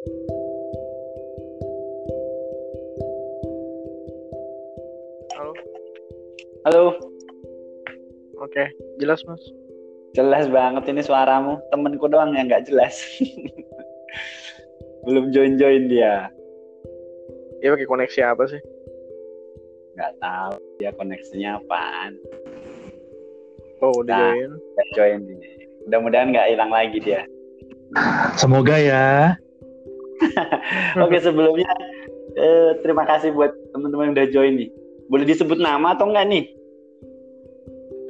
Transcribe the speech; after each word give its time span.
Halo. 0.00 0.16
Halo, 6.64 6.84
Oke, 8.40 8.72
jelas 8.96 9.20
mas. 9.28 9.44
jelas 10.16 10.48
banget 10.48 10.88
ini 10.88 11.04
suaramu. 11.04 11.60
Temenku 11.68 12.08
doang 12.08 12.32
yang 12.32 12.48
nggak 12.48 12.64
jelas. 12.64 12.96
Belum 15.04 15.28
join-join 15.36 15.92
dia. 15.92 16.32
Dia 17.60 17.76
pakai 17.76 17.84
koneksi 17.84 18.20
apa 18.24 18.48
sih? 18.48 18.60
Nggak 20.00 20.16
tahu 20.16 20.56
dia 20.80 20.96
koneksinya 20.96 21.60
apaan. 21.60 22.16
Oh, 23.84 23.92
udah 24.00 24.16
Nah. 24.16 24.32
join. 24.32 24.50
Nggak 24.56 24.88
join 24.96 25.20
ini. 25.28 25.48
Mudah-mudahan 25.84 26.32
nggak 26.32 26.48
hilang 26.56 26.72
lagi 26.72 26.96
dia. 27.04 27.28
Semoga 28.40 28.80
ya. 28.80 29.36
Oke 31.04 31.18
sebelumnya 31.20 31.70
eh, 32.36 32.78
terima 32.84 33.08
kasih 33.08 33.32
buat 33.34 33.52
teman-teman 33.72 34.10
yang 34.10 34.14
udah 34.16 34.28
join 34.30 34.54
nih. 34.56 34.70
Boleh 35.10 35.26
disebut 35.26 35.58
nama 35.58 35.96
atau 35.96 36.06
enggak 36.06 36.26
nih? 36.30 36.44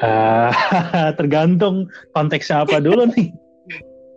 Eh, 0.00 0.52
tergantung 1.18 1.88
konteksnya 2.16 2.64
apa 2.64 2.80
dulu 2.80 3.08
nih. 3.12 3.28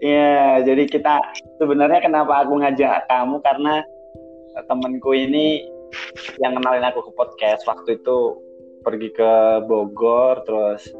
Iya, 0.03 0.67
jadi 0.67 0.83
kita 0.91 1.15
sebenarnya 1.63 2.03
kenapa 2.03 2.43
aku 2.43 2.59
ngajak 2.59 3.07
kamu 3.07 3.39
karena 3.39 3.87
temenku 4.67 5.15
ini 5.15 5.63
yang 6.43 6.59
kenalin 6.59 6.85
aku 6.85 7.07
ke 7.07 7.11
podcast 7.15 7.63
waktu 7.65 8.01
itu 8.01 8.37
pergi 8.83 9.09
ke 9.15 9.31
Bogor 9.65 10.43
terus 10.43 10.91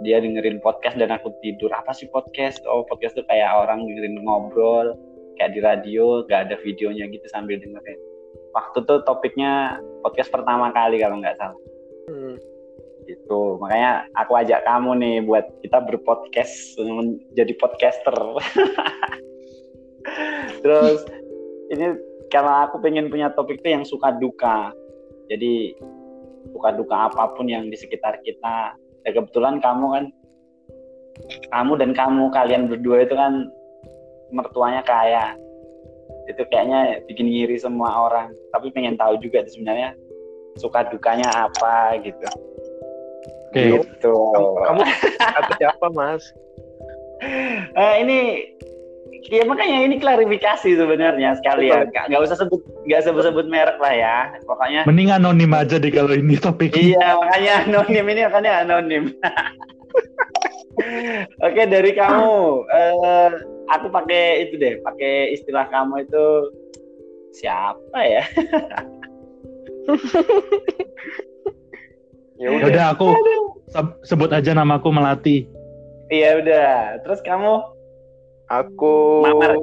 dia 0.00 0.18
dengerin 0.18 0.58
podcast 0.64 0.96
dan 0.96 1.12
aku 1.12 1.30
tidur 1.44 1.70
apa 1.70 1.92
sih 1.92 2.08
podcast 2.08 2.58
oh 2.66 2.82
podcast 2.88 3.14
tuh 3.14 3.26
kayak 3.28 3.52
orang 3.52 3.84
dengerin 3.84 4.18
ngobrol 4.24 4.96
kayak 5.40 5.56
di 5.56 5.60
radio 5.64 6.20
gak 6.28 6.52
ada 6.52 6.60
videonya 6.60 7.08
gitu 7.08 7.24
sambil 7.32 7.56
dengerin. 7.56 7.96
Waktu 8.52 8.84
tuh 8.84 9.00
topiknya 9.08 9.80
podcast 10.04 10.28
pertama 10.28 10.68
kali 10.76 11.00
kalau 11.00 11.16
nggak 11.16 11.40
salah. 11.40 11.56
Hmm. 12.12 12.36
gitu. 13.08 13.58
Makanya 13.58 14.06
aku 14.14 14.38
ajak 14.38 14.62
kamu 14.62 14.90
nih 15.00 15.16
buat 15.24 15.48
kita 15.64 15.82
berpodcast 15.82 16.78
jadi 17.32 17.52
podcaster. 17.56 18.14
Terus 20.62 21.00
ini 21.72 21.96
kalau 22.28 22.68
aku 22.68 22.78
pengen 22.78 23.10
punya 23.10 23.32
topik 23.34 23.64
tuh 23.64 23.72
yang 23.72 23.84
suka 23.88 24.14
duka. 24.20 24.70
Jadi 25.26 25.74
suka 26.54 26.70
duka 26.76 27.10
apa 27.10 27.34
pun 27.34 27.50
yang 27.50 27.66
di 27.66 27.74
sekitar 27.74 28.20
kita. 28.22 28.78
Ya 29.02 29.10
kebetulan 29.10 29.58
kamu 29.58 29.86
kan 29.90 30.04
kamu 31.50 31.72
dan 31.82 31.90
kamu 31.96 32.30
kalian 32.30 32.70
berdua 32.70 33.02
itu 33.02 33.16
kan 33.16 33.50
mertuanya 34.30 34.82
kaya. 34.82 35.34
Itu 36.30 36.46
kayaknya 36.48 37.02
bikin 37.10 37.26
ngiri 37.26 37.58
semua 37.58 38.10
orang. 38.10 38.30
Tapi 38.54 38.70
pengen 38.70 38.98
tahu 38.98 39.18
juga 39.18 39.42
itu 39.42 39.60
sebenarnya 39.60 39.94
suka 40.58 40.86
dukanya 40.90 41.50
apa 41.50 41.98
gitu. 42.02 42.26
Oke. 43.50 43.62
gitu. 43.82 44.14
Kamu, 44.14 44.48
kamu 44.66 44.80
siapa 45.58 45.86
mas? 45.94 46.24
Eh, 47.76 47.94
ini 48.00 48.48
ya 49.28 49.44
makanya 49.44 49.84
ini 49.84 50.00
klarifikasi 50.00 50.72
sebenarnya 50.72 51.36
sekalian. 51.36 51.92
Nggak 51.92 52.08
nggak 52.08 52.22
usah 52.24 52.40
sebut 52.40 52.64
nggak 52.88 53.04
sebut 53.04 53.28
sebut 53.28 53.44
merek 53.44 53.76
lah 53.76 53.92
ya. 53.92 54.16
Pokoknya 54.48 54.88
Mending 54.88 55.12
anonim 55.12 55.52
aja 55.52 55.76
deh 55.76 55.92
kalau 55.92 56.16
ini 56.16 56.40
topiknya. 56.40 56.96
iya 56.96 57.06
makanya 57.20 57.52
anonim 57.68 58.04
ini 58.08 58.20
makanya 58.24 58.52
anonim. 58.64 59.04
Oke 61.44 61.62
dari 61.68 61.92
kamu. 61.92 62.64
Eh, 62.72 63.28
aku 63.70 63.86
pakai 63.88 64.44
itu 64.44 64.54
deh 64.56 64.78
pakai 64.80 65.32
istilah 65.32 65.66
kamu 65.68 66.04
itu 66.04 66.26
siapa 67.32 67.98
ya 68.00 68.24
Ya 72.40 72.48
udah. 72.48 72.96
aku 72.96 73.12
se- 73.68 73.96
sebut 74.06 74.32
aja 74.32 74.56
namaku 74.56 74.88
Melati. 74.88 75.44
iya 76.08 76.40
udah 76.40 76.70
terus 77.04 77.20
kamu 77.20 77.60
Aku 78.48 79.22
Mamar. 79.22 79.54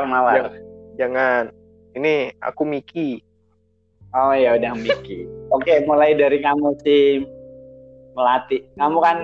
mawar 0.00 0.34
Ya. 0.38 0.48
jangan. 0.96 1.52
Ini 1.92 2.32
aku 2.40 2.64
Miki. 2.64 3.20
Oh 4.14 4.32
ya 4.32 4.56
udah 4.56 4.72
Miki. 4.72 5.28
Oke, 5.50 5.84
mulai 5.84 6.14
dari 6.14 6.40
kamu 6.40 6.72
sih 6.80 7.20
melatih. 8.14 8.64
Kamu 8.78 8.96
kan 9.02 9.18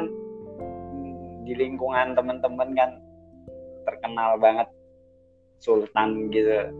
di 1.44 1.54
lingkungan 1.54 2.12
teman-teman 2.12 2.74
kan 2.74 2.90
terkenal 3.84 4.40
banget 4.40 4.68
sultan 5.60 6.32
gitu. 6.32 6.72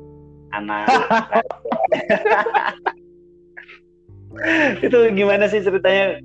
Anak. 0.53 0.87
itu 4.87 4.99
gimana 5.15 5.47
sih 5.51 5.63
ceritanya? 5.63 6.19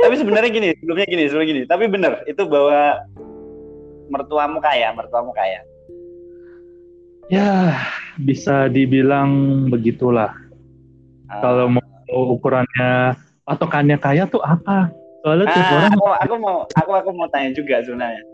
Tapi 0.00 0.16
sebenarnya 0.16 0.48
gini, 0.48 0.68
sebelumnya 0.80 1.06
gini, 1.08 1.22
sebelumnya 1.28 1.50
gini. 1.52 1.62
Tapi 1.68 1.84
bener, 1.92 2.12
itu 2.24 2.42
bahwa 2.48 3.04
mertuamu 4.08 4.58
kaya, 4.58 4.96
mertuamu 4.96 5.30
kaya. 5.36 5.60
Ya, 7.30 7.78
bisa 8.18 8.66
dibilang 8.66 9.30
begitulah. 9.70 10.34
Ah. 11.30 11.40
Kalau 11.44 11.78
mau 11.78 12.20
ukurannya 12.34 13.14
patokannya 13.46 13.96
kaya 14.02 14.26
tuh 14.26 14.42
apa? 14.42 14.90
Soalnya 15.20 15.52
Ah, 15.52 15.72
orang 15.76 15.92
aku, 15.94 16.08
aku 16.16 16.34
mau 16.40 16.56
aku 16.64 16.90
aku 16.96 17.10
mau 17.12 17.28
tanya 17.28 17.52
juga 17.52 17.84
sebenarnya. 17.84 18.24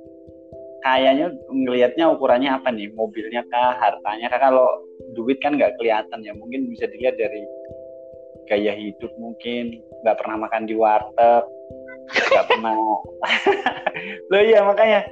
Kayaknya 0.86 1.34
ngelihatnya 1.50 2.04
ukurannya 2.14 2.50
apa 2.54 2.70
nih? 2.70 2.94
Mobilnya 2.94 3.42
kah, 3.50 3.74
hartanya 3.74 4.30
kah? 4.30 4.38
Kalau 4.38 4.70
duit 5.18 5.42
kan 5.42 5.58
nggak 5.58 5.74
kelihatan 5.82 6.22
ya. 6.22 6.30
Mungkin 6.38 6.70
bisa 6.70 6.86
dilihat 6.86 7.18
dari 7.18 7.42
gaya 8.46 8.70
hidup 8.78 9.10
mungkin 9.18 9.82
nggak 10.06 10.22
pernah 10.22 10.46
makan 10.46 10.70
di 10.70 10.78
warteg, 10.78 11.42
nggak 12.30 12.46
pernah. 12.46 12.78
Loh 14.30 14.42
iya 14.46 14.62
makanya 14.62 15.10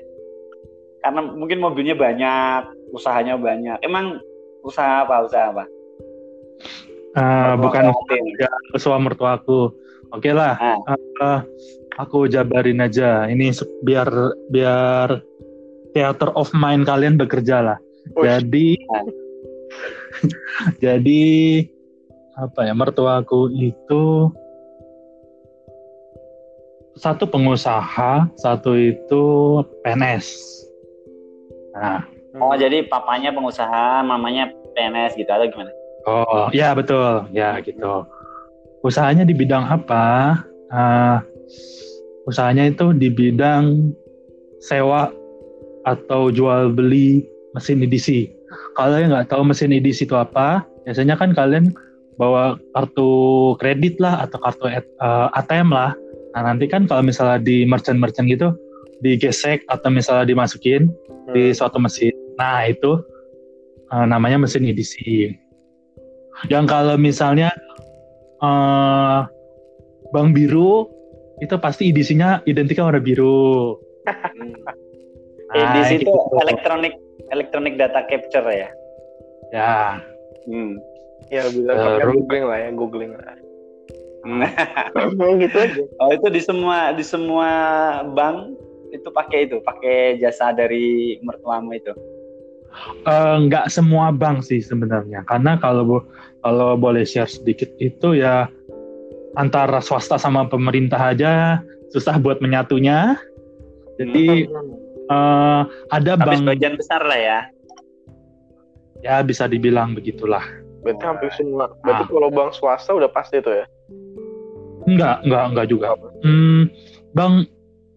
karena 1.03 1.21
mungkin 1.21 1.59
mobilnya 1.59 1.99
banyak, 1.99 2.63
usahanya 2.95 3.35
banyak. 3.35 3.77
Emang 3.83 4.23
usaha 4.63 5.03
apa? 5.03 5.27
Usaha 5.27 5.51
apa? 5.51 5.65
eh, 7.15 7.55
bukan 7.59 7.91
Mertua 7.91 8.49
usaha 8.75 8.99
mertuaku. 8.99 9.75
Oke 10.15 10.31
lah, 10.31 10.55
Ah. 10.63 10.95
eh, 10.95 11.41
aku 11.99 12.31
jabarin 12.31 12.79
aja. 12.79 13.27
Ini 13.27 13.51
biar 13.83 14.09
biar 14.47 15.19
theater 15.95 16.35
of 16.35 16.51
mind 16.53 16.85
kalian 16.85 17.17
bekerja 17.17 17.63
lah. 17.63 17.79
Ush. 18.19 18.27
Jadi 18.27 18.69
jadi 20.85 21.23
apa 22.35 22.61
ya 22.67 22.75
mertuaku 22.75 23.49
itu 23.55 24.29
satu 26.99 27.27
pengusaha, 27.27 28.31
satu 28.39 28.79
itu 28.79 29.23
PNS. 29.83 30.27
Nah, 31.75 32.07
Oh 32.35 32.55
jadi 32.59 32.83
papanya 32.91 33.31
pengusaha, 33.31 34.03
mamanya 34.03 34.51
PNS 34.75 35.15
gitu 35.15 35.31
atau 35.31 35.47
gimana? 35.47 35.71
oh 36.05 36.51
ya 36.51 36.75
betul, 36.75 37.31
ya 37.31 37.63
gitu. 37.63 38.03
Usahanya 38.83 39.23
di 39.23 39.33
bidang 39.33 39.65
apa? 39.65 40.43
Eh, 40.69 41.19
usahanya 42.27 42.67
itu 42.67 42.91
di 42.91 43.07
bidang 43.09 43.95
sewa 44.59 45.15
atau 45.85 46.33
jual 46.33 46.73
beli 46.73 47.25
mesin 47.55 47.85
edisi. 47.85 48.33
Kalau 48.75 48.99
yang 48.99 49.15
nggak 49.15 49.31
tahu 49.31 49.47
mesin 49.47 49.71
edisi 49.71 50.05
itu 50.05 50.17
apa, 50.19 50.67
biasanya 50.85 51.15
kan 51.15 51.33
kalian 51.33 51.71
bawa 52.19 52.59
kartu 52.75 53.55
kredit 53.59 53.99
lah 53.99 54.27
atau 54.27 54.39
kartu 54.43 54.65
eh, 54.71 54.83
ATM 55.39 55.71
lah. 55.71 55.95
Nah 56.35 56.43
nanti 56.51 56.67
kan 56.67 56.91
kalau 56.91 57.07
misalnya 57.07 57.39
di 57.43 57.63
merchant-merchant 57.67 58.27
gitu 58.27 58.55
digesek 59.03 59.63
atau 59.71 59.91
misalnya 59.91 60.27
dimasukin 60.27 60.91
di 61.31 61.55
suatu 61.55 61.79
mesin. 61.79 62.15
Nah 62.39 62.67
itu 62.67 63.03
eh, 63.91 64.07
namanya 64.07 64.43
mesin 64.43 64.67
edisi. 64.67 65.31
Yang 66.51 66.65
kalau 66.67 66.97
misalnya 66.99 67.55
eh, 68.43 69.21
bank 70.11 70.31
biru 70.35 70.91
itu 71.43 71.55
pasti 71.59 71.91
edisinya 71.91 72.43
identiknya 72.47 72.87
warna 72.87 73.03
biru. 73.03 73.79
Eh, 75.53 75.61
di 75.61 75.81
Nah, 75.81 75.89
situ 75.91 76.09
gitu. 76.09 76.37
elektronik 76.41 76.95
elektronik 77.29 77.75
data 77.77 78.01
capture 78.09 78.49
ya. 78.49 78.69
Ya, 79.53 80.01
Hmm. 80.49 80.77
Ya 81.33 81.49
bisa 81.49 81.73
pakai 81.73 82.01
Terus- 82.05 82.15
googling 82.21 82.45
lah 82.45 82.59
ya, 82.61 82.69
googling 82.73 83.13
lah. 83.17 83.37
Hmm. 84.25 84.41
gitu 85.45 85.57
aja. 85.57 85.83
Oh 86.01 86.11
itu 86.13 86.27
di 86.33 86.41
semua 86.41 86.93
di 86.93 87.05
semua 87.05 87.49
bank 88.13 88.57
itu 88.93 89.09
pakai 89.13 89.49
itu, 89.49 89.61
pakai 89.61 90.17
jasa 90.17 90.53
dari 90.53 91.17
mertuamu 91.21 91.77
itu. 91.77 91.93
Eh, 93.05 93.37
nggak 93.47 93.71
semua 93.71 94.11
bank 94.11 94.43
sih 94.43 94.59
sebenarnya 94.59 95.23
karena 95.25 95.55
kalau 95.57 96.03
kalau 96.43 96.75
boleh 96.75 97.07
share 97.07 97.31
sedikit 97.31 97.71
itu 97.79 98.19
ya 98.19 98.51
antara 99.39 99.79
swasta 99.79 100.19
sama 100.19 100.45
pemerintah 100.51 100.99
aja 101.15 101.63
susah 101.95 102.19
buat 102.19 102.43
menyatunya 102.43 103.15
jadi 103.95 104.51
eh, 105.11 105.63
ada 105.91 106.13
Tapi 106.17 106.25
bank 106.25 106.39
sebagian 106.45 106.75
besar 106.79 107.01
lah 107.05 107.19
ya. 107.19 107.39
ya 109.05 109.21
bisa 109.21 109.45
dibilang 109.45 109.93
begitulah. 109.93 110.43
Berarti 110.85 111.05
hampir 111.05 111.31
semua. 111.37 111.73
Berarti 111.81 112.09
kalau 112.09 112.29
bank 112.29 112.53
swasta 112.57 112.93
udah 112.93 113.09
pasti 113.09 113.41
itu 113.41 113.49
ya. 113.53 113.67
Enggak, 114.85 115.25
enggak, 115.25 115.45
enggak 115.53 115.67
juga. 115.73 115.87
Hmm, 116.21 116.69
bank 117.17 117.49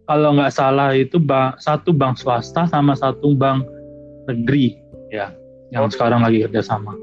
kalau 0.08 0.40
nggak 0.40 0.56
salah 0.56 0.96
itu 0.96 1.20
bank 1.20 1.60
satu 1.60 1.92
bank 1.92 2.16
swasta 2.16 2.64
sama 2.68 2.96
satu 2.96 3.36
bank 3.36 3.68
negeri 4.28 4.80
ya 5.12 5.32
yang 5.72 5.88
Oh. 5.88 5.92
sekarang 5.92 6.24
lagi 6.24 6.48
kerjasama. 6.48 6.96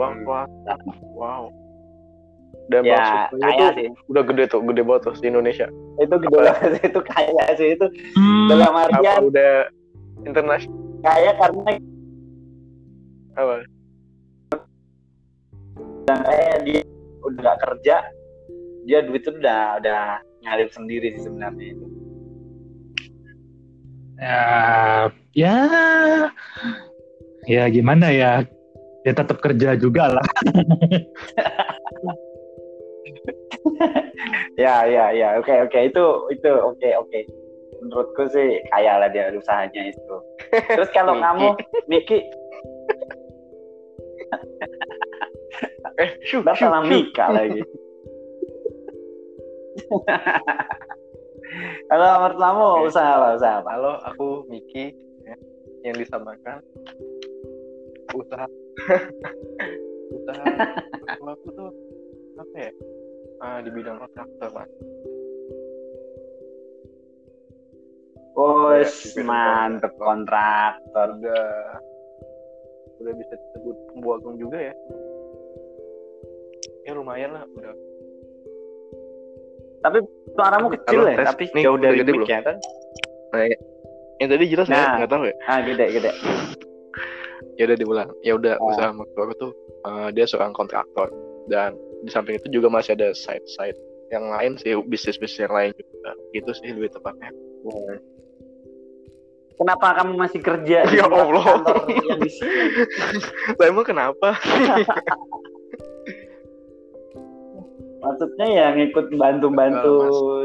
Bank 0.00 0.24
swasta. 0.24 0.74
Wow. 1.12 1.52
Dan 2.66 2.82
Ya, 2.82 3.30
kaya 3.30 3.70
tuh 3.70 3.78
sih. 3.78 3.88
udah 4.10 4.22
gede 4.26 4.44
tuh, 4.50 4.60
gede 4.66 4.82
banget 4.82 5.02
tuh 5.06 5.14
di 5.22 5.26
Indonesia. 5.30 5.66
Itu 6.02 6.14
gede 6.18 6.34
banget 6.34 6.70
itu 6.82 7.00
kaya 7.06 7.44
sih 7.54 7.68
itu 7.78 7.86
Hmm, 8.18 8.46
dalam 8.50 8.74
Apa 8.74 8.84
artian 8.90 9.18
udah 9.22 9.52
internasional 10.26 10.74
kaya 11.06 11.30
karena 11.38 11.70
apa? 13.38 13.54
kaya 16.06 16.54
dia 16.66 16.80
udah 17.22 17.38
nggak 17.42 17.58
kerja 17.62 17.96
dia 18.86 18.98
duit 19.02 19.22
itu 19.22 19.30
udah 19.34 19.78
udah 19.82 20.00
ngalir 20.42 20.70
sendiri 20.70 21.14
sih 21.14 21.22
sebenarnya 21.22 21.66
itu. 21.74 21.86
ya, 24.16 25.10
ya, 25.34 25.56
ya 27.46 27.62
gimana 27.70 28.10
ya? 28.10 28.42
Ya 29.06 29.12
tetap 29.14 29.38
kerja 29.38 29.78
juga 29.78 30.18
lah. 30.18 30.26
Ya 34.56 34.88
ya 34.88 35.12
ya 35.12 35.36
oke 35.36 35.52
oke 35.68 35.78
itu 35.92 36.04
itu 36.32 36.50
oke 36.50 36.88
oke 36.96 37.20
menurutku 37.84 38.24
sih 38.32 38.56
kaya 38.72 38.96
lah 38.98 39.08
dia 39.12 39.28
usahanya 39.30 39.92
itu. 39.92 40.16
Terus 40.50 40.88
kalau 40.96 41.20
kamu 41.20 41.52
Miki 41.86 42.24
Eh, 45.96 46.12
shu, 46.28 46.44
salah 46.44 46.84
shu. 46.84 46.92
Mika 46.92 47.32
lagi. 47.32 47.62
Kalau 51.88 52.06
menurut 52.20 52.36
kamu 52.36 52.64
Oke. 52.68 52.86
usaha 52.92 53.10
apa? 53.16 53.28
Usaha 53.40 53.54
apa? 53.64 53.70
Halo, 53.72 53.92
aku 54.04 54.44
Miki 54.52 54.92
ya, 55.24 55.36
yang 55.88 55.96
disamakan 55.96 56.60
usaha 58.14 58.46
usaha 60.16 60.44
aku 61.16 61.48
tuh 61.52 61.70
apa 62.36 62.56
ya 62.58 62.70
Ah, 63.36 63.58
di 63.60 63.68
bidang 63.68 64.00
kontraktor 64.00 64.48
mas 64.52 64.70
Oh, 68.36 68.68
Ya, 68.76 68.84
mantep 69.24 69.96
kontraktor. 69.96 71.08
udah 71.16 71.48
udah 72.96 73.12
bisa 73.12 73.32
disebut 73.32 73.76
pembuagung 73.92 74.36
juga 74.36 74.56
ya 74.60 74.74
ya 76.84 76.92
lumayan 76.92 77.32
lah 77.32 77.44
udah 77.48 77.72
Suaramu 80.36 80.68
kecil 80.74 81.00
Halo, 81.00 81.08
ya, 81.08 81.16
tes. 81.16 81.26
tapi 81.30 81.44
Nih, 81.54 81.62
jauh 81.64 81.78
dari 81.78 81.96
gede 82.02 82.12
mic 82.12 82.28
ya 82.28 82.40
kan? 82.42 82.56
yang 84.16 84.28
tadi 84.32 84.44
jelas 84.48 84.66
Nah. 84.66 84.74
nggak 84.76 84.92
nggak 84.98 85.10
tahu 85.12 85.22
ya 85.28 85.34
Ah, 85.46 85.60
gede 85.62 85.86
gede. 85.92 86.10
ya 87.56 87.62
udah 87.68 87.76
diulang 87.78 88.08
ya 88.20 88.32
udah 88.36 88.54
Oh. 88.60 88.68
usaha 88.72 88.90
mertua 88.92 89.22
aku 89.24 89.34
tuh 89.38 89.52
eh, 89.86 90.08
dia 90.12 90.24
seorang 90.26 90.52
kontraktor 90.52 91.08
dan 91.46 91.72
di 92.04 92.10
samping 92.12 92.36
itu 92.36 92.48
juga 92.60 92.68
masih 92.68 92.98
ada 92.98 93.14
side 93.16 93.44
side 93.48 93.78
yang 94.12 94.28
lain 94.30 94.54
sih 94.60 94.76
bisnis 94.86 95.18
bisnis 95.18 95.48
yang 95.48 95.54
lain 95.54 95.72
juga 95.74 96.10
gitu 96.34 96.50
sih 96.52 96.70
lebih 96.74 96.92
tepatnya 96.92 97.30
Kenapa 99.56 99.96
kamu 99.96 100.20
masih 100.20 100.40
kerja 100.44 100.84
Ya 100.92 101.08
Allah. 101.08 101.64
yang 101.88 102.20
di 102.20 102.28
sini? 102.28 102.84
lah 103.56 103.64
emang 103.64 103.88
kenapa 103.88 104.36
Maksudnya 108.06 108.46
ya 108.46 108.66
ngikut 108.76 109.10
bantu-bantu 109.18 109.96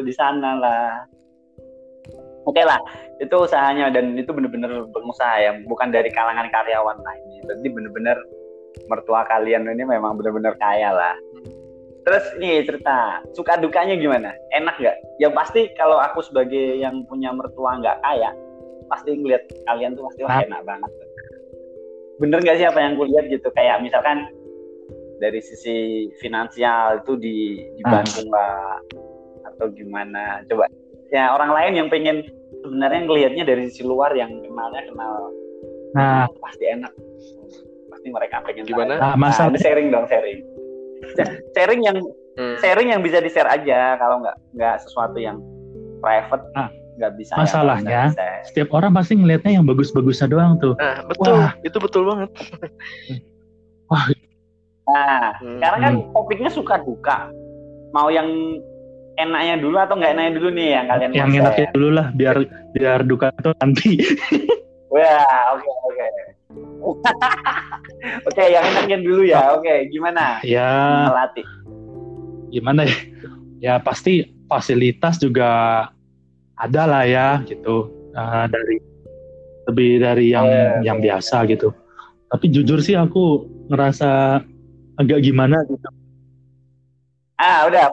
di 0.01 0.09
sana 0.15 0.57
lah. 0.57 1.05
Oke 2.49 2.65
lah, 2.65 2.81
itu 3.21 3.35
usahanya 3.37 3.93
dan 3.93 4.17
itu 4.17 4.33
bener-bener 4.33 4.89
pengusaha 4.89 5.37
ya, 5.37 5.51
bukan 5.69 5.93
dari 5.93 6.09
kalangan 6.09 6.49
karyawan 6.49 6.97
lain. 6.97 7.21
Jadi 7.45 7.69
bener-bener 7.69 8.17
mertua 8.87 9.27
kalian 9.27 9.67
ini 9.67 9.83
memang 9.83 10.15
bener-bener 10.19 10.55
kaya 10.59 10.91
lah. 10.91 11.15
Terus 12.01 12.25
nih 12.41 12.65
cerita, 12.65 13.21
suka 13.37 13.61
dukanya 13.61 13.93
gimana? 13.93 14.33
Enak 14.57 14.75
nggak? 14.81 14.97
Ya 15.21 15.29
pasti 15.29 15.69
kalau 15.77 16.01
aku 16.01 16.25
sebagai 16.25 16.81
yang 16.81 17.05
punya 17.05 17.29
mertua 17.29 17.77
nggak 17.77 18.01
kaya, 18.01 18.33
pasti 18.89 19.13
ngeliat 19.13 19.45
kalian 19.69 19.93
tuh 19.93 20.09
pasti 20.09 20.21
wah 20.25 20.41
enak 20.41 20.61
banget. 20.65 20.91
Bener 22.17 22.41
nggak 22.41 22.57
sih 22.57 22.65
apa 22.65 22.79
yang 22.81 22.97
kulihat 22.97 23.29
gitu? 23.29 23.47
Kayak 23.53 23.85
misalkan 23.85 24.33
dari 25.21 25.37
sisi 25.45 26.09
finansial 26.17 27.05
itu 27.05 27.13
di 27.21 27.37
dibantu 27.77 28.25
nggak 28.25 28.75
atau 29.53 29.65
gimana? 29.69 30.41
Coba 30.49 30.65
ya 31.13 31.37
orang 31.37 31.53
lain 31.53 31.73
yang 31.85 31.87
pengen 31.93 32.25
sebenarnya 32.65 33.01
ngelihatnya 33.05 33.43
dari 33.45 33.69
sisi 33.69 33.85
luar 33.85 34.09
yang 34.17 34.41
kenalnya 34.41 34.89
kenal 34.89 35.29
Nah, 35.91 36.23
pasti 36.39 36.71
enak 36.71 36.93
pasti 38.01 38.09
mereka 38.09 38.41
pengen 38.41 38.65
Gimana? 38.65 38.97
tahu. 38.97 39.05
Nah, 39.05 39.13
masalah- 39.15 39.53
ini 39.53 39.59
sharing 39.61 39.87
dong 39.93 40.05
sharing 40.09 40.39
Sh- 41.11 41.37
sharing 41.53 41.81
yang 41.83 41.97
Hmm. 42.31 42.55
sharing 42.57 42.89
yang 42.89 43.01
bisa 43.03 43.21
di 43.21 43.29
share 43.29 43.45
aja 43.45 43.93
kalau 43.95 44.17
nggak 44.17 44.33
nggak 44.55 44.75
sesuatu 44.81 45.17
yang 45.17 45.37
private 45.99 46.41
Nah, 46.51 46.69
nggak 46.97 47.11
bisa 47.15 47.31
ya, 47.31 47.37
masalahnya, 47.37 48.01
bisa. 48.09 48.25
setiap 48.43 48.69
orang 48.71 48.89
pasti 48.91 49.13
ngelihatnya 49.15 49.51
yang 49.53 49.65
bagus-bagusnya 49.67 50.27
doang 50.27 50.57
tuh. 50.57 50.73
nah 50.75 50.97
betul 51.05 51.35
Wah. 51.35 51.53
itu 51.61 51.77
betul 51.77 52.01
banget 52.07 52.29
nah 54.83 55.35
Hmm. 55.37 55.59
sekarang 55.59 55.79
kan 55.79 55.93
topiknya 56.11 56.49
suka 56.49 56.75
duka 56.79 57.29
mau 57.91 58.07
yang 58.07 58.27
enaknya 59.15 59.59
dulu 59.59 59.77
atau 59.77 59.93
nggak 59.93 60.11
enaknya 60.11 60.33
dulu 60.33 60.49
nih 60.49 60.67
yang 60.71 60.85
kalian 60.87 61.09
yang 61.11 61.29
enaknya 61.29 61.67
dulu 61.69 61.89
lah 61.91 62.07
biar 62.11 62.35
biar 62.71 62.99
duka 63.03 63.29
itu 63.29 63.51
nanti. 63.53 63.89
Wah, 64.87 65.23
oke 65.53 65.67
oke. 65.85 66.05
oke, 68.27 68.43
yang 68.43 68.65
enaknya 68.65 68.97
dulu 68.99 69.21
ya. 69.23 69.53
Oke, 69.55 69.87
gimana? 69.93 70.41
ya 70.41 71.09
Melatih. 71.13 71.45
gimana 72.51 72.83
ya? 72.83 72.97
Ya 73.61 73.73
pasti 73.79 74.27
fasilitas 74.49 75.21
juga 75.21 75.87
ada 76.57 76.83
lah 76.89 77.05
ya 77.07 77.39
gitu 77.47 78.01
Eh, 78.11 78.45
dari 78.51 78.75
lebih 79.71 79.89
dari 80.03 80.25
yang 80.35 80.47
Iya, 80.51 80.83
yang 80.83 80.97
biasa 80.99 81.47
gitu. 81.47 81.71
Tapi 82.27 82.45
jujur 82.51 82.83
sih 82.83 82.99
aku 82.99 83.47
ngerasa 83.71 84.43
agak 84.99 85.19
gimana 85.23 85.63
gitu. 85.63 85.87
Ah, 87.39 87.71
udah. 87.71 87.87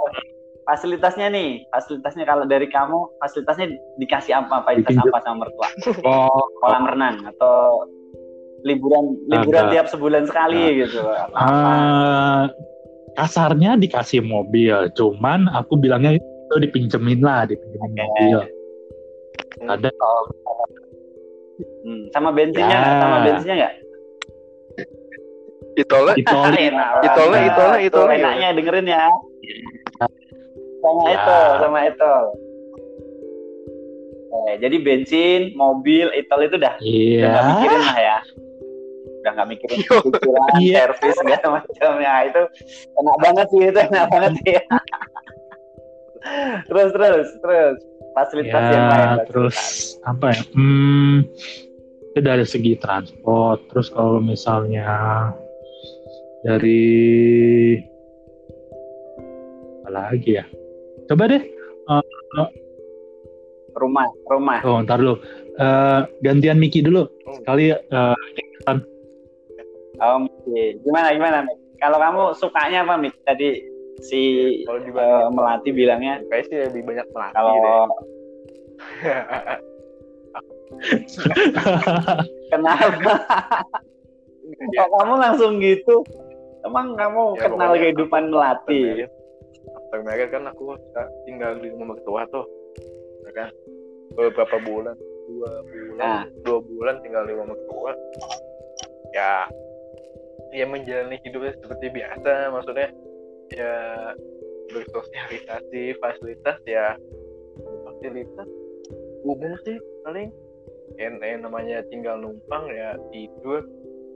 Fasilitasnya 0.66 1.32
nih, 1.32 1.64
fasilitasnya 1.72 2.28
kalau 2.28 2.44
dari 2.44 2.68
kamu, 2.68 3.16
fasilitasnya 3.22 3.72
dikasih 3.96 4.36
apa? 4.36 4.60
Fasilitas 4.68 5.00
apa 5.00 5.18
sama 5.24 5.46
mertua? 5.48 5.68
Oh, 6.04 6.44
Kolam 6.60 6.84
renang 6.92 7.24
atau 7.24 7.88
liburan 8.68 9.16
liburan 9.24 9.64
Ada. 9.66 9.72
tiap 9.72 9.86
sebulan 9.88 10.28
sekali 10.28 10.84
gitu. 10.84 11.00
Apa? 11.00 11.36
eh, 11.40 12.42
kasarnya 13.16 13.74
dikasih 13.74 14.20
mobil, 14.22 14.92
cuman 14.94 15.48
aku 15.50 15.74
bilangnya 15.74 16.20
itu 16.20 16.54
dipinjemin 16.60 17.18
lah, 17.18 17.48
dipinjemin 17.48 17.92
mobil. 17.96 18.38
Ada 19.64 19.90
Hmm, 21.58 22.06
sama 22.14 22.30
bensinnya 22.30 22.78
Ya. 22.78 23.00
Sama 23.02 23.16
bensinnya 23.26 23.56
nggak? 23.58 23.74
Itolnya, 25.78 26.14
banget. 26.14 27.02
itolnya, 27.06 27.40
Tuh, 27.54 27.74
itolnya. 27.82 28.16
Enaknya 28.18 28.48
dengerin 28.54 28.86
ya. 28.86 29.04
Sama 30.78 31.02
Ya. 31.06 31.14
itu, 31.16 31.38
sama 31.58 31.78
itu. 31.86 32.14
Eh, 34.28 34.52
jadi 34.60 34.76
bensin, 34.78 35.40
mobil, 35.54 36.06
itol 36.14 36.46
itu 36.46 36.54
udah 36.60 36.74
Iya. 36.78 37.26
udah 37.26 37.42
mikirin 37.48 37.82
lah 37.82 37.98
ya 37.98 38.18
udah 39.18 39.30
nggak 39.34 39.48
mikirin 39.48 39.78
cicilan 39.82 40.50
Iya. 40.58 40.74
servis 40.84 41.14
segala 41.16 41.46
macam 41.58 41.90
ya 41.98 42.14
itu 42.24 42.42
enak 42.96 43.16
banget 43.18 43.46
sih 43.50 43.60
itu 43.64 43.78
enak 43.82 44.06
banget 44.08 44.32
sih 44.40 44.54
terus 46.66 46.88
terus 46.90 47.28
terus 47.40 47.76
fasilitas 48.12 48.62
yang 48.68 48.84
lain 48.84 48.98
Ya, 48.98 49.00
fasilitas. 49.06 49.26
terus 49.28 49.56
apa 50.02 50.26
ya? 50.28 50.42
Hmm, 50.50 51.14
itu 52.08 52.18
dari 52.18 52.42
segi 52.42 52.72
transport. 52.76 53.62
Terus 53.70 53.86
kalau 53.88 54.18
misalnya 54.18 54.90
dari 56.42 56.82
apa 59.80 59.88
lagi 59.90 60.30
ya? 60.34 60.44
Coba 61.06 61.30
deh. 61.30 61.42
rumah 63.78 64.10
rumah 64.26 64.58
Oh, 64.66 64.82
ntar 64.82 64.98
dulu. 64.98 65.22
Eh, 65.54 66.00
gantian 66.20 66.58
Miki 66.58 66.82
dulu. 66.82 67.06
Oh. 67.06 67.34
Sekali 67.38 67.70
eh, 67.70 68.16
oh 69.98 70.16
Miki. 70.20 70.62
gimana 70.82 71.08
gimana 71.12 71.36
Mik? 71.44 71.56
kalau 71.78 71.98
kamu 71.98 72.22
sukanya 72.34 72.78
apa 72.82 72.94
Mik? 72.96 73.14
tadi 73.22 73.48
si 73.98 74.20
kalau 74.62 74.78
eh, 74.78 74.84
dibanding 74.86 75.34
melati 75.34 75.70
bilangnya 75.70 76.14
kayak 76.26 76.44
sih 76.46 76.56
lebih 76.70 76.82
banyak 76.86 77.06
pelatih 77.10 77.34
kalau 77.34 77.52
deh 77.54 77.86
kenapa 82.50 83.12
Ya. 84.48 84.80
Kok 84.80 84.88
kamu 84.96 85.14
langsung 85.20 85.52
gitu? 85.60 86.00
Emang 86.64 86.96
kamu 86.96 87.36
Ya, 87.36 87.46
kenal 87.46 87.76
kehidupan 87.76 88.32
melati? 88.32 88.80
After 88.80 88.96
married, 88.96 89.10
after 89.68 90.00
married 90.02 90.30
kan 90.32 90.42
aku 90.48 90.74
tinggal 91.22 91.60
di 91.60 91.68
rumah 91.68 91.94
mertua 91.94 92.24
tuh 92.32 92.48
ya 93.22 93.30
kan 93.36 93.48
beberapa 94.16 94.56
bulan 94.58 94.96
dua 95.28 95.50
bulan 95.62 96.00
Nah. 96.00 96.22
dua 96.42 96.58
bulan 96.64 96.96
tinggal 97.04 97.22
di 97.28 97.32
rumah 97.36 97.52
mertua 97.52 97.92
ya 99.12 99.46
ya 100.52 100.64
menjalani 100.64 101.16
hidupnya 101.22 101.52
seperti 101.60 101.86
biasa 101.92 102.32
maksudnya 102.52 102.88
ya 103.52 103.74
bersosialisasi 104.68 105.96
fasilitas 106.00 106.58
ya 106.68 106.96
fasilitas 107.88 108.48
umum 109.24 109.52
sih 109.66 109.78
paling. 110.04 110.30
Yang, 110.98 111.14
yang 111.22 111.40
namanya 111.46 111.84
tinggal 111.92 112.18
numpang 112.18 112.64
ya 112.74 112.98
tidur 113.14 113.62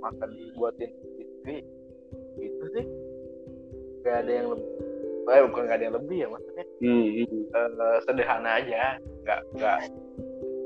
makan 0.03 0.31
dibuatin 0.35 0.91
istri 1.21 1.63
gitu 2.41 2.65
sih. 2.75 2.87
Gak 4.03 4.27
ada 4.27 4.33
yang 4.33 4.49
lebih 4.57 4.69
eh, 5.31 5.43
bukan 5.47 5.63
gak 5.71 5.77
ada 5.79 5.85
yang 5.87 5.97
lebih 6.01 6.19
ya 6.27 6.29
maksudnya. 6.33 6.65
Hmm, 6.83 7.07
eh, 7.55 7.99
sederhana 8.09 8.51
aja 8.59 8.99
nggak 9.23 9.41
nggak 9.55 9.79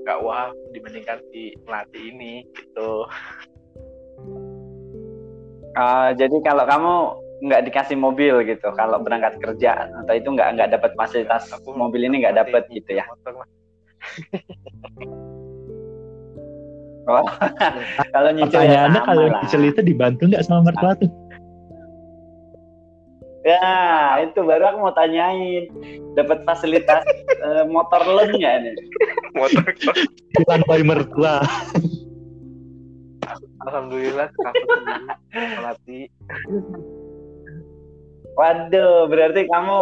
nggak 0.07 0.19
wah 0.25 0.49
dibandingkan 0.73 1.21
si 1.29 1.53
melati 1.69 2.01
ini 2.09 2.47
gitu 2.57 3.05
Ah, 5.77 6.09
jadi 6.17 6.33
kalau 6.41 6.65
kamu 6.65 6.95
nggak 7.45 7.69
dikasih 7.69 8.01
mobil 8.01 8.41
gitu, 8.49 8.73
kalau 8.73 8.97
berangkat 9.05 9.37
kerja 9.45 9.93
atau 10.05 10.15
itu 10.17 10.29
nggak 10.33 10.57
nggak 10.57 10.73
dapat 10.73 10.97
fasilitas 10.97 11.53
Aku 11.53 11.77
mobil 11.77 12.09
ini 12.09 12.25
nggak 12.25 12.41
dapat 12.41 12.65
gitu 12.73 12.97
ya? 12.97 13.05
motor 13.05 13.45
lah. 13.45 13.49
Kalau 18.11 18.31
nyicil 18.35 18.67
ya 18.67 18.91
sama 18.91 18.99
kalau 19.07 19.31
nyicil 19.31 19.63
itu 19.63 19.79
dibantu 19.79 20.27
nggak 20.27 20.43
sama 20.43 20.67
mertua 20.67 20.99
tuh? 20.99 21.07
Ya, 23.47 24.27
itu 24.27 24.43
baru 24.43 24.75
aku 24.75 24.79
mau 24.83 24.91
tanyain. 24.91 25.71
Dapat 26.19 26.43
fasilitas 26.43 27.07
eh, 27.31 27.63
motor 27.71 28.03
loan 28.11 28.35
nggak 28.35 28.55
nih? 28.59 28.75
motor 29.39 29.63
Bukan 30.35 30.61
oleh 30.67 30.83
mertua. 30.83 31.47
Alhamdulillah 33.67 34.27
kakak 34.33 34.67
sendiri 34.71 35.07
melati 35.35 36.01
Waduh, 38.37 39.09
berarti 39.09 39.49
kamu 39.49 39.79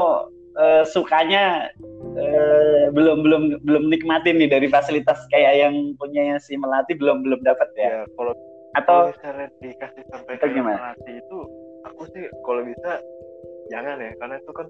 eh, 0.54 0.84
sukanya 0.86 1.66
eh, 2.14 2.86
belum 2.94 3.26
belum 3.26 3.42
belum 3.66 3.84
nikmatin 3.90 4.38
nih 4.38 4.46
dari 4.46 4.70
fasilitas 4.70 5.18
kayak 5.34 5.58
yang 5.58 5.74
punya 5.98 6.38
si 6.38 6.54
melati 6.54 6.94
belum 6.94 7.26
belum 7.26 7.42
dapat 7.42 7.66
ya? 7.74 7.88
ya 7.90 8.02
kalau 8.14 8.32
Atau 8.74 8.86
kalau 8.86 9.10
misalnya 9.10 9.46
dikasih 9.58 10.02
sampai 10.10 10.34
ke 10.38 10.46
gimana? 10.54 10.78
melati 10.78 11.12
itu 11.18 11.38
aku 11.82 12.02
sih 12.14 12.22
kalau 12.46 12.62
bisa 12.62 12.90
jangan 13.74 13.98
ya 13.98 14.10
karena 14.22 14.34
itu 14.38 14.52
kan 14.54 14.66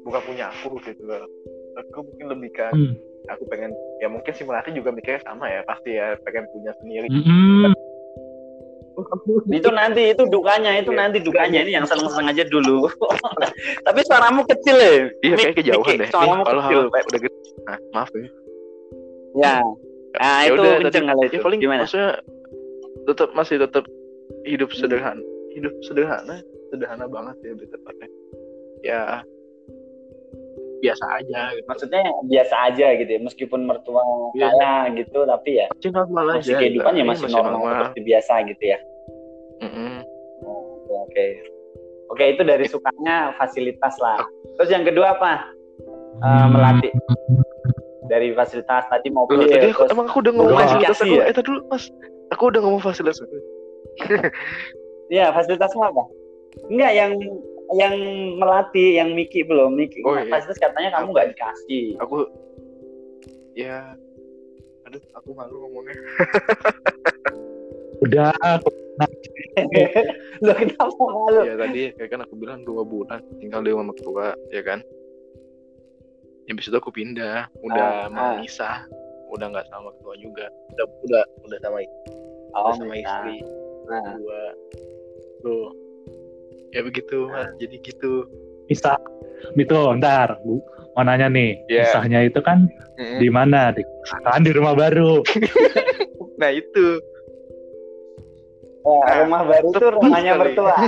bukan 0.00 0.20
punya 0.24 0.44
aku 0.48 0.68
gitu 0.88 1.02
loh 1.04 1.28
aku 1.76 1.98
mungkin 2.00 2.26
lebih 2.32 2.50
ke 2.56 2.66
Hmm. 2.72 2.92
aku 3.28 3.44
pengen 3.52 3.70
ya 4.00 4.08
mungkin 4.08 4.32
si 4.32 4.48
melati 4.48 4.72
juga 4.72 4.96
mikirnya 4.96 5.20
sama 5.28 5.44
ya 5.44 5.60
pasti 5.68 5.92
ya 5.92 6.16
pengen 6.24 6.48
punya 6.56 6.72
sendiri 6.80 7.06
Mm-mm. 7.12 7.76
itu 9.58 9.68
nanti 9.70 10.02
itu 10.10 10.22
dukanya 10.26 10.70
itu 10.74 10.90
Iya. 10.90 10.98
nanti 10.98 11.18
dukanya 11.18 11.58
ini 11.60 11.72
yang 11.72 11.84
seneng-seneng 11.84 12.30
aja 12.30 12.44
dulu. 12.44 12.86
Tapi 13.86 14.00
suaramu 14.02 14.42
kecil 14.46 14.76
ya. 14.76 14.92
iya 15.20 15.34
kayak 15.36 15.54
kejauhan 15.56 15.94
deh 15.96 16.08
Suaramu 16.08 16.42
kalau 16.42 16.62
kecil. 16.62 16.80
hal- 16.84 17.06
udah 17.06 17.20
gitu 17.20 17.36
nah, 17.62 17.78
maaf 17.92 18.10
ya 18.10 18.28
Ya. 19.32 19.56
Nah, 20.12 20.38
Ya 20.42 20.48
itu 20.48 20.54
udah, 20.56 20.72
kenceng 20.80 21.06
kali 21.06 21.20
ya 21.20 21.26
itu. 21.28 21.38
paling 21.38 21.60
Gimana? 21.60 21.80
maksudnya 21.80 22.10
tetap 23.04 23.28
masih 23.30 23.56
tetap 23.58 23.84
hidup 24.42 24.70
sederhana 24.72 25.22
hidup 25.50 25.70
sederhana 25.80 26.42
sederhana 26.68 27.06
banget 27.06 27.34
ya 27.40 27.50
lebih 27.52 27.68
tepatnya 27.68 28.08
ya 28.80 29.00
biasa 30.80 31.04
aja 31.14 31.40
gitu 31.52 31.66
Maksudnya 31.68 32.00
biasa 32.24 32.54
aja 32.66 32.86
gitu 32.96 33.10
ya, 33.10 33.20
meskipun 33.20 33.60
mertua 33.62 34.00
Iya. 34.32 34.48
kaya 34.48 34.74
gitu, 34.96 35.18
tapi 35.22 35.50
ya 35.54 35.66
masih 35.70 35.90
normal 35.92 36.24
aja 36.26 36.36
masih 36.40 36.54
kehidupan 36.56 36.92
ya 36.92 36.96
Iya, 36.96 37.04
masih 37.06 37.28
normal, 37.28 37.60
seperti 37.62 38.00
biasa 38.02 38.32
gitu 38.48 38.64
ya. 38.66 38.78
Oh, 39.60 40.80
Oke, 40.80 40.94
oke. 41.06 41.26
Oke, 42.10 42.24
itu 42.34 42.42
dari 42.42 42.66
sukanya 42.66 43.36
fasilitas 43.38 43.94
lah. 44.02 44.18
Terus 44.58 44.70
yang 44.72 44.82
kedua 44.82 45.14
apa? 45.14 45.46
Eh, 46.20 46.46
melatih 46.50 46.92
dari 48.10 48.34
fasilitas 48.34 48.84
tadi 48.90 49.08
mobil 49.08 49.40
Loh, 49.40 49.46
tadi 49.46 49.70
aku, 49.70 49.86
terus 49.86 49.92
emang 49.94 50.06
aku 50.10 50.18
udah 50.20 50.32
ngomong 50.34 50.56
fasilitas 50.58 50.98
aku 50.98 51.06
Kasih 51.06 51.16
ya? 51.16 51.24
eh 51.30 51.34
dulu 51.40 51.58
mas 51.70 51.84
aku 52.28 52.42
udah 52.50 52.60
ngomong 52.60 52.82
fasilitas 52.82 53.18
Iya, 55.14 55.30
fasilitasmu 55.30 55.80
apa? 55.80 56.02
Enggak 56.66 56.92
yang 56.98 57.12
yang 57.70 57.94
melatih, 58.36 58.98
yang 58.98 59.14
Miki 59.14 59.46
belum. 59.46 59.78
Miki 59.78 60.02
Oh, 60.02 60.18
iya. 60.18 60.26
fasilitas 60.28 60.58
katanya 60.58 60.90
kamu 60.98 61.14
nggak 61.14 61.28
dikasih. 61.32 61.84
aku 62.02 62.26
ya 63.54 63.94
aduh 64.84 65.02
aku 65.14 65.28
malu 65.32 65.54
ngomongnya 65.62 65.94
Udah, 68.02 68.34
aku 68.42 68.68
Loh 70.44 70.54
kenapa 70.56 70.94
malu? 70.94 71.40
ya 71.42 71.54
tadi 71.58 71.82
kayak 71.98 72.10
kan 72.14 72.20
aku 72.22 72.34
bilang 72.38 72.62
dua 72.62 72.82
bulan 72.86 73.20
tinggal 73.42 73.60
di 73.66 73.70
rumah 73.74 73.90
mertua 73.90 74.32
ya 74.54 74.62
kan 74.62 74.78
ya 76.46 76.52
itu 76.54 76.74
aku 76.74 76.90
pindah 76.90 77.46
udah 77.62 78.06
Ah, 78.06 78.10
mau 78.10 78.34
ah. 78.34 78.42
misah 78.42 78.82
udah 79.30 79.46
nggak 79.54 79.66
sama 79.70 79.90
mertua 79.94 80.14
juga 80.18 80.46
udah 80.74 80.86
udah 81.06 81.22
udah 81.46 81.58
sama 81.62 81.78
Oh, 82.50 82.62
udah 82.66 82.74
sama 82.78 82.94
istri 82.98 83.36
Nah, 83.90 84.14
dua 84.18 84.40
tuh 85.42 85.74
ya 86.70 86.80
begitu 86.86 87.26
mas 87.30 87.50
jadi 87.58 87.76
gitu 87.82 88.26
bisa. 88.70 88.94
Itu, 89.58 89.74
ntar. 89.98 90.38
Bu, 90.46 90.62
mau 90.94 91.02
nanya 91.02 91.26
nih, 91.26 91.58
Iya. 91.66 91.90
kisahnya 91.90 92.20
itu 92.30 92.38
kan 92.38 92.70
di 93.18 93.26
mana? 93.26 93.74
Di, 93.74 93.82
kan 94.22 94.46
di 94.46 94.54
rumah 94.54 94.78
baru. 94.78 95.26
nah 96.40 96.54
itu 96.54 97.02
oh, 98.82 99.00
Nah, 99.00 99.14
rumah 99.20 99.40
baru 99.44 99.68
itu 99.70 99.86
rumahnya 99.90 100.32
mertua. 100.34 100.74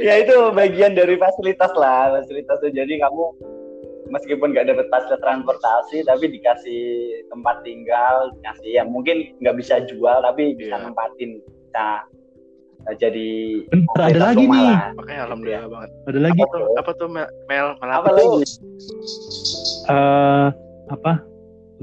ya 0.00 0.14
itu 0.20 0.34
bagian 0.52 0.94
dari 0.94 1.16
fasilitas 1.16 1.72
lah, 1.74 2.12
fasilitas 2.12 2.56
tuh. 2.60 2.70
Jadi 2.70 3.00
kamu 3.00 3.24
meskipun 4.06 4.52
nggak 4.52 4.68
dapat 4.68 4.86
fasilitas 4.88 5.20
transportasi, 5.20 6.04
tapi 6.04 6.24
dikasih 6.30 6.84
tempat 7.26 7.64
tinggal, 7.64 8.30
dikasih 8.34 8.70
ya 8.72 8.82
mungkin 8.84 9.34
nggak 9.40 9.56
bisa 9.58 9.82
jual, 9.84 10.20
tapi 10.20 10.54
bisa 10.54 10.76
Iya. 10.76 10.84
nempatin, 10.84 11.30
bisa 11.40 11.86
eh, 12.84 12.96
jadi 12.96 13.30
Bentar, 13.66 14.12
ada 14.12 14.20
lagi 14.22 14.44
nih. 14.44 14.60
lah. 14.60 14.92
makanya 14.94 15.20
alhamdulillah 15.24 15.66
banget 15.66 15.90
Ada 16.04 16.18
lagi. 16.20 16.36
apa 16.36 16.52
tuh 16.52 16.64
apa 16.76 16.90
tuh 16.94 17.08
Mel 17.08 17.28
Mel 17.48 17.66
Apa 17.80 18.08
tuh? 18.12 18.16
lagi? 18.36 18.44
eh 19.84 20.48
apa? 20.86 21.12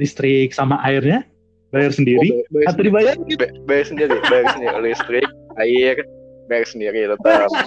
Listrik 0.01 0.49
sama 0.49 0.81
airnya 0.81 1.21
bayar 1.69 1.93
sendiri. 1.93 2.41
Oh, 2.41 2.41
bayar 2.49 2.67
atau 2.73 2.81
dibayar? 2.81 3.13
Ba- 3.13 3.53
bayar 3.69 3.85
sendiri 3.85 4.17
bayar 4.25 4.45
sendiri. 4.57 4.73
Listrik 4.89 5.27
air 5.61 5.95
bayar 6.49 6.65
sendiri 6.65 6.99
tetap. 7.13 7.49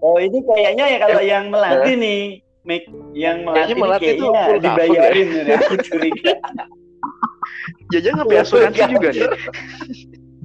Oh 0.00 0.16
ini 0.16 0.40
kayaknya 0.40 0.96
ya 0.96 0.98
kalau 1.04 1.20
yang 1.20 1.52
melatih 1.52 1.92
nih, 1.92 2.40
Mik, 2.64 2.88
yang 3.12 3.44
melatih, 3.44 3.76
tuh 3.76 4.00
kayaknya 4.00 4.16
full 4.16 4.32
cover 4.32 4.56
dibayarin 4.64 5.28
ya, 5.28 5.56
aku 5.60 5.76
curiga. 5.76 6.32
jajan 7.92 8.12
nggak 8.16 8.28
bayar 8.32 8.44
asuransi 8.48 8.80
juga 8.88 9.08
nih? 9.12 9.28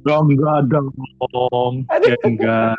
Dong, 0.04 0.26
enggak 0.36 0.60
dong. 0.68 1.72
Ya 2.04 2.16
enggak. 2.20 2.76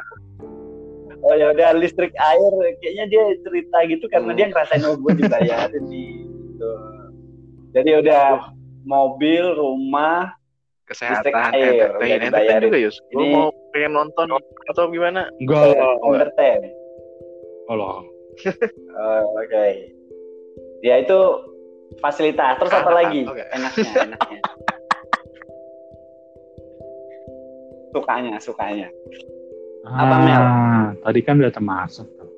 Oh 1.27 1.36
ya 1.36 1.51
udah 1.51 1.75
listrik 1.75 2.15
air, 2.15 2.51
kayaknya 2.79 3.05
dia 3.05 3.24
cerita 3.43 3.77
gitu 3.84 4.07
karena 4.07 4.31
Hmm. 4.31 4.38
dia 4.39 4.48
ngerasain 4.48 4.79
oh 4.81 4.96
gue 4.96 5.12
dibayarin 5.17 5.84
nih. 5.86 6.12
Gitu. 6.57 6.72
Jadi 7.69 7.89
udah 8.01 8.50
mobil, 8.81 9.43
rumah, 9.53 10.31
kesehatan 10.86 11.19
Listrik 11.22 11.36
air, 11.53 11.69
entertain 11.69 11.91
udah 11.91 12.07
entertain 12.07 12.31
dibayarin. 12.31 12.65
juga 12.65 12.77
Yus 12.79 12.98
lu 13.12 13.19
Ini- 13.19 13.34
mau 13.36 13.48
pengen 13.69 13.91
nonton 13.93 14.27
atau 14.65 14.84
gimana 14.88 15.22
Enggak. 15.38 15.75
Oh, 16.01 16.15
entertain. 16.15 16.62
Allah. 17.67 18.01
Oh, 18.96 19.22
Oke. 19.36 19.91
Ya 20.79 20.98
itu 20.98 21.19
fasilitas. 22.00 22.55
Terus 22.57 22.72
apa 22.72 22.89
Ah, 22.89 22.96
lagi? 22.96 23.22
oke. 23.24 23.43
Enaknya, 23.51 23.91
enaknya. 24.07 24.39
Sukanya, 27.89 28.36
sukanya. 28.38 28.88
Apa, 29.84 30.15
Mel? 30.19 30.43
Tadi 31.08 31.24
kan 31.24 31.40
udah 31.40 31.54
termasuk 31.56 32.04
tuh. 32.20 32.32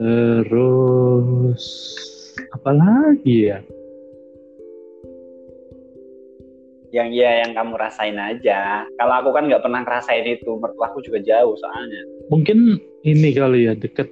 Terus 0.00 1.64
apa 2.56 2.72
lagi 2.72 3.52
ya? 3.52 3.60
Yang 6.88 7.08
ya 7.20 7.30
yang 7.44 7.52
kamu 7.52 7.76
rasain 7.76 8.16
aja. 8.16 8.88
Kalau 8.96 9.14
aku 9.20 9.36
kan 9.36 9.44
nggak 9.44 9.60
pernah 9.60 9.84
ngerasain 9.84 10.24
itu. 10.24 10.56
Mertuaku 10.56 11.04
juga 11.04 11.20
jauh 11.20 11.52
soalnya. 11.60 12.00
Mungkin 12.32 12.80
ini 13.04 13.36
kali 13.36 13.68
ya 13.68 13.76
deket. 13.76 14.08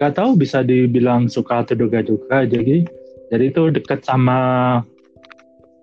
Gak 0.00 0.16
tahu 0.16 0.40
bisa 0.40 0.64
dibilang 0.64 1.28
suka 1.28 1.68
atau 1.68 1.76
duga 1.76 2.00
juga. 2.00 2.48
Jadi 2.48 2.88
jadi 3.28 3.52
itu 3.52 3.68
deket 3.76 4.08
sama 4.08 4.80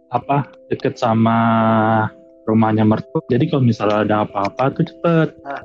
apa 0.09 0.49
deket 0.73 0.97
sama 0.97 1.37
rumahnya 2.43 2.83
mertua 2.83 3.23
jadi 3.31 3.47
kalau 3.47 3.63
misalnya 3.63 4.03
ada 4.03 4.15
apa-apa 4.27 4.75
tuh 4.75 4.83
cepet 4.83 5.29
Ah. 5.47 5.63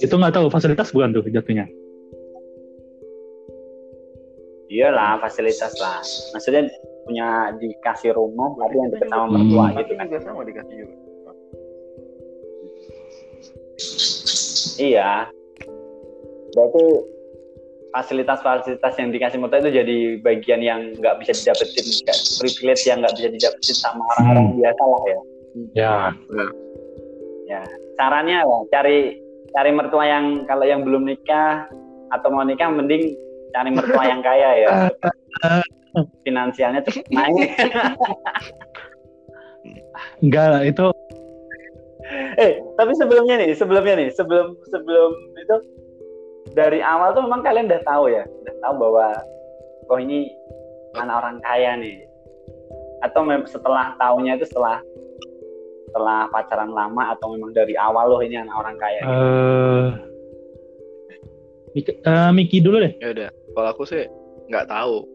Itu 0.00 0.14
nggak 0.14 0.34
tahu 0.34 0.46
fasilitas 0.50 0.90
bukan 0.90 1.14
tuh 1.14 1.24
jatuhnya 1.28 1.66
Iyalah 4.70 5.18
fasilitas 5.18 5.74
lah. 5.82 5.98
Maksudnya 6.30 6.70
punya 7.02 7.50
dikasih 7.58 8.14
rumah 8.14 8.54
tapi 8.54 8.78
yang 8.78 8.88
deket 8.94 9.10
sama 9.10 9.26
mertua 9.34 9.66
Hmm. 9.66 9.76
gitu 9.82 9.92
kan. 9.98 10.04
juga 10.06 10.20
sama 10.22 10.42
dikasih 10.46 10.74
juga 10.78 10.94
Iya. 14.78 15.12
Berarti 16.54 16.84
fasilitas-fasilitas 17.90 18.94
yang 19.02 19.10
dikasih 19.10 19.38
mertua 19.42 19.58
itu 19.58 19.74
jadi 19.74 19.98
bagian 20.22 20.62
yang 20.62 20.80
nggak 21.02 21.18
bisa 21.18 21.34
didapetin, 21.34 21.86
privilege 22.38 22.82
yang 22.86 23.02
nggak 23.02 23.14
bisa 23.18 23.28
didapetin 23.34 23.74
sama 23.76 24.02
orang-orang 24.14 24.46
Hmm. 24.54 24.56
biasa 24.62 24.82
lah 24.86 25.02
ya. 25.02 25.18
ya 25.74 25.94
Caranya 27.98 28.46
lah, 28.46 28.62
cari 28.70 29.18
cari 29.54 29.70
mertua 29.74 30.04
yang 30.06 30.46
kalau 30.46 30.64
yang 30.66 30.86
belum 30.86 31.06
nikah 31.06 31.66
atau 32.10 32.28
mau 32.30 32.46
nikah 32.46 32.70
mending 32.70 33.14
cari 33.50 33.70
mertua 33.70 34.02
yang 34.06 34.22
kaya 34.22 34.50
ya. 34.66 34.70
Finansialnya 36.26 36.86
cepet 36.86 37.06
naik. 37.10 37.50
enggak 40.22 40.46
lah, 40.48 40.62
itu 40.64 40.86
eh, 42.40 42.62
tapi 42.78 42.92
sebelumnya 42.96 43.36
nih, 43.38 43.50
sebelumnya 43.54 43.94
nih, 43.98 44.08
sebelum 44.14 44.56
sebelum 44.70 45.10
itu 45.36 45.56
dari 46.56 46.80
awal 46.80 47.14
tuh 47.14 47.22
memang 47.26 47.44
kalian 47.44 47.68
udah 47.68 47.82
tahu 47.84 48.10
ya, 48.10 48.24
udah 48.24 48.54
tahu 48.64 48.74
bahwa 48.80 49.06
oh 49.90 49.98
ini 49.98 50.30
anak 50.98 51.20
orang 51.22 51.36
kaya 51.44 51.76
nih. 51.78 52.06
Atau 53.00 53.24
setelah 53.48 53.96
tahunya 53.96 54.36
itu 54.36 54.46
setelah 54.48 54.82
setelah 55.90 56.30
pacaran 56.30 56.70
lama 56.70 57.02
atau 57.10 57.34
memang 57.34 57.50
dari 57.50 57.74
awal 57.74 58.06
loh 58.08 58.22
ini 58.22 58.38
anak 58.38 58.54
orang 58.54 58.78
kaya. 58.78 59.02
gitu? 59.02 59.10
eh 59.10 59.88
Miki, 61.70 61.92
eh, 61.96 62.30
Miki 62.30 62.58
dulu 62.58 62.76
deh 62.78 62.94
ya 62.96 63.10
udah 63.10 63.30
kalau 63.52 63.68
aku 63.68 63.82
sih 63.84 64.06
nggak 64.46 64.66
tahu 64.66 65.06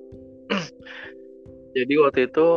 jadi 1.76 1.94
waktu 2.00 2.28
itu 2.28 2.48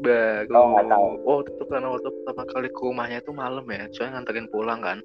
baru 0.00 0.52
Oh, 0.52 0.66
nggak 0.70 0.86
tahu. 0.88 1.06
waktu 1.22 1.48
itu 1.50 1.64
karena 1.66 1.88
waktu 1.90 2.08
pertama 2.10 2.44
kali 2.46 2.68
ke 2.68 2.80
rumahnya 2.82 3.18
itu 3.20 3.32
malam 3.32 3.64
ya 3.66 3.84
soalnya 3.90 4.12
nganterin 4.14 4.48
pulang 4.48 4.80
kan 4.80 4.98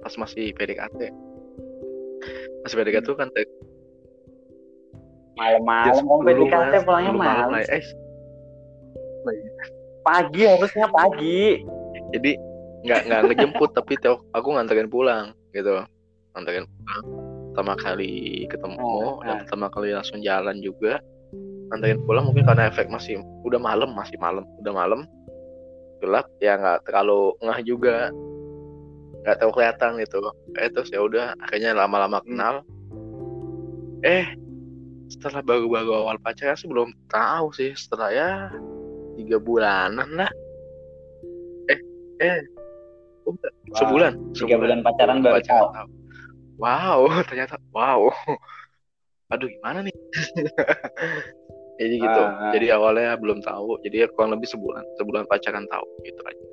pas 0.00 0.14
masih 0.14 0.54
PDKT 0.54 1.00
masih 2.62 2.76
PDKT 2.76 3.02
tuh 3.04 3.14
kan 3.14 3.30
te- 3.30 3.46
Malam-malam 5.34 5.90
jam 5.90 6.06
kamu 6.06 6.14
10, 6.16 6.26
PDKT 6.26 6.54
Mas. 6.72 6.82
pulangnya 6.82 7.10
10 7.10 7.18
malam 7.18 7.48
eh 7.58 7.84
Pagi 10.04 10.42
harusnya 10.44 10.86
pagi. 10.92 11.64
Jadi 12.14 12.38
nggak 12.84 13.00
nggak 13.08 13.20
ngejemput 13.26 13.70
tapi 13.74 13.98
teo- 13.98 14.22
aku 14.30 14.54
nganterin 14.54 14.86
pulang 14.86 15.34
gitu. 15.50 15.82
Nganterin 16.32 16.64
pulang 16.70 17.02
pertama 17.50 17.74
kali 17.78 18.14
ketemu 18.50 18.76
Oh, 18.78 19.22
dan 19.22 19.30
nah. 19.30 19.38
pertama 19.46 19.66
kali 19.70 19.88
langsung 19.90 20.18
jalan 20.20 20.58
juga. 20.58 20.98
Nganterin 21.70 22.02
pulang 22.04 22.24
mungkin 22.28 22.44
karena 22.44 22.68
efek 22.68 22.86
masih 22.86 23.18
udah 23.42 23.58
malam 23.58 23.94
masih 23.94 24.14
malam 24.18 24.42
udah 24.62 24.72
malam. 24.74 25.00
Gelap 25.98 26.26
ya 26.38 26.54
nggak 26.54 26.86
terlalu 26.86 27.34
ngeh 27.40 27.60
juga. 27.64 28.10
Nggak 29.24 29.34
terlalu 29.40 29.54
kelihatan 29.54 29.90
gitu. 29.98 30.18
Eh 30.54 30.68
terus 30.68 30.90
ya 30.92 31.00
udah 31.00 31.32
akhirnya 31.40 31.72
lama-lama 31.72 32.20
Hmm. 32.20 32.26
kenal. 32.28 32.54
Eh 34.04 34.26
setelah 35.08 35.40
baru-baru 35.40 35.94
awal 35.94 36.18
pacaran 36.20 36.58
sih 36.58 36.68
belum 36.68 36.92
tahu 37.08 37.48
sih. 37.56 37.72
Setelah 37.72 38.10
ya 38.12 38.30
tiga 39.14 39.38
bulanan 39.38 40.10
lah 40.12 40.30
eh. 42.20 42.42
Oh. 43.24 43.32
Wah, 43.72 43.80
sebulan? 43.80 44.12
tiga 44.36 44.60
bulan 44.60 44.84
pacaran 44.84 45.24
baru 45.24 45.40
tahu. 45.40 45.88
wow 46.60 47.08
ternyata 47.28 47.56
wow. 47.72 48.12
Aduh 49.32 49.48
gimana 49.48 49.80
nih? 49.80 49.96
Jadi 51.80 51.94
gitu. 51.98 52.22
Ah, 52.22 52.38
ah. 52.38 52.52
jadi 52.54 52.78
awalnya 52.78 53.18
belum 53.18 53.42
tahu 53.42 53.82
jadi 53.82 54.06
kurang 54.14 54.30
lebih 54.38 54.46
sebulan 54.46 54.86
sebulan 54.94 55.26
pacaran 55.26 55.66
tahu 55.66 55.82
gitu 56.06 56.22
aja. 56.22 56.46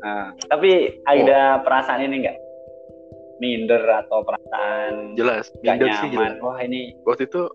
Nah, 0.00 0.28
tapi 0.44 1.00
ada 1.08 1.64
perasaan 1.64 2.04
ini 2.04 2.20
enggak? 2.20 2.36
Minder 3.40 3.80
atau 4.04 4.20
perasaan 4.20 5.16
jelas 5.16 5.48
minder 5.64 5.88
sih 6.04 6.12
nyaman? 6.12 6.36
jelas. 6.36 6.44
Wah 6.44 6.60
ini 6.60 6.92
waktu 7.08 7.32
itu 7.32 7.48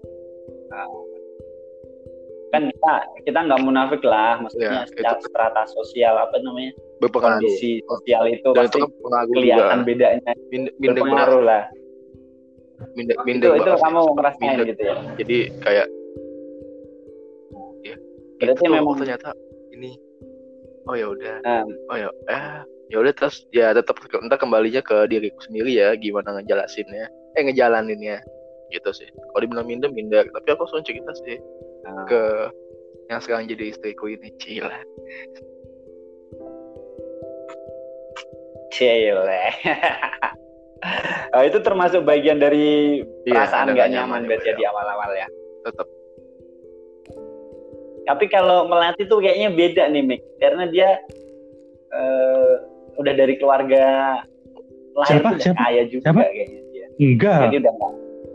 kan 2.55 2.63
kita 2.71 2.93
kita 3.23 3.39
nggak 3.45 3.61
munafik 3.61 4.01
lah, 4.01 4.39
maksudnya 4.39 4.71
Ya, 4.71 4.87
secara 4.87 5.15
itu- 5.15 5.27
strata 5.27 5.63
sosial 5.67 6.15
apa 6.15 6.35
namanya 6.39 6.71
berpengaruh 6.97 7.43
kondisi 7.43 7.71
sosial 7.83 8.23
itu 8.31 8.49
dan 8.51 8.63
pasti 8.63 8.79
itu 8.79 8.87
pengaruh 9.03 9.33
kelihatan 9.35 9.77
juga 9.77 9.85
bedanya, 9.85 10.31
minder 10.49 10.71
berpengaruh 10.95 11.41
lah. 11.43 11.63
banget 11.65 13.23
minder, 13.25 13.49
Itu 13.55 13.63
itu 13.63 13.71
kamu 13.79 13.99
ngerasain 14.15 14.57
gitu 14.67 14.81
ya? 14.83 14.95
jadi 15.15 15.37
kayak 15.59 15.87
ya. 17.81 17.95
Berarti 18.35 18.63
gitu, 18.63 18.71
memang- 18.71 18.87
oh, 18.91 18.99
ternyata 18.99 19.29
ini 19.71 19.91
oh 20.85 20.95
ya 20.95 21.07
udah. 21.07 21.35
Nah, 21.41 21.63
oh 21.89 21.95
ya 21.95 22.09
eh 22.27 22.43
ya 22.91 22.97
udah 22.99 23.13
terus 23.15 23.47
ya 23.49 23.71
tetap 23.71 23.95
entah 24.11 24.37
kembalinya 24.37 24.83
ke 24.83 25.07
diriku 25.07 25.39
sendiri 25.41 25.71
ya 25.71 25.95
gimana 25.95 26.35
ngejelasinnya. 26.35 27.07
Eh 27.35 27.41
ngejalaninnya 27.43 28.19
gitu 28.69 28.89
sih. 28.91 29.07
Kalau 29.07 29.39
dibilang 29.39 29.65
minder 29.65 29.89
minder 29.89 30.27
tapi 30.27 30.47
aku 30.51 30.67
langsung 30.67 30.83
cerita 30.83 31.15
sih 31.23 31.39
ke 32.05 32.23
yang 33.09 33.21
sekarang 33.21 33.45
jadi 33.45 33.69
istriku 33.69 34.09
ini 34.09 34.33
cila 34.41 34.73
Cile. 38.75 39.39
Oh, 41.31 41.41
itu 41.41 41.57
termasuk 41.63 42.03
bagian 42.03 42.37
dari 42.43 42.99
Iya, 43.25 43.47
perasaan 43.47 43.71
nggak 43.71 43.89
nyaman 43.89 44.27
berarti 44.27 44.51
ya, 44.51 44.55
di 44.59 44.65
awal-awal 44.67 45.11
ya. 45.15 45.27
tetap 45.63 45.87
Tapi 48.05 48.25
kalau 48.29 48.69
melati 48.69 49.07
tuh 49.09 49.17
kayaknya 49.17 49.49
beda 49.49 49.89
nih, 49.89 50.03
Mik. 50.05 50.21
Karena 50.37 50.69
dia 50.69 50.99
eh, 51.95 52.53
udah 52.99 53.13
dari 53.17 53.33
keluarga 53.39 53.83
lahir 54.93 55.23
Siapa? 55.25 55.29
Siapa? 55.41 55.57
kaya 55.57 55.83
juga 55.89 56.03
Siapa? 56.11 56.21
kayaknya 56.29 56.61
dia. 56.69 56.87
enggak 57.01 57.39
Jadi 57.49 57.55
udah 57.65 57.71
nggak 57.73 57.93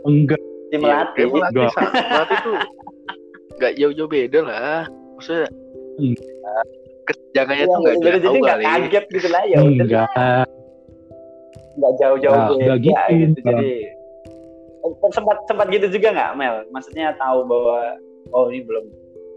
enggak 0.09 0.41
si 0.41 0.75
melati. 0.75 1.21
Melati, 1.23 1.53
Enggak. 1.55 1.71
sa- 1.71 1.93
melati 2.11 2.35
tuh 2.43 2.57
nggak 3.61 3.73
jauh-jauh 3.77 4.09
beda 4.09 4.39
lah 4.41 4.81
maksudnya 5.15 5.45
Hmm. 5.91 6.15
kesenjangannya 7.05 7.65
Iya, 7.67 7.69
tuh 7.69 7.79
nggak 7.83 7.95
jadi 8.01 8.17
jauh 8.23 8.35
nggak 8.41 8.57
kali 8.57 8.63
kaget 8.65 9.05
gitu 9.11 9.27
lah 9.29 9.43
ya. 9.45 9.57
udah 9.59 9.69
enggak 9.85 10.07
nggak 11.71 11.93
jauh-jauh 11.99 12.33
Nggak, 12.33 12.49
beda 12.49 12.63
nggak 12.65 12.79
gitu, 12.81 13.13
gitu. 13.13 13.39
Jadi 13.45 13.71
eh, 14.81 15.09
sempat 15.13 15.37
sempat 15.45 15.67
gitu 15.69 15.85
juga 15.93 16.07
nggak 16.11 16.31
Mel? 16.35 16.55
Maksudnya 16.73 17.13
tahu 17.15 17.45
bahwa 17.45 17.77
oh 18.33 18.49
ini 18.49 18.65
belum 18.65 18.85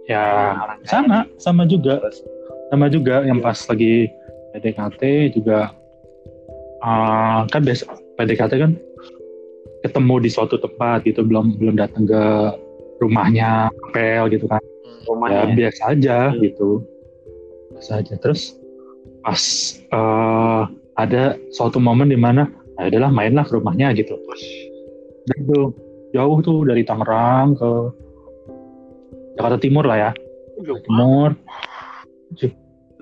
ya 0.04 0.20
orang 0.56 0.78
kaya 0.80 0.88
sama 0.88 1.18
sama 1.40 1.62
juga 1.64 1.96
terus 2.00 2.20
sama 2.68 2.86
juga 2.88 3.24
yang 3.24 3.40
Iya. 3.40 3.44
pas 3.44 3.58
lagi 3.68 3.94
PDKT 4.52 5.02
juga 5.34 5.58
ah, 6.80 7.44
kan 7.48 7.60
biasa 7.64 7.88
PDKT 8.16 8.52
kan 8.60 8.72
ketemu 9.82 10.14
di 10.20 10.30
suatu 10.32 10.56
tempat 10.56 11.04
gitu 11.04 11.24
belum 11.24 11.56
belum 11.60 11.76
datang 11.76 12.04
ke 12.04 12.22
rumahnya 13.02 13.70
pel 13.92 14.30
gitu 14.30 14.46
kan. 14.46 14.60
Hmm. 14.60 15.00
ya 15.00 15.06
rumahnya. 15.10 15.54
biasa 15.56 15.82
aja 15.94 16.18
Hmm. 16.32 16.40
gitu. 16.42 16.68
Biasa 17.74 17.90
aja. 18.04 18.14
Terus? 18.20 18.56
Pas 19.24 19.42
eh, 19.80 20.62
ada 20.94 21.22
suatu 21.50 21.80
momen 21.80 22.12
di 22.12 22.18
mana 22.18 22.46
ya 22.78 22.90
adalah 22.90 23.10
mainlah 23.10 23.44
ke 23.46 23.54
rumahnya 23.56 23.90
gitu. 23.96 24.14
Terus, 24.14 24.44
dan 25.30 25.36
itu 25.46 25.58
jauh 26.14 26.38
tuh 26.44 26.62
dari 26.68 26.82
Tangerang 26.86 27.58
ke 27.58 27.70
Jakarta 29.34 29.58
Timur 29.58 29.84
lah 29.86 29.98
ya. 29.98 30.10
Jauh 30.62 30.80
Timur. 30.86 31.30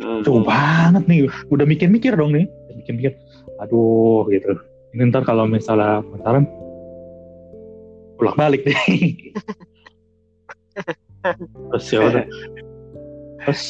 Hmm. 0.03 0.25
jauh 0.25 0.43
banget 0.43 1.05
nih. 1.07 1.29
Udah 1.53 1.69
mikir-mikir 1.69 2.17
dong 2.17 2.33
nih. 2.33 2.49
Udah 2.49 2.75
mikir-mikir. 2.81 3.13
Aduh 3.61 4.25
gitu. 4.33 4.57
Ini 4.93 5.09
ntar 5.09 5.25
kalau 5.25 5.49
misalnya 5.49 6.05
pacaran 6.05 6.45
pulang 8.17 8.37
balik 8.39 8.63
deh 8.63 8.77
terus 11.71 11.87
ya 11.89 12.01
udah. 12.03 12.25
Terus 13.47 13.63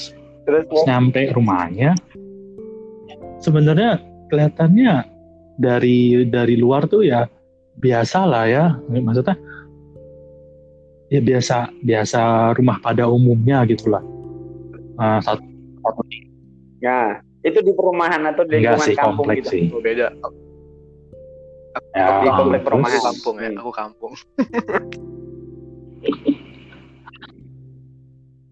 Terus 0.43 0.65
Terus 0.67 0.83
nyampe 0.85 1.31
rumahnya 1.31 1.95
sebenarnya 3.38 4.03
kelihatannya 4.27 5.07
dari 5.55 6.27
dari 6.27 6.59
luar 6.59 6.91
tuh 6.91 7.07
ya 7.07 7.31
biasa 7.79 8.27
lah 8.27 8.45
ya. 8.51 8.65
Maksudnya 8.91 9.38
ya 11.09 11.21
biasa 11.23 11.71
biasa 11.85 12.21
rumah 12.57 12.81
pada 12.81 13.07
umumnya 13.07 13.62
gitulah 13.69 14.01
Ah, 14.97 15.21
satu, 15.21 15.41
satu 15.81 16.01
ya 16.81 17.21
itu 17.43 17.59
di 17.61 17.73
perumahan 17.73 18.23
atau 18.29 18.43
di 18.45 18.61
enggak 18.61 18.77
lingkungan 18.77 18.88
sih 18.88 18.97
kampung 18.97 19.17
kompleks 19.29 19.41
gitu. 19.45 19.51
sih. 19.51 19.62
Oh, 19.73 19.81
beda. 19.81 20.09
Ya, 21.97 22.07
Di 22.21 22.29
komplek 22.29 22.61
perumahan. 22.67 23.01
kampung 23.01 23.37
ya 23.41 23.51
aku 23.57 23.71
kampung 23.73 24.12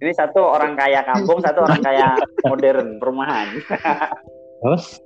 Ini 0.00 0.16
satu 0.16 0.40
orang 0.40 0.80
kaya 0.80 1.04
kampung, 1.04 1.44
satu 1.44 1.60
orang 1.68 1.84
kaya 1.84 2.16
modern 2.48 2.96
perumahan. 2.96 3.52
Terus 4.64 4.96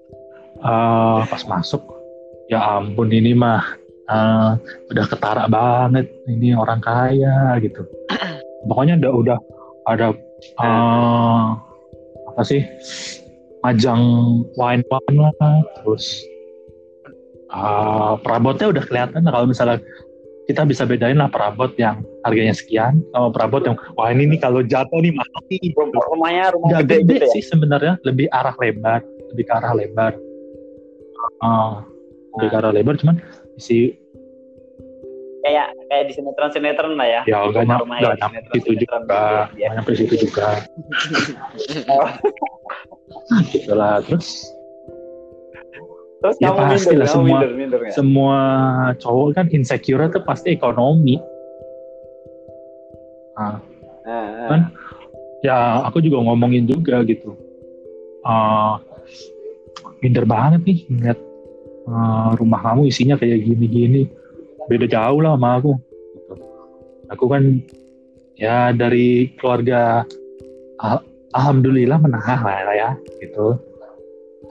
eh, 0.62 1.20
pas 1.26 1.42
masuk, 1.50 1.82
ya 2.46 2.62
ampun 2.62 3.10
ini 3.10 3.34
mah 3.34 3.74
eh, 4.06 4.50
udah 4.94 5.06
ketara 5.10 5.50
banget. 5.50 6.06
Ini 6.30 6.54
orang 6.54 6.78
kaya 6.78 7.58
gitu. 7.58 7.82
Pokoknya 8.70 9.02
udah 9.02 9.12
udah 9.18 9.38
ada 9.90 10.14
eh, 10.62 11.44
apa 12.30 12.42
sih 12.46 12.62
majang 13.66 13.98
wine 14.54 14.86
wine 14.86 15.16
lah. 15.18 15.34
Terus 15.82 16.22
eh, 17.50 18.12
perabotnya 18.22 18.70
udah 18.70 18.84
kelihatan 18.86 19.26
kalau 19.26 19.50
misalnya 19.50 19.82
kita 20.44 20.62
bisa 20.62 20.84
bedain 20.84 21.16
lah 21.16 21.26
perabot 21.26 21.72
yang 21.74 21.96
harganya 22.20 22.52
sekian 22.52 23.00
sama 23.10 23.28
perabot 23.28 23.62
yang 23.62 23.76
wah 23.92 24.08
ini 24.08 24.28
nih 24.28 24.38
kalau 24.38 24.60
jatuh 24.60 24.98
nih 24.98 25.10
mahal 25.10 25.40
nih. 25.46 25.72
Rumah- 25.72 26.06
Rumahnya 26.06 26.44
rumah 26.52 26.68
Nggak 26.68 26.82
gede 26.84 26.96
gede 26.98 27.08
gitu 27.10 27.24
ya. 27.24 27.32
sih 27.32 27.42
sebenarnya 27.42 27.92
lebih 28.02 28.26
arah 28.28 28.52
lebar 28.54 29.00
lebih 29.30 29.44
ke 29.44 29.52
arah 29.52 29.72
lebar 29.72 30.12
Ah, 31.38 31.80
lebih 32.34 32.48
ke 32.50 32.56
arah 32.56 32.70
lebar 32.70 32.94
cuman 32.96 33.16
si 33.56 33.96
Kayak 35.40 35.68
kayak 35.86 36.04
di 36.08 36.12
sinetron-sinetron 36.14 36.92
lah 36.94 37.04
ya. 37.04 37.20
ya 37.24 37.36
nggak 37.42 37.64
nyampe 37.64 37.84
Rumah-rumah 37.84 37.96
nggak 37.98 38.04
ya, 38.06 38.16
nyampe 38.16 38.32
sinetron- 38.34 38.54
situ 38.54 38.70
juga 38.74 38.96
sinetron 38.96 39.04
gitu 39.04 39.60
ya. 39.60 39.68
nyampe 39.70 39.90
situ 39.92 40.14
juga 40.18 40.48
Oh. 41.94 42.08
gitulah 43.46 43.94
terus 44.02 44.28
Terus 46.24 46.40
Ya 46.40 46.48
kamu 46.48 46.56
pasti 46.56 46.72
minder, 46.88 46.96
lah, 46.96 47.04
kamu 47.04 47.12
semua- 47.12 47.28
minder, 47.28 47.50
minder 47.52 47.78
nggak? 47.84 47.92
semua 47.92 48.38
cowok 48.96 49.26
kan 49.36 49.46
insecure 49.52 50.08
tuh 50.08 50.24
pasti 50.24 50.56
ekonomi 50.56 51.20
Ah, 53.36 53.60
ah. 54.08 54.48
kan? 54.48 54.60
ya 55.44 55.56
aku 55.84 56.00
juga 56.00 56.24
ngomongin 56.24 56.64
juga 56.64 57.04
gitu 57.04 57.36
Ah, 58.24 58.80
minder 60.00 60.24
banget 60.24 60.64
nih 60.64 60.78
ngeliat 60.88 61.20
ah, 61.84 62.32
rumah 62.40 62.64
kamu 62.64 62.88
isinya 62.88 63.20
kayak 63.20 63.44
gini-gini 63.44 64.08
beda 64.64 64.88
jauh 64.88 65.20
lah 65.20 65.36
sama 65.36 65.60
aku 65.60 65.76
gitu. 66.16 66.32
aku 67.12 67.24
kan 67.28 67.42
ya 68.40 68.72
dari 68.72 69.28
keluarga 69.36 70.08
al- 70.80 71.04
alhamdulillah 71.36 72.00
menengah 72.00 72.40
lah 72.40 72.72
ya 72.72 72.90
gitu 73.20 73.60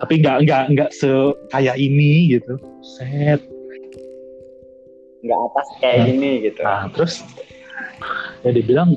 tapi 0.02 0.24
nggak 0.24 0.38
nggak 0.48 0.64
nggak 0.74 0.90
sekaya 0.94 1.74
ini 1.78 2.34
gitu 2.38 2.58
set 2.82 3.42
nggak 5.24 5.40
atas 5.40 5.68
kayak 5.80 5.98
Nah. 5.98 6.06
gini 6.12 6.32
gitu. 6.44 6.60
Nah, 6.62 6.84
terus 6.92 7.14
ya 8.44 8.52
dibilang 8.52 8.92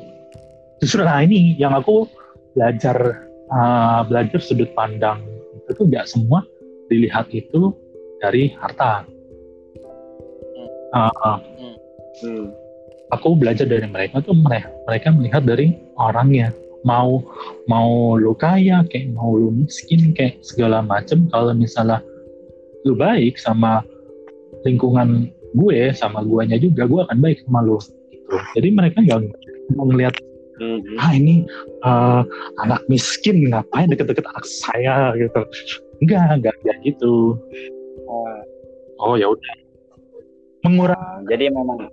justru 0.82 1.06
nah 1.06 1.22
ini 1.22 1.54
yang 1.54 1.72
aku 1.72 2.10
belajar 2.58 3.30
uh, 3.54 4.02
belajar 4.10 4.42
sudut 4.42 4.68
pandang 4.74 5.22
itu 5.54 5.70
tuh 5.70 5.86
nggak 5.86 6.06
semua 6.10 6.42
dilihat 6.90 7.30
itu 7.30 7.70
dari 8.18 8.50
harta. 8.58 9.06
Uh, 10.96 11.12
uh, 11.22 11.38
Hmm. 12.16 12.48
aku 13.12 13.36
belajar 13.36 13.68
dari 13.68 13.84
mereka 13.84 14.24
tuh 14.24 14.32
mereka 14.32 14.72
mereka 14.88 15.12
melihat 15.12 15.42
dari 15.44 15.76
orangnya 16.00 16.48
mau 16.86 17.18
mau 17.66 18.14
lu 18.14 18.30
kaya 18.38 18.86
kayak 18.86 19.10
mau 19.12 19.34
lu 19.34 19.50
miskin 19.50 20.14
kayak 20.14 20.38
segala 20.46 20.80
macem 20.86 21.26
kalau 21.34 21.50
misalnya 21.50 21.98
lu 22.86 22.94
baik 22.94 23.34
sama 23.36 23.82
lingkungan 24.62 25.34
gue 25.58 25.90
sama 25.92 26.22
guanya 26.22 26.54
juga 26.56 26.86
gue 26.86 27.00
akan 27.10 27.18
baik 27.18 27.42
sama 27.42 27.66
lu 27.66 27.76
gitu 28.14 28.36
jadi 28.54 28.68
mereka 28.70 29.02
nggak 29.02 29.20
mau 29.74 29.90
ngelihat 29.90 30.14
Hmm. 30.56 30.80
ah 30.96 31.12
ini 31.12 31.44
eh, 31.84 32.22
anak 32.64 32.80
miskin 32.88 33.44
ngapain 33.52 33.92
deket-deket 33.92 34.24
anak 34.24 34.40
saya 34.48 35.12
gitu 35.20 35.44
enggak 36.00 36.40
enggak 36.40 36.54
enggak 36.64 36.76
gitu 36.80 37.36
Oh, 38.08 38.40
oh 39.04 39.14
ya 39.20 39.28
udah 39.28 39.54
mengurangi 40.64 41.28
jadi 41.28 41.52
memang 41.52 41.92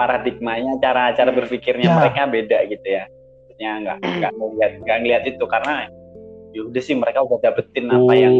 paradigmanya, 0.00 0.80
cara-cara 0.80 1.28
berpikirnya 1.28 1.92
Ya. 1.92 1.96
mereka 2.00 2.24
beda 2.24 2.58
gitu 2.72 2.88
ya. 2.88 3.04
Maksudnya 3.60 3.84
nggak 3.84 3.98
nggak 4.00 4.32
ngeliat 4.40 4.72
nggak 4.80 4.98
ngeliat 5.04 5.22
itu 5.28 5.44
karena 5.44 5.74
ya 6.56 6.60
udah 6.64 6.80
sih 6.80 6.96
mereka 6.96 7.20
udah 7.28 7.38
dapetin 7.44 7.92
apa 7.92 8.12
yang 8.16 8.34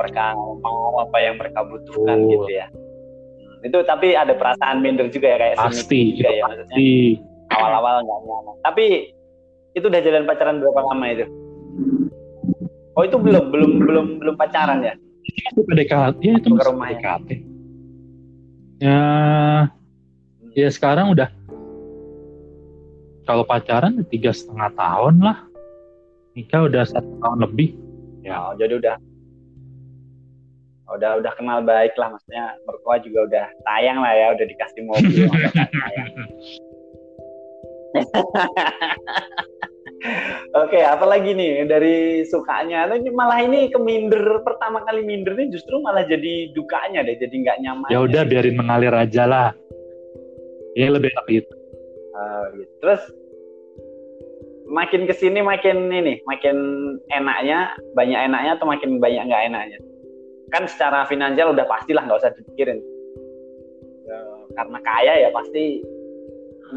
mereka 0.00 0.32
mau, 0.64 0.96
apa 1.04 1.16
yang 1.20 1.36
mereka 1.36 1.60
butuhkan 1.68 2.24
Betul. 2.24 2.32
gitu 2.32 2.48
ya. 2.56 2.66
Hmm, 2.72 3.60
Itu 3.68 3.84
tapi 3.84 4.16
ada 4.16 4.32
perasaan 4.32 4.80
minder 4.80 5.12
juga 5.12 5.36
ya 5.36 5.36
kayak 5.36 5.56
pasti 5.60 6.16
juga 6.16 6.32
itu 6.32 6.40
ya 6.40 6.42
maksudnya 6.48 6.72
pasti 6.72 6.88
awal-awal 7.52 7.94
nggak 8.00 8.20
nyaman. 8.24 8.54
Tapi 8.64 8.84
itu 9.76 9.84
udah 9.92 10.00
jalan 10.00 10.24
pacaran 10.24 10.56
berapa 10.64 10.80
lama 10.80 11.06
itu? 11.12 11.26
Oh 12.96 13.02
itu 13.04 13.16
belum 13.20 13.44
belum 13.52 13.70
belum 13.84 14.06
belum 14.24 14.34
pacaran 14.40 14.80
ya? 14.80 14.96
itu 15.24 15.60
PDKT 15.68 16.20
ya 16.24 16.34
itu 16.40 16.48
Ke 16.48 16.56
masih 16.56 16.64
rumah? 16.72 16.86
PDKT 16.96 17.28
ya 18.80 19.00
ya 20.56 20.68
sekarang 20.72 21.12
udah 21.12 21.28
kalau 23.24 23.44
pacaran 23.44 24.04
tiga 24.08 24.30
setengah 24.30 24.70
tahun 24.76 25.20
lah 25.20 25.38
nikah 26.36 26.68
udah 26.68 26.84
satu 26.84 27.12
tahun 27.20 27.38
lebih 27.48 27.76
ya 28.24 28.52
jadi 28.56 28.80
udah 28.80 28.96
udah 30.94 31.10
udah 31.24 31.32
kenal 31.40 31.64
baik 31.64 31.96
lah 31.96 32.12
maksudnya 32.12 32.54
mertua 32.68 33.00
juga 33.00 33.18
udah 33.26 33.44
sayang 33.64 33.98
lah 34.04 34.12
ya 34.12 34.26
udah 34.36 34.46
dikasih 34.46 34.82
mobil 34.84 35.26
udah 35.26 35.52
sayang. 35.56 36.10
Oke, 40.52 40.84
apalagi 40.84 41.32
nih 41.32 41.64
dari 41.64 42.26
sukanya? 42.28 42.84
Nah, 42.90 43.00
ini 43.00 43.08
malah 43.08 43.40
ini 43.40 43.72
keminder 43.72 44.44
pertama 44.44 44.84
kali 44.84 45.00
minder 45.06 45.32
nih 45.32 45.48
justru 45.48 45.80
malah 45.80 46.04
jadi 46.04 46.52
dukanya 46.52 47.06
deh, 47.06 47.16
jadi 47.16 47.32
nggak 47.32 47.58
nyaman. 47.64 47.88
ya 47.88 48.04
udah 48.04 48.22
biarin 48.28 48.58
mengalir 48.58 48.92
aja 48.92 49.24
lah 49.24 49.48
ya 50.74 50.90
lebih 50.90 51.08
enak 51.14 51.26
gitu 51.30 51.54
Oh, 52.14 52.44
gitu. 52.54 52.72
Terus 52.78 53.02
makin 54.70 55.04
ke 55.04 55.14
sini 55.14 55.42
makin 55.42 55.90
ini, 55.90 56.22
makin 56.24 56.56
enaknya, 57.10 57.74
banyak 57.98 58.20
enaknya 58.30 58.50
atau 58.56 58.66
makin 58.70 59.02
banyak 59.02 59.26
nggak 59.26 59.44
enaknya? 59.50 59.78
Kan 60.54 60.70
secara 60.70 61.04
finansial 61.10 61.50
udah 61.52 61.66
pastilah 61.66 62.06
nggak 62.06 62.20
usah 62.22 62.32
dipikirin. 62.38 62.78
Ya, 64.04 64.18
karena 64.54 64.78
kaya 64.84 65.12
ya 65.26 65.28
pasti 65.34 65.82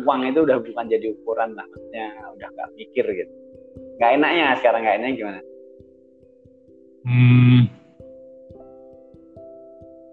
uang 0.04 0.30
itu 0.30 0.40
udah 0.42 0.58
bukan 0.62 0.86
jadi 0.90 1.14
ukuran 1.14 1.54
lah, 1.54 1.66
maksudnya 1.70 2.08
udah 2.34 2.48
nggak 2.50 2.70
mikir 2.76 3.06
gitu. 3.06 3.34
Nggak 4.02 4.12
enaknya 4.18 4.46
sekarang 4.58 4.82
nggak 4.84 4.98
enaknya 4.98 5.16
gimana? 5.18 5.42
hmm. 7.08 7.60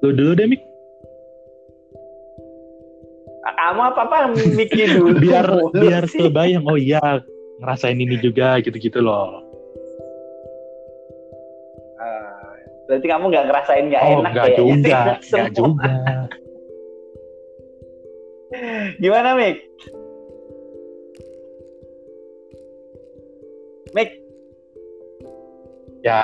lu 0.04 0.10
dulu 0.14 0.32
deh 0.36 0.46
Mik 0.46 0.62
kamu 3.44 3.80
apa 3.84 4.00
apa 4.08 4.16
mikir 4.56 4.88
dulu 4.96 5.20
biar 5.24 5.46
biar 5.70 6.04
sih. 6.12 6.24
kebayang 6.24 6.64
oh 6.64 6.80
iya 6.80 7.20
ngerasain 7.60 7.96
ini 7.96 8.16
juga 8.18 8.56
gitu-gitu 8.60 9.00
loh 9.00 9.44
Ah, 11.94 12.52
berarti 12.84 13.06
kamu 13.08 13.24
nggak 13.32 13.46
ngerasain 13.48 13.84
nggak 13.88 14.02
oh 14.02 14.12
enak 14.20 14.30
enggak 14.32 14.44
kayaknya. 14.52 14.76
juga 14.76 15.00
semua. 15.30 15.48
juga 15.52 15.94
Gimana 19.00 19.34
Mik? 19.34 19.56
Mik? 23.94 24.10
Ya. 26.04 26.22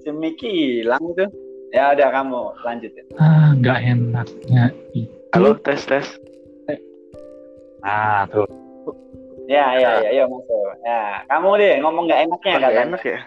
Si 0.00 0.10
Miki 0.10 0.82
hilang 0.82 1.02
itu. 1.12 1.26
Ya 1.70 1.92
udah 1.92 2.08
kamu 2.10 2.42
lanjut 2.64 2.92
ya. 2.94 3.04
ah 3.20 3.50
nggak 3.54 3.78
enaknya 3.84 4.64
itu 4.94 5.15
Halo, 5.36 5.52
tes 5.60 5.84
tes. 5.84 6.08
nah 7.84 8.24
tuh 8.32 8.48
Ya 9.44 9.68
ya 9.76 10.00
ya, 10.00 10.08
ya 10.08 10.24
masuk. 10.24 10.80
Ya 10.80 11.20
kamu 11.28 11.60
deh 11.60 11.74
ngomong 11.84 12.08
nggak 12.08 12.20
enaknya 12.24 12.52
Kan 12.56 12.60
nggak 12.64 12.72
kan? 12.72 12.86
enak 12.88 13.02
ya? 13.04 13.18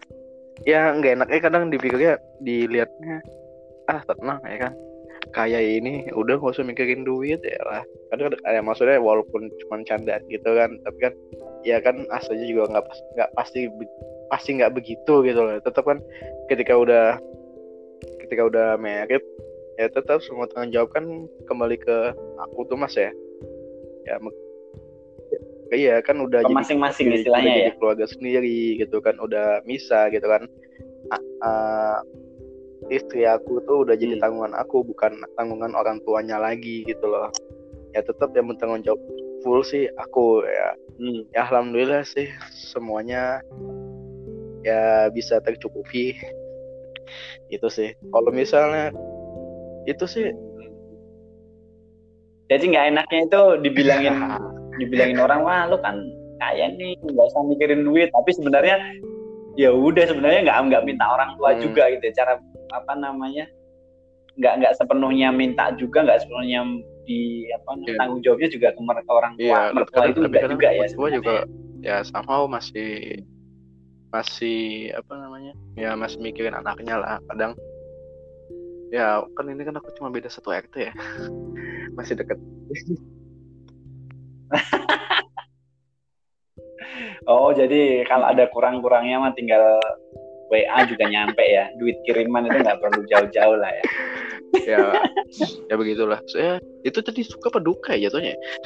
Ya 0.65 0.79
nggak 0.97 1.13
enaknya 1.21 1.37
kadang 1.45 1.63
dipikirnya 1.69 2.17
dilihatnya 2.41 3.21
ah 3.93 4.01
tenang 4.09 4.41
ya 4.41 4.57
kan 4.57 4.73
kayak 5.37 5.61
ini 5.61 6.09
udah 6.17 6.41
nggak 6.41 6.49
usah 6.57 6.65
mikirin 6.65 7.05
duit 7.05 7.45
ya 7.45 7.61
lah 7.61 7.85
kadang 8.09 8.33
ya 8.41 8.61
maksudnya 8.65 8.97
walaupun 8.97 9.45
cuma 9.61 9.85
canda 9.85 10.17
gitu 10.33 10.49
kan 10.49 10.81
tapi 10.81 10.97
kan 11.05 11.13
ya 11.61 11.77
kan 11.77 12.09
aslinya 12.09 12.49
juga 12.49 12.73
nggak 12.73 12.85
pas- 12.89 13.05
nggak 13.21 13.29
pasti 13.37 13.59
pasti 14.33 14.49
nggak 14.57 14.73
begitu 14.73 15.13
gitu 15.21 15.39
loh 15.45 15.61
tetap 15.61 15.85
kan 15.85 16.01
ketika 16.49 16.73
udah 16.73 17.21
ketika 18.25 18.49
udah 18.49 18.81
married 18.81 19.21
ya 19.79 19.87
tetap 19.87 20.19
semua 20.19 20.43
tanggung 20.51 20.75
jawab 20.75 20.91
kan 20.91 21.07
kembali 21.47 21.79
ke 21.79 21.97
aku 22.37 22.67
tuh 22.67 22.75
mas 22.75 22.91
ya 22.93 23.15
ya 24.03 24.15
iya 25.71 25.95
kan 26.03 26.19
udah 26.19 26.43
jadi 26.43 26.51
masing-masing 26.51 27.05
jadi- 27.07 27.17
istilahnya 27.23 27.47
udah 27.47 27.55
ya. 27.55 27.63
jadi 27.63 27.73
keluarga 27.79 28.05
sendiri 28.05 28.59
gitu 28.75 28.97
kan 28.99 29.15
udah 29.17 29.63
bisa 29.63 30.11
gitu 30.11 30.27
kan 30.27 30.43
a- 31.09 32.01
istri 32.89 33.23
aku 33.23 33.61
tuh 33.63 33.87
udah 33.87 33.95
jadi 33.95 34.17
Hmm. 34.17 34.23
tanggungan 34.23 34.53
aku 34.57 34.81
bukan 34.83 35.15
tanggungan 35.37 35.71
orang 35.73 36.01
tuanya 36.03 36.41
lagi 36.41 36.83
gitu 36.83 37.05
loh 37.05 37.29
ya 37.93 38.01
tetap 38.01 38.33
yang 38.33 38.49
bertanggung 38.49 38.83
jawab 38.83 38.99
full 39.39 39.63
sih 39.63 39.87
aku 39.95 40.43
ya 40.43 40.75
Hmm. 40.99 41.23
ya 41.31 41.47
alhamdulillah 41.47 42.03
sih 42.03 42.27
semuanya 42.51 43.39
ya 44.61 45.07
bisa 45.07 45.39
tercukupi 45.39 46.17
itu 47.47 47.67
sih 47.69 47.95
kalau 48.11 48.29
misalnya 48.29 48.91
itu 49.89 50.05
sih 50.05 50.29
Jadi 52.47 52.63
nggak 52.65 52.85
enaknya 52.89 53.19
itu 53.25 53.41
dibilangin 53.61 54.15
dibilangin 54.75 55.19
orang 55.19 55.41
wah 55.41 55.69
lu 55.69 55.77
kan 55.77 56.01
kaya 56.39 56.71
nih 56.71 56.97
nggak 56.99 57.25
usah 57.27 57.45
mikirin 57.45 57.83
duit 57.83 58.09
tapi 58.09 58.31
sebenarnya 58.31 58.79
ya 59.53 59.69
udah 59.69 60.01
sebenarnya 60.03 60.47
nggak 60.47 60.57
nggak 60.65 60.83
minta 60.83 61.05
orang 61.05 61.35
tua 61.35 61.51
Hmm. 61.51 61.61
juga 61.61 61.83
gitu 61.91 62.09
cara 62.11 62.39
apa 62.71 62.93
namanya 62.95 63.45
nggak 64.33 64.53
nggak 64.55 64.73
sepenuhnya 64.73 65.29
minta 65.29 65.75
juga 65.75 66.01
nggak 66.01 66.23
sepenuhnya 66.23 66.59
di 67.03 67.19
apa 67.51 67.69
Iya. 67.79 67.97
tanggung 67.97 68.21
jawabnya 68.23 68.49
juga 68.49 68.67
ke 68.71 68.81
mereka 68.81 69.09
orang 69.11 69.33
tua 69.35 69.45
Iya, 69.45 69.59
mertua 69.69 70.03
itu 70.07 70.19
enggak 70.19 70.43
juga 70.47 70.69
ya 70.69 70.85
sebenarnya. 70.87 71.17
juga 71.17 71.35
ya 71.81 71.97
somehow 72.01 72.41
masih 72.45 73.19
masih 74.09 74.59
apa 74.95 75.13
namanya 75.13 75.53
ya 75.75 75.93
masih 75.93 76.17
mikirin 76.17 76.55
anaknya 76.55 76.97
lah 76.97 77.17
kadang 77.27 77.53
ya 78.89 79.21
kan 79.37 79.45
ini 79.49 79.61
kan 79.61 79.77
aku 79.77 79.93
cuma 79.97 80.09
beda 80.09 80.29
satu 80.29 80.49
RT 80.53 80.75
ya. 80.77 80.93
Masih 81.97 82.17
deket. 82.17 82.37
Oh 87.29 87.53
jadi 87.53 88.01
kalau 88.09 88.25
ada 88.25 88.49
kurang-kurangnya 88.49 89.21
mah 89.21 89.33
tinggal 89.37 89.77
WA 90.49 90.79
juga 90.89 91.05
nyampe 91.05 91.45
ya. 91.45 91.69
Duit 91.77 92.01
kiriman 92.07 92.49
itu 92.49 92.57
nggak 92.57 92.81
perlu 92.81 93.05
jauh-jauh 93.05 93.57
lah 93.59 93.69
ya. 93.69 93.83
Ya 94.65 94.97
ya 95.69 95.75
begitulah. 95.77 96.17
Saya 96.25 96.57
itu 96.81 96.99
tadi 97.05 97.21
suka 97.21 97.53
apa 97.53 97.61
duka 97.61 97.93
ya 97.93 98.09
jatuhnya? 98.09 98.33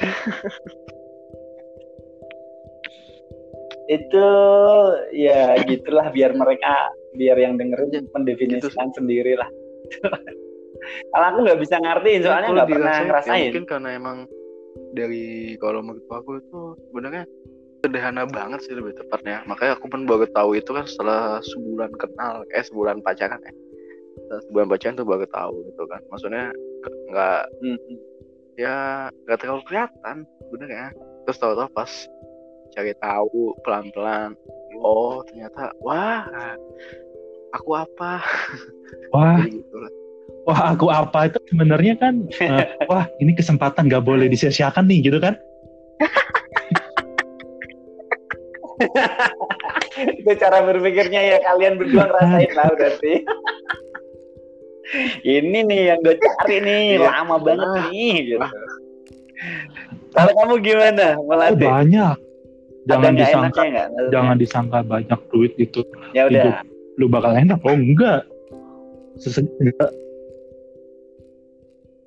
Itu 3.84 4.26
ya 5.12 5.60
gitulah. 5.68 6.08
Biar 6.08 6.32
mereka 6.32 6.88
biar 7.20 7.36
yang 7.36 7.60
dengerin 7.60 8.08
mendefinisikan 8.16 8.88
sendiri 8.96 9.36
lah 9.36 9.50
kalau 11.12 11.26
aku 11.32 11.38
nggak 11.48 11.60
bisa 11.60 11.76
ngertiin 11.80 12.20
soalnya 12.22 12.48
Kalau 12.50 12.56
nggak 12.60 12.70
pernah 12.70 12.94
ya 12.94 13.04
ngerasain. 13.08 13.42
mungkin 13.48 13.64
karena 13.64 13.88
emang 13.96 14.18
dari 14.94 15.24
kalau 15.58 15.80
menurut 15.82 16.06
aku 16.10 16.30
itu 16.38 16.60
sebenarnya 16.90 17.24
sederhana 17.80 18.24
banget 18.24 18.60
sih 18.64 18.74
lebih 18.74 18.96
tepatnya. 18.96 19.44
Makanya 19.44 19.76
aku 19.76 19.86
pun 19.92 20.08
baru 20.08 20.24
tahu 20.32 20.56
itu 20.56 20.70
kan 20.72 20.86
setelah 20.88 21.38
sebulan 21.44 21.92
kenal 22.00 22.42
eh 22.52 22.64
sebulan 22.64 23.04
pacaran 23.04 23.40
ya 23.44 23.52
setelah 24.14 24.40
sebulan 24.48 24.66
pacaran 24.72 24.94
tuh 24.96 25.06
baru 25.08 25.26
tahu 25.28 25.54
gitu 25.68 25.82
kan. 25.88 26.00
Maksudnya 26.10 26.44
nggak 27.12 27.42
Hmm. 27.60 27.78
ya 28.54 28.76
nggak 29.26 29.38
terlalu 29.40 29.62
kelihatan 29.68 30.16
sebenarnya. 30.48 30.86
Terus 31.24 31.38
tahu-tahu 31.40 31.68
pas 31.72 31.90
cari 32.74 32.92
tahu 32.98 33.54
pelan-pelan 33.62 34.34
oh 34.82 35.22
ternyata 35.30 35.70
wah 35.78 36.26
aku 37.54 37.70
apa 37.76 38.18
Wah, 39.14 39.46
gitu 39.46 39.74
lah. 39.74 39.90
wah 40.44 40.60
aku 40.70 40.86
apa 40.88 41.18
itu 41.26 41.38
sebenarnya 41.48 41.94
kan 41.96 42.14
eh, 42.34 42.66
wah 42.90 43.06
ini 43.16 43.32
kesempatan 43.32 43.86
nggak 43.86 44.02
boleh 44.02 44.26
disia-siakan 44.26 44.84
nih 44.84 45.06
gitu 45.06 45.18
kan? 45.18 45.38
itu 49.94 50.30
cara 50.34 50.58
berpikirnya 50.62 51.20
ya 51.24 51.38
kalian 51.42 51.78
berdua 51.78 52.04
ngerasain 52.04 52.50
lah 52.52 52.68
berarti 52.68 53.12
ini 55.36 55.58
nih 55.62 55.80
yang 55.88 55.98
gue 56.02 56.18
cari 56.18 56.58
nih 56.60 56.82
Iya. 56.98 57.08
lama 57.08 57.36
banget 57.38 57.68
Ah. 57.70 57.82
nih 57.86 58.12
gitu 58.26 58.46
kalau 60.10 60.32
kamu 60.32 60.54
gimana 60.60 61.06
Oh, 61.14 61.24
melatih 61.24 61.64
banyak. 61.64 62.16
ada 62.16 62.22
Jangan 62.84 63.00
nggak 63.00 63.22
disangka, 63.24 63.60
enaknya 63.62 64.02
jangan 64.12 64.36
disangka 64.36 64.78
banyak 64.84 65.20
duit 65.30 65.52
itu 65.56 65.80
ya 66.12 66.28
udah 66.28 66.36
hidup 66.36 66.54
lu 66.96 67.06
bakal 67.06 67.32
enak. 67.32 67.58
Oh 67.62 67.74
enggak. 67.74 68.22
Sese- 69.16 69.46
enggak. 69.58 69.90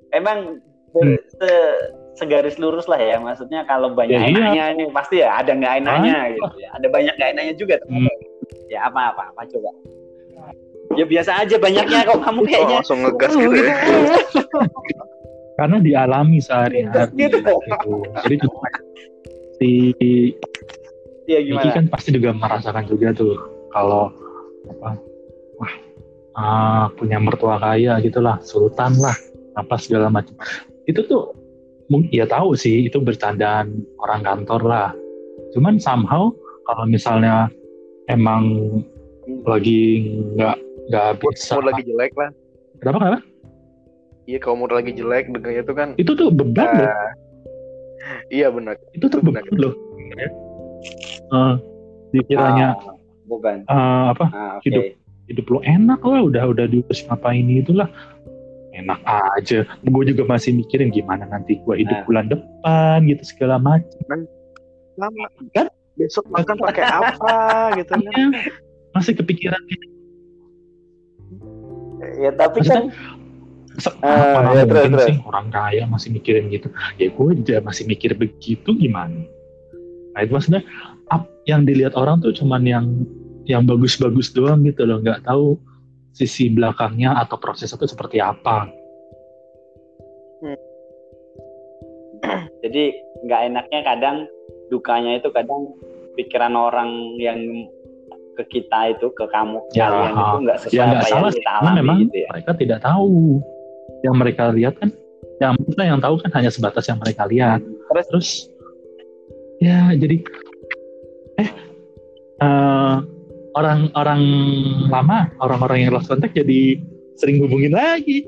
emang 0.08 0.56
Hmm. 0.96 1.20
se- 1.36 1.84
segaris 2.16 2.56
lurus 2.56 2.88
lah 2.88 2.96
ya 2.96 3.20
maksudnya 3.20 3.62
kalau 3.68 3.92
banyak 3.92 4.16
Ya, 4.16 4.24
iya. 4.24 4.32
enaknya 4.32 4.64
ini 4.72 4.84
pasti 4.90 5.20
ya 5.20 5.36
ada 5.36 5.52
nggak 5.52 5.84
enaknya 5.84 6.16
gitu 6.32 6.56
ya 6.58 6.68
ada 6.72 6.86
banyak 6.88 7.12
nggak 7.14 7.30
enaknya 7.36 7.54
juga 7.54 7.76
Hmm. 7.86 8.08
ya 8.66 8.88
apa 8.88 9.12
apa 9.12 9.22
apa 9.30 9.42
coba 9.46 9.70
ya 10.96 11.04
biasa 11.04 11.44
aja 11.44 11.60
banyaknya 11.60 12.08
kok 12.08 12.24
kamu 12.24 12.40
kayaknya 12.42 12.76
langsung 12.80 13.00
ngegas 13.04 13.32
gitu 13.36 13.52
ya 13.54 13.74
Karena 15.58 15.76
dialami 15.76 16.38
sehari-hari. 16.38 17.10
Gitu. 17.18 17.36
gitu. 17.36 17.58
Jadi 18.24 18.36
si 19.58 19.68
Iya 21.26 21.38
Niki 21.44 21.50
gimana 21.52 21.74
kan 21.74 21.84
pasti 21.90 22.08
juga 22.14 22.30
merasakan 22.32 22.84
juga 22.86 23.12
tuh 23.12 23.36
kalau 23.68 24.08
wah 25.58 25.72
ah, 26.38 26.86
punya 26.94 27.18
mertua 27.18 27.58
kaya 27.58 27.98
gitulah 28.00 28.38
sultan 28.46 28.94
lah 29.02 29.14
apa 29.58 29.74
segala 29.76 30.08
macam. 30.08 30.38
Itu 30.86 31.04
tuh 31.10 31.34
ya 32.14 32.24
tahu 32.28 32.54
sih 32.54 32.86
itu 32.86 33.02
bercandaan 33.02 33.82
orang 34.00 34.22
kantor 34.22 34.62
lah. 34.64 34.88
Cuman 35.52 35.82
somehow 35.82 36.30
kalau 36.68 36.84
misalnya 36.86 37.50
emang 38.06 38.44
lagi 39.44 40.08
nggak 40.38 40.56
nggak 40.88 41.08
bisa 41.20 41.58
mood 41.58 41.68
lagi 41.68 41.82
jelek 41.84 42.12
lah. 42.14 42.30
Kenapa 42.78 42.96
kenapa? 43.02 43.20
Iya 44.28 44.38
kalau 44.44 44.56
mood 44.64 44.72
lagi 44.72 44.92
jelek 44.94 45.32
dengarnya 45.32 45.62
tuh 45.66 45.76
kan 45.76 45.88
itu 45.98 46.12
tuh 46.14 46.30
beban 46.30 46.68
loh. 46.78 46.86
Nah, 46.86 47.10
iya 48.30 48.48
benar. 48.52 48.78
Itu 48.94 49.10
tuh 49.10 49.20
beban 49.20 49.44
loh. 49.58 49.74
Eh, 51.28 51.54
dikiranya 52.16 52.72
Ah, 52.72 52.96
bukan 53.28 53.56
eh, 53.68 54.04
apa? 54.16 54.26
Ah, 54.32 54.50
oke. 54.56 54.64
Hidup 54.64 54.84
hidup 55.28 55.46
lo 55.48 55.60
enak 55.60 56.00
lah 56.00 56.24
udah 56.24 56.44
udah 56.48 56.64
diurus 56.66 57.04
ngapain 57.04 57.44
itulah. 57.44 57.88
Enak 58.72 59.00
aja. 59.04 59.66
Gue 59.82 60.02
juga 60.06 60.22
masih 60.24 60.54
mikirin 60.54 60.88
gimana 60.88 61.24
nanti 61.24 61.58
gue 61.58 61.74
hidup 61.76 61.98
Nah. 62.00 62.04
bulan 62.06 62.26
depan 62.26 62.98
gitu 63.04 63.22
segala 63.24 63.56
macam 63.58 64.24
lama 64.94 65.24
Kan? 65.52 65.66
besok 65.94 66.26
makan 66.28 66.56
pakai 66.58 66.84
apa 66.86 67.34
gitu 67.74 67.90
kan? 67.90 68.02
Iya, 68.06 68.26
masih 68.92 69.12
kepikiran. 69.14 69.62
Gitu. 69.66 69.86
ya 72.18 72.30
tapi 72.32 72.62
kan 72.62 72.90
Se- 73.78 73.94
Ah, 74.02 74.42
apa 74.42 74.58
ya, 74.58 74.66
mungkin 74.66 74.66
terus, 74.66 74.84
terus. 74.90 75.06
sih? 75.06 75.16
orang 75.22 75.46
kaya 75.50 75.82
masih 75.86 76.08
mikirin 76.10 76.50
gitu. 76.50 76.66
Ya 76.98 77.14
gue 77.14 77.26
aja 77.30 77.56
masih 77.62 77.86
mikir 77.86 78.10
begitu 78.14 78.74
gimana? 78.74 79.22
Nah 80.14 80.20
itu 80.22 80.34
maksudnya 80.34 80.66
up 81.08 81.30
yang 81.46 81.62
dilihat 81.62 81.94
orang 81.94 82.18
tuh 82.18 82.34
cuman 82.34 82.66
yang 82.66 82.86
yang 83.48 83.64
bagus-bagus 83.64 84.30
doang 84.36 84.62
gitu 84.68 84.84
loh. 84.84 85.00
Nggak 85.00 85.24
tahu 85.24 85.56
sisi 86.12 86.52
belakangnya 86.52 87.16
atau 87.16 87.40
proses 87.40 87.72
itu 87.72 87.86
seperti 87.88 88.20
apa. 88.20 88.68
Jadi 92.62 92.84
nggak 93.24 93.40
enaknya 93.50 93.80
kadang 93.82 94.16
dukanya 94.68 95.16
itu 95.16 95.32
kadang 95.32 95.72
pikiran 96.14 96.52
orang 96.52 97.16
yang 97.16 97.40
ke 98.38 98.44
kita 98.60 98.94
itu 98.94 99.10
ke 99.18 99.26
kamu 99.34 99.58
Ya, 99.74 99.90
kalian 99.90 100.14
itu 100.14 100.38
nggak 100.46 100.58
sesuai 100.62 100.78
ya 100.78 100.84
apa 100.86 101.06
salah 101.10 101.26
yang 101.26 101.34
kita 101.34 101.50
alami 101.58 101.74
memang 101.82 101.96
gitu 102.06 102.16
ya. 102.22 102.28
mereka 102.30 102.52
tidak 102.54 102.78
tahu. 102.84 103.42
Yang 103.98 104.14
mereka 104.14 104.44
lihat 104.54 104.74
kan 104.78 104.90
yang 105.42 105.54
kita 105.58 105.82
yang 105.82 105.98
tahu 105.98 106.14
kan 106.22 106.30
hanya 106.38 106.50
sebatas 106.52 106.84
yang 106.86 106.98
mereka 107.02 107.26
lihat. 107.26 107.60
Terus? 107.64 108.06
Terus 108.12 108.28
ya 109.58 109.90
jadi 109.98 110.22
eh 111.42 111.50
eh, 112.46 112.96
orang-orang 113.58 114.22
lama 114.86 115.26
orang-orang 115.42 115.78
yang 115.82 115.90
lost 115.94 116.06
contact 116.06 116.38
jadi 116.38 116.78
sering 117.18 117.42
hubungin 117.42 117.74
lagi. 117.74 118.22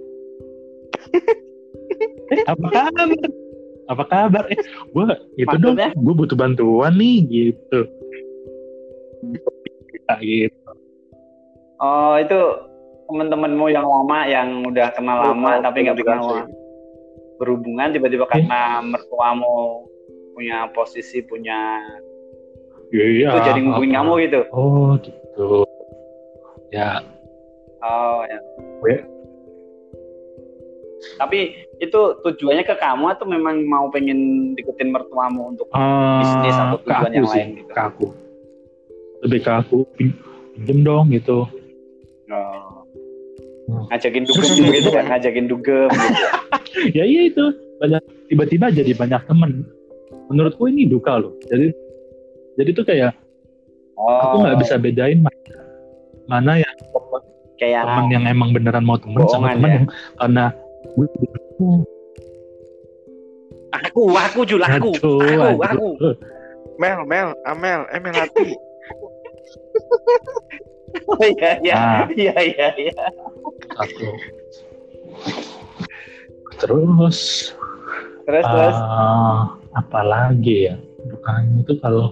Eh 2.31 2.47
apa 2.47 2.66
kabar? 2.71 3.09
Apa 3.90 4.05
kabar? 4.07 4.45
Eh 4.55 4.59
gue 4.95 5.05
itu 5.35 5.57
dong 5.59 5.75
Maksudnya? 5.75 5.90
gue 5.99 6.14
butuh 6.14 6.37
bantuan 6.38 6.95
nih 6.95 7.27
gitu. 7.27 7.81
Ya, 10.07 10.14
gitu. 10.23 10.71
Oh 11.83 12.14
itu 12.23 12.38
teman-temanmu 13.11 13.66
yang 13.75 13.83
lama 13.83 14.19
yang 14.31 14.62
udah 14.62 14.95
kenal 14.95 15.35
lama 15.35 15.59
tapi 15.59 15.83
nggak 15.83 15.99
pernah 15.99 16.47
berhubungan 17.43 17.90
tiba-tiba 17.90 18.31
karena 18.31 18.79
mertuamu 18.79 19.90
punya 20.38 20.71
posisi 20.71 21.27
punya 21.27 21.83
Iya, 22.90 23.31
itu 23.31 23.38
jadi 23.47 23.61
ngubungin 23.62 23.95
kamu 23.95 24.12
gitu? 24.27 24.40
Oh 24.51 24.99
gitu. 24.99 25.19
Ya, 26.70 27.03
oh 27.83 28.22
ya 28.29 28.38
tapi 31.16 31.57
itu 31.81 32.00
tujuannya 32.20 32.64
ke 32.64 32.76
kamu 32.76 33.05
atau 33.16 33.24
memang 33.24 33.64
mau 33.64 33.88
pengen 33.88 34.53
deketin 34.53 34.92
mertuamu 34.92 35.57
untuk 35.57 35.66
eh, 35.72 36.18
Bisnis 36.20 36.57
atau 36.57 36.76
tujuan 36.85 37.12
yang 37.12 37.26
sih, 37.29 37.40
lain 37.40 37.48
gitu. 37.57 37.72
ke 37.72 37.81
aku. 37.81 38.07
Lebih 39.24 39.40
ke 39.44 39.50
aku, 39.53 39.79
pin- 39.96 40.18
pinjem 40.61 40.79
dong 40.85 41.09
gitu. 41.12 41.48
Oh. 42.31 42.81
Hmm. 43.70 43.87
ngajakin 43.87 44.26
dugem 44.26 44.66
gitu 44.74 44.90
kan 44.90 45.05
ngajakin 45.14 45.46
dugem 45.46 45.90
gitu 45.94 46.26
ya 46.98 47.07
iya 47.07 47.31
itu. 47.31 47.55
banyak 47.79 48.03
tiba-tiba 48.26 48.66
jadi 48.74 48.92
banyak 48.98 49.22
temen 49.31 49.62
menurutku 50.26 50.66
ini 50.66 50.90
duka 50.90 51.22
loh 51.22 51.38
jadi 51.46 51.70
jadi 52.59 52.70
tuh 52.74 52.83
kayak 52.83 53.14
aku 54.01 54.35
nggak 54.41 54.59
bisa 54.61 54.75
bedain 54.77 55.21
mana, 55.21 55.41
mana 56.27 56.53
yang 56.63 56.77
kayak 57.61 57.85
temen 57.85 58.07
yang 58.09 58.25
emang 58.25 58.51
beneran 58.57 58.83
mau 58.83 58.97
temen 58.97 59.21
sama 59.29 59.53
temen 59.53 59.69
ya? 59.69 59.75
yang 59.77 59.87
karena 60.17 60.45
aku 63.71 64.03
aku 64.11 64.41
jul 64.49 64.63
aku 64.63 64.91
Aduh, 64.97 65.21
aku 65.21 65.61
aduh. 65.61 65.69
aku 65.69 65.89
Mel, 66.81 67.05
Mel, 67.05 67.37
Amel, 67.45 67.85
eh 67.93 68.01
Melati. 68.01 68.57
oh 71.13 71.23
iya 71.23 71.61
iya 71.61 71.75
Nah. 71.77 72.05
iya 72.17 72.35
iya 72.41 72.69
iya 72.75 73.05
satu 73.77 74.09
terus 76.59 77.53
terus 78.25 78.45
terus 78.49 78.77
ah, 78.81 79.55
apa 79.77 80.01
lagi 80.03 80.73
ya 80.73 80.77
dukanya 81.07 81.63
itu 81.63 81.75
kalau 81.79 82.11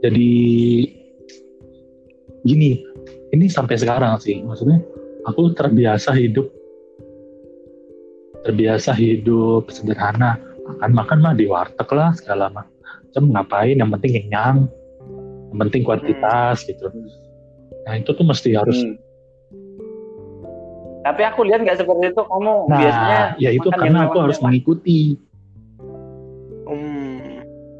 jadi 0.00 0.32
gini 2.44 2.70
ini 3.30 3.46
sampai 3.46 3.76
sekarang 3.78 4.16
sih. 4.18 4.40
Maksudnya 4.42 4.80
aku 5.28 5.52
terbiasa 5.54 6.16
hidup 6.16 6.48
terbiasa 8.42 8.96
hidup 8.96 9.68
sederhana. 9.68 10.40
Makan 10.80 10.92
makan 10.94 11.18
mah 11.20 11.34
di 11.34 11.50
warteg 11.50 11.88
lah 11.92 12.14
segala 12.16 12.48
macam. 12.50 13.22
Ngapain? 13.34 13.76
Yang 13.76 13.90
penting 13.98 14.12
kenyang. 14.16 14.58
Yang 15.50 15.58
penting 15.66 15.82
kuantitas 15.84 16.56
gitu. 16.64 16.88
Nah 17.84 17.94
itu 17.98 18.10
tuh 18.14 18.26
mesti 18.26 18.54
harus 18.56 18.78
Hmm. 18.80 18.96
tapi 21.00 21.24
aku 21.24 21.48
lihat 21.48 21.64
nggak 21.64 21.80
seperti 21.80 22.12
itu. 22.12 22.22
Kamu 22.22 22.68
nah 22.68 22.76
biasanya 22.76 23.20
ya 23.40 23.50
itu 23.56 23.68
karena 23.72 24.08
aku 24.08 24.20
harus 24.20 24.38
mengikuti. 24.44 25.16
Hmm. 25.16 25.29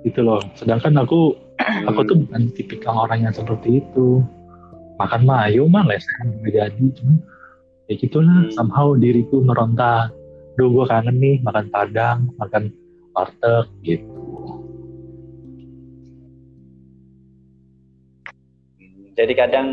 Gitu 0.02 0.20
loh 0.24 0.40
sedangkan 0.56 0.96
aku 1.00 1.36
aku 1.88 2.00
Hmm. 2.02 2.08
tuh 2.08 2.16
bukan 2.24 2.42
tipikal 2.56 2.94
orang 3.04 3.28
yang 3.28 3.34
seperti 3.34 3.84
itu 3.84 4.24
makan 4.96 5.24
mah 5.28 5.48
ayo 5.48 5.64
mah 5.66 5.84
lesehan 5.84 6.40
nggak 6.40 6.52
jadi 6.56 6.84
cuma 6.96 7.14
ya 7.88 7.94
gitulah 7.96 8.38
Hmm. 8.46 8.52
somehow 8.52 8.94
diriku 8.94 9.40
meronta 9.40 10.08
duh 10.56 10.68
gue 10.68 10.84
kangen 10.88 11.16
nih 11.20 11.36
makan 11.40 11.66
padang 11.68 12.18
makan 12.36 12.72
warteg 13.12 13.66
gitu 13.82 14.08
jadi 19.14 19.32
kadang 19.36 19.66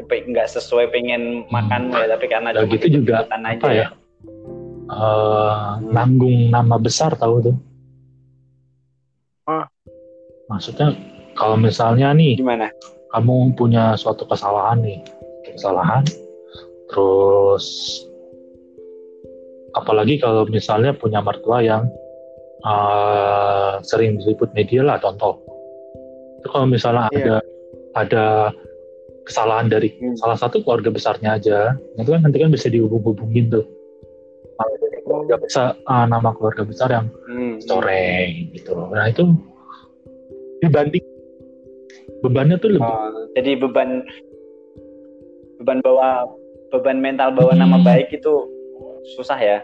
nggak 0.00 0.48
sesuai 0.48 0.88
pengen 0.88 1.44
makan 1.52 1.92
ya 1.92 2.08
tapi 2.08 2.26
karena 2.30 2.56
cuma 2.56 2.72
gitu 2.72 2.86
juga, 3.02 3.28
apa 3.28 3.68
ya 3.70 3.88
Eh, 4.90 5.66
nanggung 5.94 6.50
nama 6.50 6.74
besar 6.74 7.14
tahu 7.14 7.38
tuh. 7.38 7.56
Maksudnya 10.50 10.92
kalau 11.38 11.54
misalnya 11.54 12.10
nih 12.10 12.34
gimana 12.36 12.68
kamu 13.14 13.54
punya 13.54 13.94
suatu 13.94 14.26
kesalahan 14.26 14.82
nih 14.82 14.98
kesalahan 15.54 16.02
terus 16.90 17.66
apalagi 19.78 20.18
kalau 20.18 20.42
misalnya 20.50 20.90
punya 20.90 21.22
mertua 21.22 21.62
yang 21.62 21.86
uh, 22.66 23.78
sering 23.86 24.18
diliput 24.18 24.50
media 24.52 24.82
lah 24.82 24.98
contoh 24.98 25.38
itu 26.42 26.48
kalau 26.50 26.66
misalnya 26.66 27.06
Iya. 27.14 27.18
ada 27.22 27.36
ada 27.94 28.24
kesalahan 29.26 29.70
dari 29.70 29.94
Hmm. 29.94 30.18
salah 30.18 30.34
satu 30.34 30.66
keluarga 30.66 30.90
besarnya 30.90 31.38
aja 31.38 31.58
itu 31.94 32.10
kan 32.10 32.20
nanti 32.26 32.42
kan 32.42 32.50
bisa 32.50 32.66
dihubung-hubungin 32.66 33.46
tuh 33.54 33.64
keluarga 35.06 35.42
besar 35.42 35.74
uh, 35.90 36.06
nama 36.06 36.30
keluarga 36.34 36.62
besar 36.66 36.88
yang 36.90 37.06
Hmm. 37.30 37.58
coreng 37.66 38.50
gitu 38.54 38.74
nah 38.90 39.06
itu 39.06 39.30
dibanding 40.60 41.04
bebannya 42.20 42.56
tuh 42.56 42.70
lebih 42.70 42.84
Oh, 42.84 43.08
jadi 43.32 43.56
beban 43.56 44.04
beban 45.58 45.78
bawa 45.80 46.24
beban 46.68 46.98
mental 46.98 47.32
bawa 47.32 47.52
Hmm. 47.52 47.62
nama 47.62 47.76
baik 47.80 48.08
itu 48.10 48.32
susah 49.10 49.36
ya. 49.36 49.58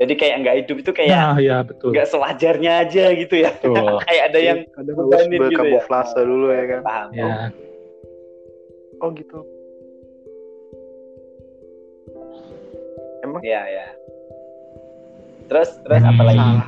Jadi 0.00 0.16
kayak 0.16 0.36
nggak 0.40 0.56
hidup 0.64 0.76
itu 0.80 0.90
kayak 0.90 1.12
nah 1.12 1.36
ya 1.36 1.60
betul 1.60 1.92
nggak 1.92 2.08
sewajarnya 2.08 2.72
aja 2.82 3.04
gitu 3.12 3.34
ya. 3.36 3.52
betul 3.52 4.00
kayak 4.08 4.22
ada 4.30 4.38
yang 4.40 4.58
bebanin 4.78 5.04
harus 5.04 5.22
gitu 5.28 5.34
ya. 5.36 5.40
berkamuflase 5.44 6.20
dulu 6.20 6.46
ya 6.48 6.64
kan. 6.66 6.80
paham. 6.82 7.08
ya 7.12 7.34
Oh 9.00 9.08
gitu. 9.12 9.38
Emang 13.20 13.40
Iya 13.40 13.62
ya. 13.66 13.86
Terus 15.46 15.70
terus 15.82 16.00
apa 16.00 16.22
lagi? 16.22 16.38
Hmm. 16.40 16.60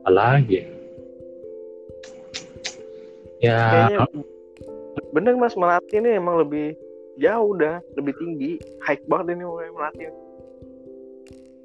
apa 0.00 0.10
lagi 0.12 0.58
ya 3.44 3.58
kayaknya 3.90 3.98
bener 5.12 5.32
Mas 5.36 5.56
Melati 5.56 6.00
ini 6.00 6.16
emang 6.16 6.40
lebih 6.40 6.76
jauh 7.16 7.56
dah, 7.56 7.80
lebih 7.96 8.12
tinggi, 8.20 8.60
high 8.84 9.00
banget 9.08 9.36
ini 9.36 9.44
mulai 9.48 9.72
Melati. 9.72 10.04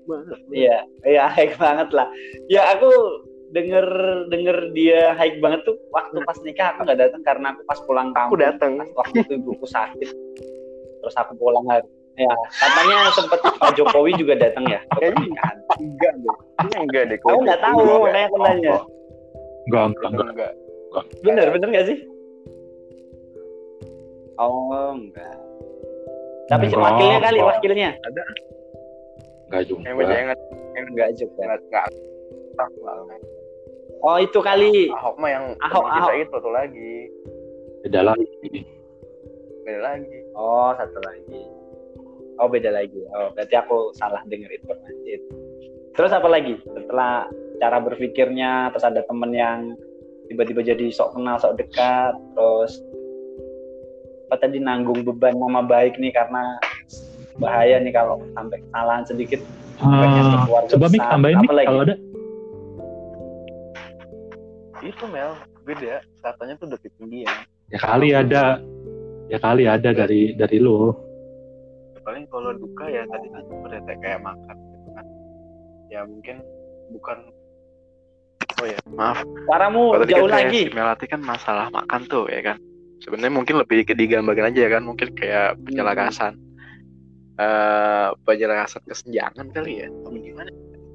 Banget. 0.07 0.39
Iya, 0.51 0.77
iya 1.05 1.23
high 1.27 1.53
banget 1.59 1.89
lah. 1.91 2.07
Ya 2.47 2.71
aku 2.75 2.89
denger 3.51 3.85
denger 4.31 4.71
dia 4.71 5.11
high 5.19 5.35
banget 5.43 5.67
tuh 5.67 5.75
waktu 5.91 6.23
pas 6.23 6.39
nikah 6.47 6.71
aku 6.75 6.87
nggak 6.87 6.99
datang 7.03 7.21
karena 7.27 7.47
aku 7.51 7.61
pas 7.67 7.79
pulang 7.83 8.09
kampung. 8.15 8.39
Aku 8.39 8.39
datang. 8.39 8.71
Pas 8.79 8.89
waktu 9.03 9.15
itu 9.27 9.33
ibuku 9.43 9.65
sakit. 9.67 10.09
Terus 11.03 11.15
aku 11.19 11.35
pulang 11.35 11.67
hari. 11.67 11.87
Ya, 12.19 12.27
katanya 12.59 13.07
sempet 13.15 13.39
Pak 13.39 13.71
Jokowi 13.79 14.11
juga 14.19 14.35
datang 14.35 14.67
ya 14.67 14.83
ke 14.83 14.99
Kayaknya 14.99 15.15
pernikahan. 15.15 15.57
Enggak 15.79 16.13
deh. 16.19 16.35
Enggak 16.59 17.03
deh. 17.07 17.17
Aku 17.23 17.39
nggak 17.39 17.61
tahu, 17.63 17.79
makanya 18.03 18.27
aku 18.27 18.37
nanya. 18.43 18.73
enggak 19.65 19.83
enggak 19.95 20.09
enggak 20.11 20.27
Enggak. 20.35 20.51
Bener, 21.23 21.47
bener 21.55 21.67
nggak 21.71 21.87
sih? 21.87 21.97
Oh, 24.35 24.91
enggak. 24.91 25.35
Tapi 26.49 26.65
Enggak, 26.67 26.81
wakilnya 26.83 27.19
kali, 27.21 27.37
enggak. 27.39 27.51
wakilnya. 27.55 27.89
enggak 29.47 29.63
juga 29.67 29.81
Yang 29.87 29.95
beda 29.99 30.13
enggak 30.15 30.39
Enggak 30.71 31.09
juga. 31.15 31.41
enggak. 31.55 31.85
Oh, 34.01 34.17
itu 34.17 34.39
kali. 34.41 34.89
Ahok 34.89 35.15
mah 35.21 35.29
yang 35.29 35.45
Ahok, 35.61 35.85
Ahok. 35.85 36.11
itu 36.17 36.35
tuh 36.41 36.51
lagi. 36.51 36.93
beda 37.81 38.01
lagi 38.05 38.25
Beda 39.61 39.79
lagi. 39.81 40.17
Oh, 40.33 40.73
satu 40.73 40.97
lagi. 41.05 41.41
Oh, 42.41 42.49
beda 42.49 42.73
lagi. 42.73 42.97
Oh, 43.13 43.29
berarti 43.31 43.53
aku 43.53 43.93
salah 43.93 44.25
dengar 44.25 44.49
informasi 44.49 45.05
itu. 45.05 45.29
Terus 45.93 46.09
apa 46.09 46.25
lagi? 46.25 46.57
Setelah 46.65 47.29
cara 47.61 47.77
berpikirnya, 47.77 48.73
terus 48.73 48.85
ada 48.89 49.05
temen 49.05 49.31
yang 49.31 49.77
tiba-tiba 50.31 50.63
jadi 50.63 50.87
sok 50.95 51.19
kenal, 51.19 51.35
sok 51.35 51.59
dekat, 51.59 52.15
terus 52.31 52.79
apa 54.31 54.47
tadi 54.47 54.63
nanggung 54.63 55.03
beban 55.03 55.35
nama 55.35 55.59
baik 55.59 55.99
nih 55.99 56.15
karena 56.15 56.55
bahaya 57.35 57.83
nih 57.83 57.91
kalau 57.91 58.23
sampai 58.31 58.63
kesalahan 58.63 59.03
sedikit. 59.03 59.43
Keluarga 59.75 60.71
coba 60.71 60.85
Mik 60.87 61.03
tambahin 61.03 61.37
Mik 61.43 61.51
kalau 61.67 61.81
ada? 61.83 61.95
Itu 64.81 65.05
Mel, 65.11 65.35
beda. 65.67 65.99
Katanya 66.23 66.53
tuh 66.63 66.67
lebih 66.71 66.89
tinggi 66.95 67.27
ya. 67.27 67.33
ya 67.75 67.79
kali 67.83 68.09
ada. 68.15 68.63
Ya 69.27 69.37
kali 69.39 69.63
ada 69.67 69.89
dari 69.91 70.31
dari 70.35 70.57
lu. 70.63 70.95
Paling 72.01 72.25
kalau 72.31 72.55
duka 72.55 72.87
ya 72.87 73.03
tadi 73.11 73.27
kan 73.29 73.43
seperti 73.47 73.93
kayak 73.99 74.23
makan 74.23 74.55
gitu 74.57 74.89
kan. 74.95 75.05
Ya 75.91 76.01
mungkin 76.07 76.39
bukan 76.95 77.17
oh 78.61 78.65
ya 78.69 78.77
maaf. 78.93 79.25
Kalau 79.49 80.05
tadi 80.05 80.13
jauh 80.13 80.29
kan 80.29 80.37
kayak 80.37 80.47
lagi. 80.47 80.61
Melati 80.69 81.05
kan 81.09 81.21
masalah 81.25 81.67
makan 81.73 82.01
tuh 82.05 82.29
ya 82.29 82.41
kan? 82.45 82.57
Sebenarnya 83.01 83.33
mungkin 83.33 83.55
lebih 83.57 83.89
ke 83.89 83.97
digambarkan 83.97 84.53
aja 84.53 84.59
ya 84.61 84.71
kan? 84.77 84.85
Mungkin 84.85 85.07
kayak 85.17 85.57
penjelakasan 85.65 86.37
eh 87.41 88.07
penjelakasan 88.27 88.85
kesenjangan 88.85 89.49
kali 89.49 89.81
ya 89.81 89.87
atau 89.89 90.13
gimana? 90.13 90.51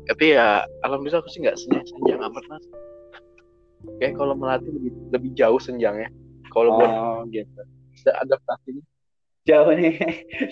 Tapi 0.07 0.25
ya 0.39 0.62
alhamdulillah 0.87 1.19
aku 1.19 1.31
sih 1.35 1.43
nggak 1.43 1.59
senjang 1.59 1.83
senjang 1.91 2.23
amat 2.23 2.45
mas. 2.47 2.64
Kayak 3.99 4.14
kalau 4.14 4.39
Melati 4.39 4.71
lebih 4.71 4.93
lebih 5.11 5.31
jauh 5.35 5.59
senjangnya. 5.59 6.07
Kalau 6.55 6.79
buat 6.79 6.89
Oh, 6.89 7.27
gitu. 7.29 7.51
ada 8.07 8.23
adaptasinya 8.23 8.81
Jauh 9.47 9.71
nih, 9.79 9.95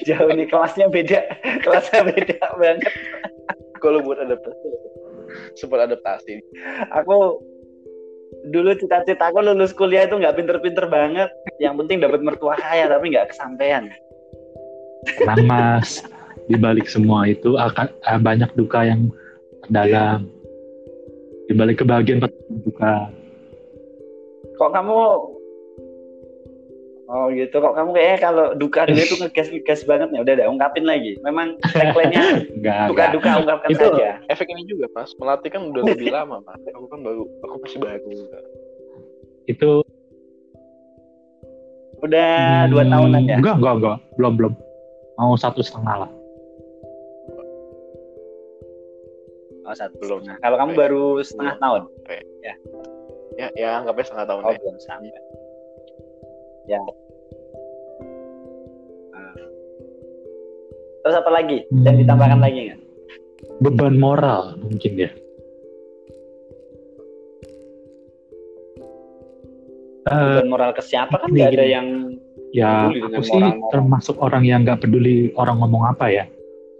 jauh 0.06 0.30
nih 0.30 0.46
kelasnya 0.46 0.86
beda, 0.86 1.18
kelasnya 1.66 2.06
beda 2.14 2.38
banget. 2.62 2.94
kalau 3.82 3.98
buat 4.06 4.22
adaptasi 4.22 4.66
sempat 5.56 5.90
adaptasi. 5.90 6.40
Aku 7.02 7.40
dulu 8.50 8.70
cita-citaku 8.76 9.40
lulus 9.40 9.72
kuliah 9.72 10.04
itu 10.04 10.18
nggak 10.18 10.36
pinter-pinter 10.36 10.86
banget. 10.90 11.30
Yang 11.62 11.84
penting 11.84 11.98
dapat 12.02 12.20
mertua 12.20 12.58
kaya 12.58 12.90
tapi 12.90 13.14
nggak 13.14 13.30
kesampaian. 13.32 13.88
Tenang 15.20 15.44
mas 15.44 16.00
di 16.48 16.56
balik 16.56 16.88
semua 16.88 17.28
itu 17.28 17.56
akan 17.56 17.88
eh, 17.88 18.20
banyak 18.20 18.50
duka 18.56 18.84
yang 18.84 19.08
terdalam 19.64 20.28
di 21.48 21.52
balik 21.52 21.84
kebahagiaan 21.84 22.24
pasti 22.24 22.40
duka. 22.64 23.08
Kok 24.56 24.70
kamu 24.70 24.98
Oh 27.14 27.30
gitu. 27.30 27.54
Kok 27.62 27.78
kamu 27.78 27.90
kayaknya 27.94 28.18
kalau 28.18 28.46
duka 28.58 28.90
dulu 28.90 28.98
itu 28.98 29.16
ngegas 29.22 29.48
ngegas 29.54 29.80
banget 29.86 30.10
nih. 30.10 30.20
Udah, 30.26 30.32
udah 30.34 30.46
ungkapin 30.50 30.82
lagi. 30.82 31.14
Memang 31.22 31.62
tagline-nya 31.62 32.42
Enggak, 32.58 32.90
duka 32.90 33.04
duka 33.14 33.30
ungkapkan 33.38 33.68
itu 33.70 33.86
saja. 33.86 34.18
efek 34.26 34.50
ini 34.50 34.66
juga 34.66 34.90
mas 34.90 35.14
melatih 35.22 35.50
kan 35.54 35.62
udah 35.70 35.82
lebih 35.86 36.10
lama 36.10 36.42
mas 36.42 36.58
aku 36.74 36.86
kan 36.90 37.00
baru 37.06 37.22
aku 37.46 37.54
masih 37.62 37.78
baru 37.78 38.10
Itu 39.46 39.86
Udah 42.04 42.68
dua 42.68 42.84
hmm, 42.84 42.92
tahunan 42.92 43.22
ya. 43.24 43.36
Enggak, 43.40 43.56
enggak, 43.62 43.74
enggak. 43.80 43.96
Belum, 44.20 44.32
belum. 44.36 44.52
Mau 45.16 45.32
satu 45.40 45.64
setengah 45.64 46.04
lah. 46.04 46.10
Oh 49.64 49.72
satu 49.72 49.96
Belum. 49.96 50.20
Nah, 50.28 50.36
kalau 50.44 50.56
kamu 50.60 50.70
baru 50.76 51.04
setengah 51.24 51.56
tahun. 51.56 51.82
ya 53.34 53.50
ya 53.58 53.82
anggapnya 53.82 54.04
setengah 54.06 54.26
tahun 54.30 54.40
Oh 54.44 54.50
deh 54.52 54.58
belum 54.60 54.78
sampai. 54.84 55.10
Ya. 56.68 56.80
Terus 61.04 61.20
apa 61.20 61.30
lagi? 61.30 61.68
Dan 61.68 61.94
Hmm. 61.94 62.00
ditambahkan 62.00 62.40
lagi 62.40 62.58
nggak? 62.72 62.80
Beban 63.60 64.00
moral 64.00 64.56
mungkin 64.64 64.92
ya. 64.96 65.10
Eh, 70.04 70.36
Dan 70.40 70.48
moral 70.52 70.72
ke 70.72 70.80
siapa 70.84 71.16
kan 71.16 71.28
nggak 71.32 71.56
ada 71.56 71.64
yang 71.64 71.86
ya 72.52 72.88
aku 72.88 73.20
sih 73.24 73.36
moral-moral. 73.36 73.70
termasuk 73.72 74.16
orang 74.20 74.44
yang 74.44 74.64
nggak 74.64 74.80
peduli 74.84 75.32
orang 75.36 75.60
ngomong 75.60 75.84
apa 75.84 76.08
ya. 76.08 76.24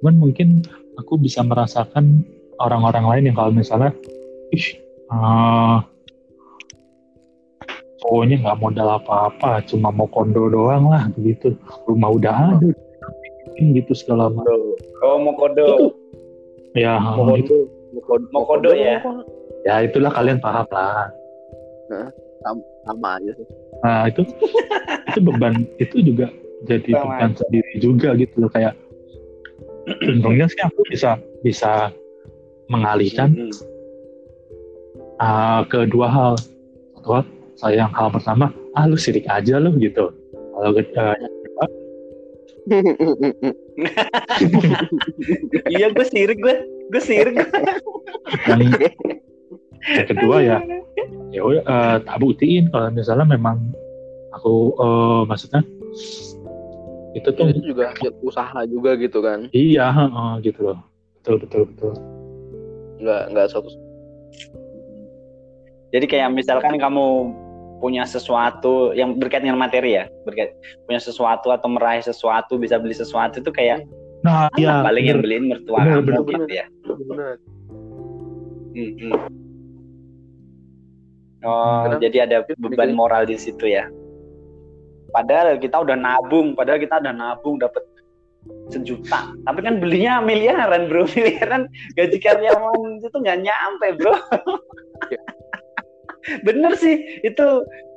Cuman 0.01 0.21
mungkin 0.21 0.65
aku 0.97 1.17
bisa 1.17 1.41
merasakan 1.41 2.25
orang-orang 2.61 3.05
lain 3.09 3.25
yang 3.33 3.37
kalau 3.37 3.53
misalnya, 3.53 3.93
ih, 4.53 4.67
eh, 5.09 5.77
cowoknya 8.05 8.37
nggak 8.45 8.61
modal 8.61 8.89
apa-apa, 9.01 9.65
cuma 9.65 9.89
mau 9.89 10.05
kondo 10.09 10.49
doang 10.53 10.89
lah 10.93 11.09
begitu. 11.17 11.57
Rumah 11.89 12.09
udah 12.13 12.35
ada, 12.61 12.69
gitu 13.59 13.93
segala 13.95 14.31
macam. 14.31 14.59
Oh 15.05 15.17
mau 15.21 15.35
kodo. 15.39 15.95
Ya, 16.75 16.99
mau 16.99 17.39
itu, 17.39 17.71
kodo 18.03 18.27
Mau 18.35 18.43
kodo 18.43 18.75
ya? 18.75 18.99
ya 19.65 19.81
itulah 19.87 20.13
kalian 20.13 20.39
paham 20.39 20.69
lah. 20.69 21.09
sama 22.85 23.17
aja 23.17 23.33
sih 23.41 23.47
Nah 23.81 24.09
itu 24.09 24.23
itu 25.09 25.19
beban 25.25 25.55
itu 25.81 25.97
juga 26.05 26.29
jadi 26.69 26.91
Sama 26.93 27.17
beban 27.17 27.33
sendiri 27.37 27.73
juga 27.81 28.09
gitu 28.17 28.45
loh 28.45 28.51
kayak 28.53 28.77
untungnya 30.13 30.49
sih 30.49 30.61
aku 30.65 30.81
bisa 30.89 31.17
bisa 31.45 31.93
mengalihkan 32.73 33.37
Hmm. 33.37 33.53
uh, 35.21 35.61
ke 35.69 35.85
dua 35.93 36.09
hal 36.09 36.33
satu 36.97 37.21
hal 37.21 37.25
saya 37.61 37.75
yang 37.85 37.93
hal 37.93 38.09
pertama 38.09 38.49
ah 38.75 38.85
lu 38.89 38.97
sirik 38.97 39.29
aja 39.29 39.61
lu 39.61 39.77
gitu 39.77 40.09
kalau 40.57 40.73
uh, 40.73 41.17
iya 45.75 45.93
gue 45.93 46.07
sirik 46.09 46.41
gue. 46.41 46.57
Gue 46.93 47.03
sirik. 47.03 47.37
yang, 48.49 48.61
yang 49.85 50.07
kedua 50.09 50.37
ya 50.41 50.59
ya 51.35 51.43
udah 51.43 51.63
uh, 51.67 51.97
tak 52.07 52.17
buktiin 52.23 52.71
kalau 52.71 52.95
misalnya 52.95 53.27
memang 53.27 53.59
aku 54.33 54.73
uh, 54.79 55.27
maksudnya 55.27 55.67
itu 57.15 57.29
tuh 57.35 57.47
itu 57.51 57.75
juga 57.75 57.95
hasil 57.95 58.11
usaha 58.23 58.59
juga 58.71 58.95
gitu 58.99 59.19
kan 59.19 59.51
iya 59.51 59.91
uh, 59.91 60.39
gitu 60.43 60.71
loh 60.71 60.79
betul 61.19 61.43
betul 61.43 61.63
betul 61.75 61.93
nggak 63.03 63.23
nggak 63.35 63.49
satu 63.51 63.71
Jadi 65.95 66.11
kayak 66.11 66.35
misalkan 66.35 66.75
kamu 66.75 67.31
punya 67.85 68.09
sesuatu 68.09 68.97
yang 68.97 69.21
berkaitan 69.21 69.53
dengan 69.53 69.61
materi 69.61 70.01
ya, 70.01 70.09
berkait 70.25 70.57
punya 70.89 70.97
sesuatu 70.97 71.53
atau 71.53 71.69
meraih 71.69 72.01
sesuatu, 72.01 72.57
bisa 72.57 72.81
beli 72.81 72.97
sesuatu 72.97 73.45
itu 73.45 73.53
kayak 73.53 73.85
nah 74.25 74.49
iya 74.57 74.81
paling 74.81 75.05
yang 75.05 75.21
bener. 75.21 75.25
beliin 75.29 75.45
mertua 75.53 75.85
Bener, 75.85 76.01
kamu 76.01 76.05
bener, 76.09 76.21
gitu 76.25 76.33
bener. 76.33 76.49
ya. 76.49 76.67
benar 77.13 77.35
Mm-mm. 78.75 79.13
Oh, 81.45 81.85
Kenapa? 81.85 82.01
jadi 82.01 82.17
ada 82.25 82.37
beban 82.57 82.97
moral 82.97 83.29
di 83.29 83.37
situ 83.37 83.69
ya. 83.69 83.85
Padahal 85.13 85.61
kita 85.61 85.77
udah 85.85 85.93
nabung, 85.95 86.57
padahal 86.57 86.81
kita 86.81 86.99
udah 87.05 87.13
nabung 87.13 87.61
dapat 87.61 87.85
sejuta. 88.73 89.29
Tapi 89.45 89.61
kan 89.61 89.77
belinya 89.79 90.25
miliaran, 90.25 90.89
bro. 90.89 91.05
Miliaran 91.15 91.69
gaji 92.01 92.17
karyawan 92.17 93.05
itu 93.05 93.13
nggak 93.13 93.39
nyampe, 93.45 93.87
bro. 94.01 94.17
Iya. 96.25 96.41
Bener 96.41 96.73
sih, 96.81 96.97
itu 97.21 97.47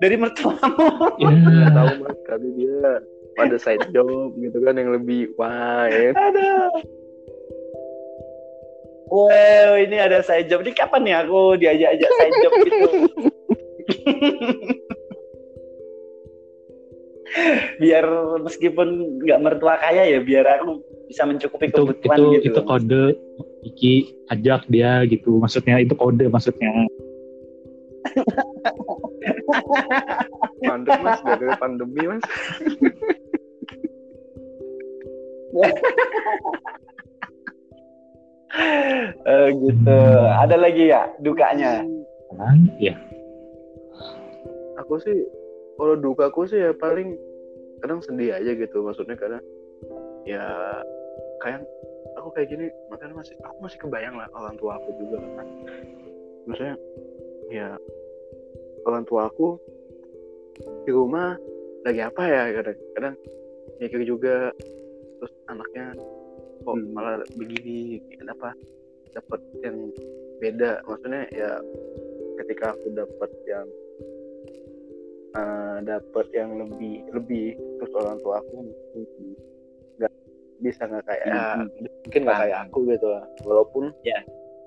dari 0.04 0.16
mertuamu. 0.20 1.16
Ya, 1.22 1.32
nggak 1.32 1.72
tahu 1.74 1.92
mas 2.04 2.20
kali 2.28 2.50
dia 2.60 3.00
ada 3.38 3.58
side 3.62 3.88
job 3.94 4.34
gitu 4.42 4.58
kan 4.66 4.76
yang 4.76 4.90
lebih 4.92 5.30
wah 5.38 5.86
ya 5.88 6.12
Aduh. 6.12 6.72
Wow, 9.08 9.80
ini 9.80 9.96
ada 10.04 10.20
side 10.20 10.52
job. 10.52 10.68
Ini 10.68 10.76
kapan 10.76 11.08
nih 11.08 11.16
aku 11.24 11.56
diajak-ajak 11.56 12.10
side 12.12 12.38
job 12.44 12.52
gitu? 12.68 12.88
biar 17.78 18.06
meskipun 18.42 19.20
nggak 19.24 19.40
mertua 19.44 19.80
kaya 19.80 20.04
ya, 20.10 20.20
biar 20.20 20.44
aku 20.60 20.84
bisa 21.08 21.24
mencukupi 21.24 21.72
itu 21.72 21.76
kebutuhan 21.76 22.18
itu 22.20 22.28
gitu. 22.36 22.48
itu 22.52 22.62
kode 22.68 23.06
Iki 23.68 23.94
ajak 24.32 24.68
dia 24.72 25.04
gitu 25.08 25.40
maksudnya 25.40 25.80
itu 25.80 25.96
kode 25.96 26.28
maksudnya 26.28 26.88
mandek 30.68 31.00
mas. 31.02 31.20
Gara 31.24 31.56
pandemi 31.58 32.04
mas. 32.08 32.24
Eh, 39.28 39.50
gitu. 39.54 40.00
Ada 40.34 40.56
lagi 40.58 40.90
ya 40.90 41.06
dukanya? 41.22 41.84
kan 42.38 42.60
ya 42.78 42.94
aku 44.78 45.00
sih 45.02 45.18
kalau 45.76 45.96
duka 46.00 46.30
aku 46.30 46.46
sih 46.46 46.60
ya 46.60 46.72
paling 46.76 47.18
kadang 47.84 48.00
sedih 48.04 48.36
aja 48.36 48.52
gitu. 48.56 48.84
Maksudnya 48.86 49.20
kadang 49.20 49.44
ya 50.24 50.44
kayak 51.44 51.64
aku 52.18 52.30
kayak 52.34 52.50
gini 52.50 52.66
makanya 52.90 53.20
masih 53.20 53.36
aku 53.44 53.58
masih 53.64 53.78
kebayang 53.84 54.16
lah 54.16 54.28
orang 54.34 54.56
tua 54.58 54.80
aku 54.80 54.90
juga 55.02 55.18
kan. 55.38 55.48
Maksudnya 56.48 56.76
ya 57.52 57.68
orang 58.88 59.04
tua 59.04 59.28
aku 59.28 59.60
di 60.88 60.92
rumah 60.92 61.36
lagi 61.84 62.02
apa 62.02 62.22
ya 62.24 62.42
kadang 62.58 62.78
kadang 62.96 63.16
mikir 63.78 64.02
juga 64.04 64.50
terus 65.20 65.34
anaknya 65.48 65.92
kok 66.64 66.74
Hmm. 66.74 66.92
malah 66.92 67.22
begini 67.36 68.02
kenapa 68.18 68.52
dapat 69.14 69.40
yang 69.62 69.78
beda 70.40 70.84
maksudnya 70.84 71.24
ya 71.32 71.52
ketika 72.42 72.76
aku 72.76 72.88
dapat 72.92 73.32
yang 73.48 73.68
eh, 75.34 75.78
dapat 75.86 76.26
yang 76.34 76.50
lebih 76.58 77.06
lebih 77.14 77.48
terus 77.78 77.92
orang 77.96 78.18
tua 78.20 78.42
aku 78.42 78.56
nggak 79.98 80.14
bisa 80.60 80.82
nggak 80.86 81.06
kayak 81.06 81.26
Hmm. 81.30 81.68
mungkin 82.04 82.22
nggak 82.26 82.40
kayak 82.42 82.60
aku 82.68 82.78
gitu 82.90 83.08
walaupun 83.46 83.84
Ya. 84.02 84.20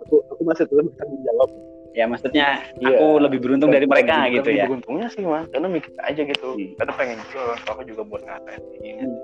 aku 0.06 0.22
aku 0.30 0.40
masih 0.46 0.64
tetap 0.64 0.86
bisa 0.86 1.04
menjawab 1.04 1.50
Ya 1.90 2.06
maksudnya 2.06 2.62
Iya. 2.76 2.86
aku 2.92 3.18
lebih 3.18 3.38
beruntung 3.40 3.68
dari 3.68 3.82
mereka 3.82 4.22
Bukan 4.22 4.34
gitu 4.36 4.50
ya. 4.52 4.64
beruntungnya 4.64 5.08
sih 5.08 5.22
mas. 5.22 5.50
Karena 5.50 5.66
mikir 5.66 5.90
aja 5.98 6.22
gitu. 6.22 6.48
Hmm. 6.52 6.70
karena 6.76 6.92
pengen 6.94 7.18
juga 7.26 7.40
orang 7.44 7.60
tua 7.60 7.72
aku 7.72 7.82
juga 7.84 8.02
buat 8.04 8.22
ngatain. 8.22 8.62
Ini 8.78 8.90
Hmm. 9.00 9.18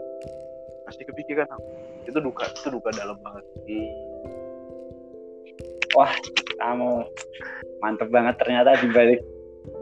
pasti 0.82 1.02
kepikiran. 1.04 1.46
Aku 1.46 1.62
itu 2.04 2.18
duka 2.18 2.44
itu 2.48 2.68
duka 2.68 2.90
dalam 2.92 3.16
banget. 3.20 3.44
Sih 3.64 3.86
Kamu 6.56 7.04
mantep 7.78 8.08
banget 8.10 8.36
ternyata 8.36 8.76
di 8.76 8.88
balik 8.90 9.20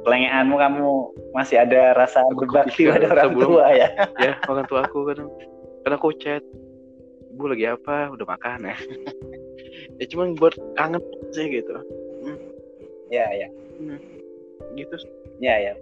pelengaanmu 0.03 0.55
kamu 0.55 0.87
masih 1.33 1.59
ada 1.59 1.91
rasa 1.93 2.23
Aku 2.25 2.39
berbakti 2.41 2.87
pada 2.87 3.11
orang 3.11 3.27
sebelum- 3.31 3.51
tua 3.51 3.67
ya. 3.73 3.89
ya 4.19 4.33
orang 4.45 4.65
tua 4.65 4.81
aku 4.83 4.99
kadang 5.05 5.29
kadang 5.81 5.99
aku 5.99 6.11
chat 6.15 6.43
ibu 7.29 7.45
lagi 7.47 7.65
apa? 7.69 8.11
Udah 8.11 8.27
makan 8.29 8.69
ya. 8.69 8.77
Ya 9.95 10.07
cuman 10.07 10.35
buat 10.35 10.55
kangen 10.75 10.99
sih 11.31 11.47
gitu 11.53 11.71
Ya 13.13 13.27
ya. 13.35 13.49
gitu 14.75 14.97
Ya 15.43 15.55
ya. 15.61 15.73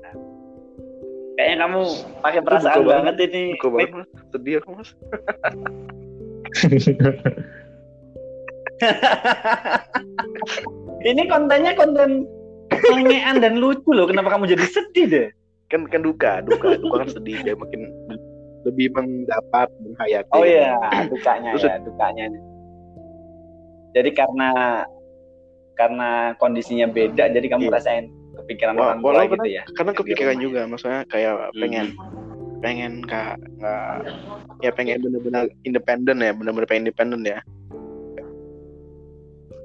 Kayaknya 1.39 1.57
kamu 1.64 1.81
pakai 2.20 2.41
perasaan 2.45 2.79
buka 2.85 2.91
banget 2.93 3.14
ini. 3.31 3.45
Duka 3.57 3.68
banget 3.73 3.91
mas 3.95 4.09
sedih 4.33 4.55
aku 4.61 4.70
mas 4.77 4.91
ini 11.09 11.23
kontennya 11.31 11.73
konten 11.79 12.27
pelengean 12.68 13.39
dan 13.41 13.55
lucu 13.62 13.89
loh. 13.95 14.05
Kenapa 14.11 14.35
kamu 14.37 14.51
jadi 14.53 14.64
sedih 14.66 15.07
deh? 15.09 15.29
kan 15.73 15.89
kan 15.89 16.05
duka 16.05 16.45
duka 16.45 16.77
duka 16.77 17.01
kan 17.01 17.09
sedih 17.09 17.41
dia 17.41 17.57
makin 17.57 17.89
lebih 18.68 18.93
mendapat 18.93 19.73
menghayati 19.81 20.29
Oh 20.37 20.45
iya, 20.45 20.77
dukanya 21.09 21.57
Terus- 21.57 21.64
ya, 21.64 21.81
dukanya. 21.81 22.29
Jadi 23.97 24.11
karena 24.12 24.85
karena 25.79 26.37
kondisinya 26.37 26.87
beda, 26.91 27.33
jadi 27.33 27.47
kamu 27.49 27.68
Iya. 27.68 27.75
rasain 27.79 28.05
kepikiran 28.43 28.75
Wah, 28.77 28.97
orang 28.97 29.01
tua 29.05 29.23
gitu 29.29 29.49
ya. 29.49 29.62
karena 29.77 29.93
Di 29.93 29.99
kepikiran 30.01 30.37
juga 30.41 30.61
maksudnya 30.66 31.01
kayak 31.09 31.53
pengen 31.57 31.87
pengen 32.62 33.03
nggak 33.03 33.35
nggak 33.59 33.95
ya 34.62 34.70
pengen 34.70 35.03
bener-bener 35.03 35.51
independen 35.66 36.23
ya 36.23 36.31
bener-bener 36.31 36.66
pengen 36.70 36.83
independen 36.89 37.23
ya 37.27 37.39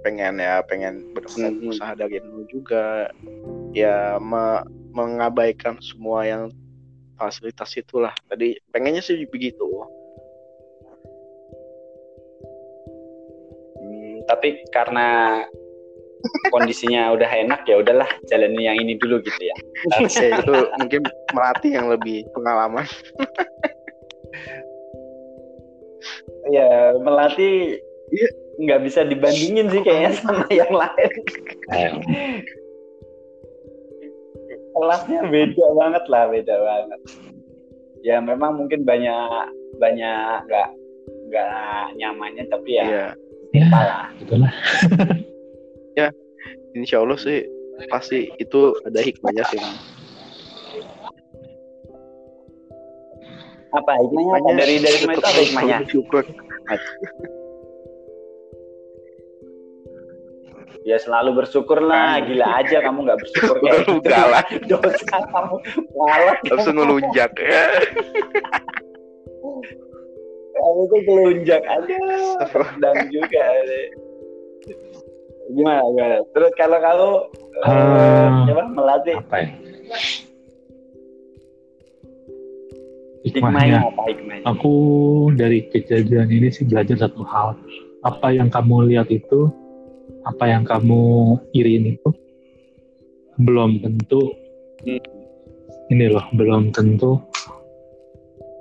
pengen 0.01 0.34
ya 0.41 0.64
pengen 0.66 1.05
benar-benar 1.14 1.51
Mhm. 1.53 1.70
usaha 1.70 1.93
dari 1.93 2.18
nol 2.24 2.47
juga 2.49 3.12
ya 3.76 4.18
me- 4.18 4.66
mengabaikan 4.97 5.78
semua 5.84 6.26
yang 6.26 6.49
fasilitas 7.22 7.76
itulah 7.78 8.14
tadi 8.26 8.58
pengennya 8.74 9.03
sih 9.05 9.26
begitu 9.30 9.66
Hmm, 13.78 14.26
tapi 14.26 14.66
karena 14.74 15.45
kondisinya 16.49 17.13
udah 17.13 17.30
enak 17.30 17.61
ya 17.70 17.80
udahlah 17.82 18.09
jalanin 18.32 18.61
yang 18.61 18.78
ini 18.82 18.97
dulu 18.97 19.22
gitu 19.22 19.41
ya. 19.41 19.55
Oke, 20.01 20.26
itu 20.41 20.55
mungkin 20.80 21.01
melatih 21.36 21.72
yang 21.78 21.88
lebih 21.91 22.26
pengalaman 22.34 22.86
Ya 26.47 26.95
melati 26.95 27.76
Iya. 28.07 28.30
nggak 28.57 28.82
bisa 28.89 28.99
dibandingin 29.05 29.68
sih 29.70 29.82
kayaknya 29.84 30.11
sama 30.18 30.47
yang 30.49 30.72
lain. 30.72 31.11
Kelasnya 34.74 35.22
beda 35.30 35.65
banget 35.78 36.03
lah, 36.09 36.24
beda 36.32 36.55
banget. 36.55 36.99
Ya 38.05 38.18
memang 38.24 38.57
mungkin 38.57 38.88
banyak 38.88 39.51
banyak 39.78 40.47
nggak 40.47 40.70
nggak 41.28 41.84
nyamannya 41.99 42.43
tapi 42.47 42.80
ya 42.80 42.86
ya 42.88 43.07
ya 43.51 43.63
apalah. 43.68 44.07
Gitulah 45.98 46.14
insya 46.78 47.02
Allah 47.02 47.18
sih 47.18 47.41
pasti 47.89 48.30
itu 48.38 48.78
ada 48.86 49.02
hikmahnya 49.02 49.43
sih 49.50 49.58
Bang. 49.58 49.78
Apa 53.74 53.91
hikmahnya? 53.98 54.38
Hikmahnya 54.38 54.54
Dari 54.62 54.76
dari 54.78 54.98
itu 55.02 55.10
apa 55.10 55.41
hikmahnya? 55.41 55.78
Ya 60.88 60.95
selalu 61.04 61.43
bersyukur 61.43 61.84
lah, 61.84 62.24
gila 62.24 62.64
aja 62.64 62.80
kamu 62.80 63.04
nggak 63.04 63.20
bersyukur 63.20 63.56
kayak 63.60 63.84
gitu. 63.84 64.00
Udah 64.00 64.24
lah. 64.32 64.43
Dosa 64.72 65.18
kamu 65.20 65.56
walat. 65.91 66.38
langsung 66.48 66.80
ngelunjak 66.80 67.32
ya 67.36 67.64
Kamu 70.58 70.82
tuh 70.88 71.02
kelunjak 71.04 71.64
aja. 71.68 72.00
Sedang 72.54 72.98
juga. 73.12 73.45
deh. 73.68 73.88
Gimana, 75.48 75.80
gimana? 75.95 76.18
Terus 76.36 76.52
kalau 76.60 76.78
kamu 76.84 77.10
eh, 77.58 77.68
Ah. 77.68 78.43
coba 78.45 78.64
melatih 78.76 79.16
apa 79.16 79.36
ya? 79.39 79.50
Hikmahnya 83.28 83.60
hikmahnya. 83.60 83.80
apa 83.84 84.02
hikmahnya? 84.08 84.43
aku 84.48 84.74
dari 85.36 85.60
kejadian 85.72 86.28
ini 86.32 86.48
sih 86.52 86.68
belajar 86.68 87.08
satu 87.08 87.24
hal. 87.28 87.56
Apa 88.04 88.32
yang 88.36 88.48
kamu 88.52 88.91
lihat 88.93 89.08
itu 89.12 89.52
apa 90.28 90.52
yang 90.52 90.64
kamu 90.68 91.36
irin 91.56 91.95
itu 91.95 92.10
belum 93.39 93.84
tentu. 93.84 94.32
Hmm. 94.86 95.02
ini 95.88 96.12
loh 96.12 96.24
belum 96.36 96.76
tentu. 96.76 97.18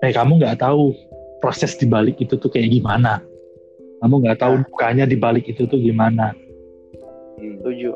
Eh 0.00 0.14
kamu 0.14 0.38
nggak 0.38 0.62
tahu 0.62 0.94
proses 1.42 1.74
di 1.74 1.84
balik 1.90 2.22
itu 2.22 2.38
tuh 2.38 2.46
kayak 2.46 2.70
gimana. 2.70 3.18
Kamu 3.98 4.22
nggak 4.22 4.38
tahu 4.38 4.62
dukanya 4.62 5.04
di 5.10 5.18
balik 5.18 5.50
itu 5.50 5.66
tuh 5.66 5.76
gimana 5.76 6.30
Hmm. 7.36 7.60
setuju 7.60 7.92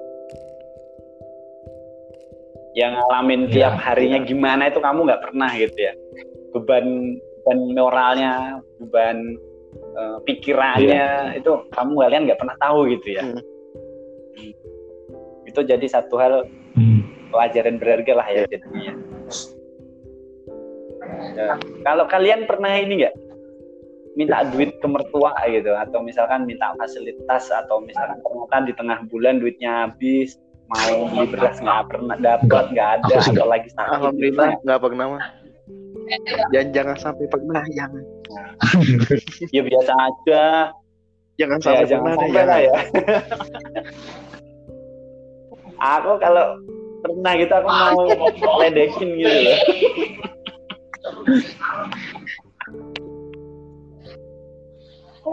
Yang 2.70 2.92
ngalamin 3.02 3.40
Ya, 3.48 3.50
tiap 3.50 3.74
harinya 3.82 4.18
gimana 4.22 4.70
itu 4.70 4.78
kamu 4.78 5.02
nggak 5.10 5.22
pernah 5.26 5.50
gitu 5.58 5.74
ya. 5.74 5.92
Beban 6.54 7.18
beban 7.18 7.58
moralnya, 7.74 8.62
beban 8.78 9.16
eh, 9.74 10.16
pikirannya 10.22 11.34
itu 11.40 11.50
kamu 11.74 11.92
kalian 11.98 12.22
nggak 12.30 12.38
pernah 12.38 12.56
tahu 12.62 12.86
gitu 12.94 13.18
ya. 13.18 13.22
Hmm. 13.26 13.42
Hmm. 14.38 14.52
Itu 15.50 15.60
jadi 15.66 15.82
satu 15.90 16.14
hal 16.20 16.46
Hmm. 16.78 17.02
pelajaran 17.34 17.82
berharga 17.82 18.12
lah 18.14 18.26
ya 18.30 18.42
jadinya. 18.46 18.94
Ya, 21.34 21.58
Kalau 21.82 22.06
kalian 22.06 22.46
pernah 22.46 22.70
ini 22.78 23.02
nggak 23.02 23.14
minta 24.18 24.42
duit 24.50 24.74
ke 24.82 24.86
mertua 24.90 25.30
gitu 25.46 25.70
atau 25.74 26.02
misalkan 26.02 26.42
minta 26.42 26.74
fasilitas 26.76 27.46
atau 27.50 27.78
misalkan 27.78 28.18
ternyata 28.20 28.56
di 28.66 28.72
tengah 28.74 28.98
bulan 29.06 29.38
duitnya 29.38 29.86
habis 29.86 30.34
mau 30.70 31.06
beli 31.10 31.30
beras 31.30 31.58
nggak 31.62 31.90
pernah 31.90 32.16
dapat 32.18 32.64
nggak 32.74 32.88
ada 33.02 33.14
Aku 33.22 33.30
atau 33.34 33.46
lagi 33.46 33.68
sakit 33.74 33.90
alhamdulillah 33.90 34.48
gitu. 34.54 34.62
nggak 34.66 34.80
pernah 34.82 35.06
mah 35.14 35.22
dan 36.50 36.74
jangan 36.74 36.96
sampai 36.98 37.26
pernah 37.30 37.62
jangan. 37.74 38.04
Ya 39.54 39.62
biasa 39.64 39.92
aja. 39.94 40.44
Jangan 41.38 41.58
ya 41.58 41.64
sampai 41.64 41.86
jangan 41.88 42.04
pernah 42.04 42.18
sampai 42.20 42.42
lah 42.44 42.58
ya. 42.60 42.74
Aku 45.80 46.10
kalau 46.20 46.46
pernah 47.00 47.32
gitu 47.40 47.54
aku 47.56 47.68
mau 47.72 48.04
ledekin 48.60 49.08
gitu 49.16 49.38
loh 49.40 49.58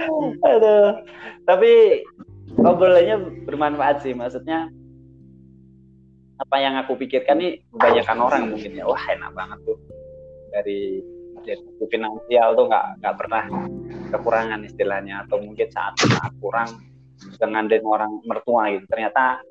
Aduh. 0.52 1.04
Tapi 1.48 1.72
obrolannya 2.62 3.46
bermanfaat 3.48 4.04
sih. 4.04 4.14
Maksudnya 4.14 4.70
apa 6.38 6.56
yang 6.62 6.78
aku 6.78 6.94
pikirkan 6.98 7.42
nih 7.42 7.62
kebanyakan 7.74 8.20
orang 8.22 8.44
mungkin 8.54 8.78
ya. 8.78 8.86
Wah 8.86 9.02
enak 9.10 9.32
banget 9.34 9.60
tuh 9.66 9.78
dari 10.54 11.02
dari 11.48 11.86
finansial 11.88 12.58
tuh 12.60 12.66
nggak 12.68 12.86
nggak 13.02 13.16
pernah 13.16 13.44
kekurangan 14.12 14.68
istilahnya 14.68 15.24
atau 15.26 15.40
mungkin 15.40 15.68
saat 15.72 15.96
saat 16.02 16.34
kurang 16.44 16.70
dengan 17.40 17.66
dan 17.66 17.84
orang 17.86 18.12
mertua 18.26 18.70
gitu. 18.74 18.86
Ternyata 18.90 19.42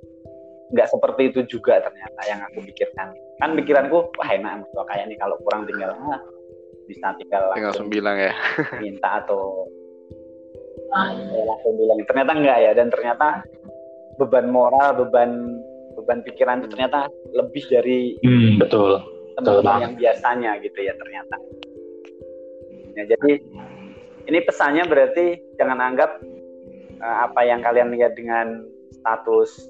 nggak 0.66 0.88
seperti 0.90 1.30
itu 1.30 1.40
juga 1.46 1.78
ternyata 1.82 2.20
yang 2.26 2.40
aku 2.46 2.62
pikirkan. 2.70 3.14
Kan 3.42 3.54
pikiranku 3.58 4.10
wah 4.16 4.28
enak 4.30 4.66
mertua 4.66 4.84
kayak 4.88 5.10
nih 5.10 5.18
kalau 5.18 5.36
kurang 5.42 5.66
tinggal 5.66 5.94
ah, 5.94 6.20
bisa 6.86 7.06
tinggal 7.18 7.50
tinggal 7.52 7.70
langsung 7.74 7.90
sembilan 7.90 8.14
ya 8.14 8.32
minta 8.78 9.10
atau 9.22 9.66
saya 10.90 11.44
langsung 11.44 11.74
bilang 11.76 11.98
ternyata 12.06 12.32
enggak 12.32 12.58
ya 12.62 12.70
dan 12.72 12.88
ternyata 12.88 13.26
beban 14.16 14.48
moral 14.48 14.96
beban 14.96 15.30
beban 15.96 16.20
pikiran 16.22 16.62
itu 16.62 16.68
ternyata 16.72 17.08
lebih 17.32 17.64
dari 17.68 18.16
Hmm, 18.22 18.56
betul. 18.60 19.00
banget. 19.60 19.82
yang 19.84 19.94
biasanya 19.96 20.50
gitu 20.64 20.78
ya 20.80 20.92
ternyata 20.96 21.36
ya 22.96 23.04
jadi 23.04 23.32
ini 24.26 24.38
pesannya 24.42 24.84
berarti 24.88 25.36
jangan 25.60 25.78
anggap 25.78 26.16
eh, 26.96 27.16
apa 27.22 27.40
yang 27.44 27.60
kalian 27.60 27.92
lihat 27.92 28.16
dengan 28.16 28.64
status 28.96 29.68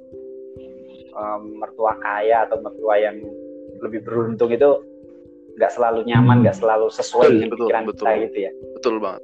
em, 1.16 1.42
mertua 1.58 1.98
kaya 1.98 2.46
atau 2.46 2.62
mertua 2.62 2.94
yang 3.00 3.18
lebih 3.82 4.06
beruntung 4.06 4.54
itu 4.54 4.70
nggak 5.56 5.72
selalu 5.72 6.04
nyaman 6.06 6.38
Hmm. 6.38 6.42
nggak 6.46 6.56
selalu 6.56 6.86
sesuai 6.92 7.26
dengan 7.32 7.48
Betul, 7.50 7.58
pikiran 7.66 7.82
betul. 7.88 8.04
kita 8.06 8.10
gitu 8.28 8.38
ya 8.38 8.52
betul 8.78 8.94
banget 9.00 9.22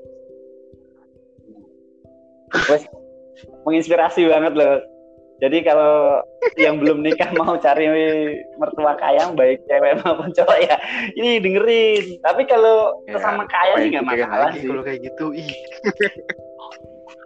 Wes, 2.68 2.82
menginspirasi 3.64 4.26
banget 4.26 4.52
loh. 4.54 4.76
Jadi 5.38 5.58
kalau 5.66 6.22
yang 6.54 6.78
belum 6.78 7.02
nikah 7.02 7.34
mau 7.38 7.58
cari 7.58 7.90
mertua 8.54 8.94
kaya 8.94 9.26
baik 9.32 9.58
cewek 9.66 9.98
maupun 10.00 10.30
cowok 10.30 10.58
ya, 10.60 10.76
ini 11.12 11.42
dengerin. 11.42 12.22
Tapi 12.22 12.46
kalau 12.46 12.94
Ya, 13.04 13.18
sesama 13.18 13.42
kaya 13.46 13.74
sih 13.76 13.90
nggak 13.90 14.06
masalah 14.06 14.38
lagi 14.48 14.62
sih. 14.62 14.68
kalau 14.68 14.82
kayak 14.82 15.00
gitu 15.02 15.26
ih 15.34 15.50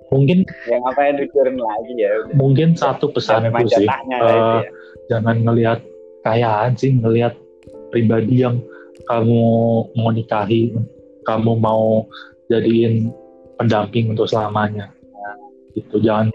Mungkin 0.06 0.46
Ya 0.64 0.78
ngapain 0.80 1.18
dipikirin 1.18 1.58
lagi 1.58 1.92
ya 1.98 2.10
udah. 2.22 2.34
mungkin 2.38 2.68
satu 2.72 3.10
pesanku 3.10 3.50
memang 3.50 3.66
sih. 3.66 3.84
itu 3.84 3.90
ya. 4.22 4.62
jangan 5.10 5.36
ngelihat 5.42 5.80
kayaan 6.22 6.72
sih, 6.72 6.94
ngelihat 6.94 7.34
pribadi 7.90 8.40
yang 8.40 8.62
kamu 9.04 9.42
mau 9.92 10.10
nikahi, 10.10 10.72
kamu 11.22 11.52
mau 11.58 12.06
jadiin 12.48 13.10
pendamping 13.58 14.08
untuk 14.08 14.24
selamanya. 14.24 14.94
Gitu, 15.76 15.96
jangan 16.00 16.32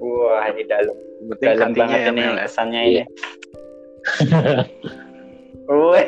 Wah 0.00 0.48
ini 0.48 0.64
dalam, 0.64 0.96
Yang 1.20 1.28
penting 1.36 1.48
dalam 1.52 1.70
banget 1.76 1.98
ya 2.00 2.08
ini 2.08 2.20
Mel 2.24 2.32
ya. 2.32 2.44
kesannya 2.48 2.80
ini. 2.80 3.02
Wah. 5.68 6.06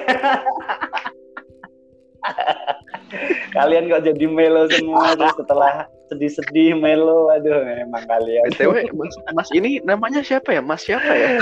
Kalian 3.50 3.90
kok 3.90 4.06
jadi 4.06 4.24
melo 4.30 4.70
semua 4.70 5.18
terus 5.18 5.34
setelah 5.36 5.84
sedih-sedih 6.08 6.78
melo, 6.78 7.28
aduh 7.28 7.60
memang 7.60 8.06
kalian. 8.06 8.46
btw 8.54 8.88
mas, 8.94 9.14
mas 9.34 9.48
ini 9.52 9.82
namanya 9.84 10.22
siapa 10.24 10.54
ya 10.56 10.62
mas 10.64 10.80
siapa 10.86 11.12
ya 11.12 11.36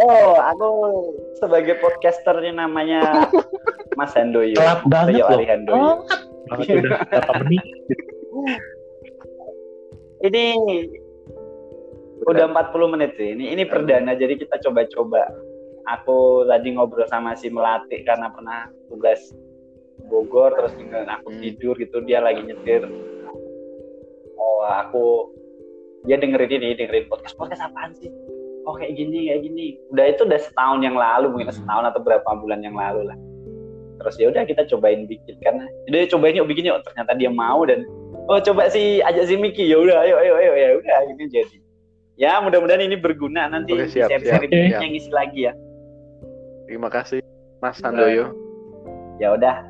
Oh, 0.00 0.32
aku 0.40 0.68
sebagai 1.36 1.76
podcasternya 1.76 2.64
namanya 2.64 3.28
Mas 4.00 4.16
Handoyo. 4.16 4.56
Telat 4.56 4.80
banget 4.88 5.20
Handoyo. 5.28 6.08
Oh, 6.50 6.58
udah 6.58 6.98
berapa 7.06 7.32
menit? 7.46 7.64
Ini 10.20 10.44
udah 12.26 12.44
40 12.52 12.92
menit 12.92 13.10
sih. 13.16 13.32
Ini 13.38 13.54
ini 13.56 13.62
perdana 13.64 14.12
jadi 14.12 14.36
kita 14.36 14.60
coba-coba 14.66 15.30
aku 15.88 16.44
tadi 16.46 16.76
ngobrol 16.76 17.08
sama 17.08 17.34
si 17.34 17.48
Melati 17.48 18.04
karena 18.04 18.28
pernah 18.30 18.68
tugas 18.92 19.32
Bogor 20.10 20.56
terus 20.56 20.74
dengan 20.74 21.06
aku 21.12 21.28
Hmm. 21.30 21.40
tidur 21.44 21.74
gitu 21.76 22.00
dia 22.04 22.24
lagi 22.24 22.40
nyetir 22.42 22.88
oh 24.40 24.64
aku 24.64 25.28
dia 26.08 26.16
dengerin 26.16 26.50
ini 26.50 26.76
dengerin 26.76 27.06
podcast 27.12 27.36
podcast 27.36 27.62
apaan 27.64 27.92
sih 27.94 28.08
oh 28.64 28.74
kayak 28.74 28.96
gini 28.96 29.28
kayak 29.28 29.44
gini 29.44 29.66
udah 29.92 30.04
itu 30.08 30.24
udah 30.24 30.40
setahun 30.40 30.80
yang 30.80 30.96
lalu 30.96 31.30
mungkin 31.30 31.52
setahun 31.52 31.92
atau 31.92 32.00
berapa 32.00 32.24
bulan 32.40 32.64
yang 32.64 32.74
lalu 32.74 33.12
lah 33.12 33.18
terus 34.00 34.16
ya 34.16 34.32
udah 34.32 34.42
kita 34.48 34.64
cobain 34.66 35.04
bikin 35.04 35.36
karena 35.44 35.68
udah 35.86 36.08
cobain 36.08 36.34
yuk 36.34 36.48
bikin 36.48 36.72
yuk 36.72 36.80
ternyata 36.82 37.12
dia 37.14 37.28
mau 37.28 37.60
dan 37.62 37.84
oh 38.26 38.40
coba 38.40 38.66
si 38.66 39.04
ajak 39.04 39.28
si 39.28 39.36
Miki 39.36 39.68
ya 39.68 39.76
udah 39.76 40.00
ayo 40.00 40.16
ayo 40.16 40.32
ayo 40.40 40.52
ya 40.56 40.68
udah 40.80 40.98
ini 41.12 41.24
jadi 41.28 41.56
ya 42.16 42.40
mudah-mudahan 42.40 42.80
ini 42.80 42.96
berguna 42.96 43.46
nanti 43.46 43.76
Oke, 43.76 43.88
siap, 43.88 44.08
siap, 44.08 44.24
siap. 44.24 44.80
ngisi 44.80 45.12
lagi 45.12 45.46
ya 45.46 45.54
Terima 46.64 46.86
kasih 46.86 47.20
Mas 47.58 47.76
Sandoyo. 47.76 48.32
ya 49.18 49.36
udah 49.36 49.68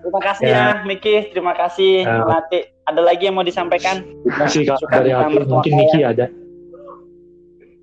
terima 0.00 0.20
kasih 0.24 0.44
Ya. 0.48 0.58
ya, 0.58 0.82
Miki 0.82 1.30
terima 1.30 1.54
kasih 1.54 2.02
Ya. 2.02 2.24
Melati 2.24 2.58
ada 2.88 3.00
lagi 3.04 3.28
yang 3.28 3.38
mau 3.38 3.46
disampaikan 3.46 4.02
Terima 4.02 4.36
kasih 4.42 4.60
Kak 4.66 4.78
Suka 4.80 4.96
dari 4.98 5.12
aku. 5.14 5.44
Mungkin. 5.46 5.72
Miki 5.76 6.00
ada. 6.02 6.26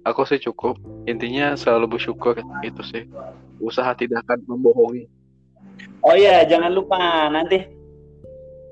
Aku 0.03 0.23
sih 0.23 0.39
cukup. 0.39 0.79
Intinya 1.03 1.51
selalu 1.53 1.99
bersyukur 1.99 2.35
itu 2.63 2.81
sih. 2.83 3.03
Usaha 3.59 3.91
tidak 3.91 4.23
akan 4.23 4.39
membohongi. 4.47 5.03
Oh 6.05 6.15
iya 6.15 6.43
jangan 6.47 6.71
lupa 6.73 7.29
nanti 7.29 7.61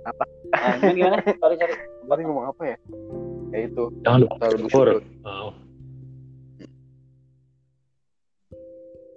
Apa? 0.06 0.24
Ah, 0.54 0.78
gimana, 0.78 1.18
gimana 1.18 1.36
sorry 1.42 1.56
sorry 1.58 1.74
Tadi 2.06 2.22
ngomong 2.22 2.46
apa 2.54 2.62
ya? 2.70 2.78
Ya 3.50 3.60
itu. 3.66 3.90
Jangan 4.06 4.20
lupa 4.22 4.34
Selalu 4.38 4.56
bersyukur. 4.62 4.88
Oh. 5.26 5.52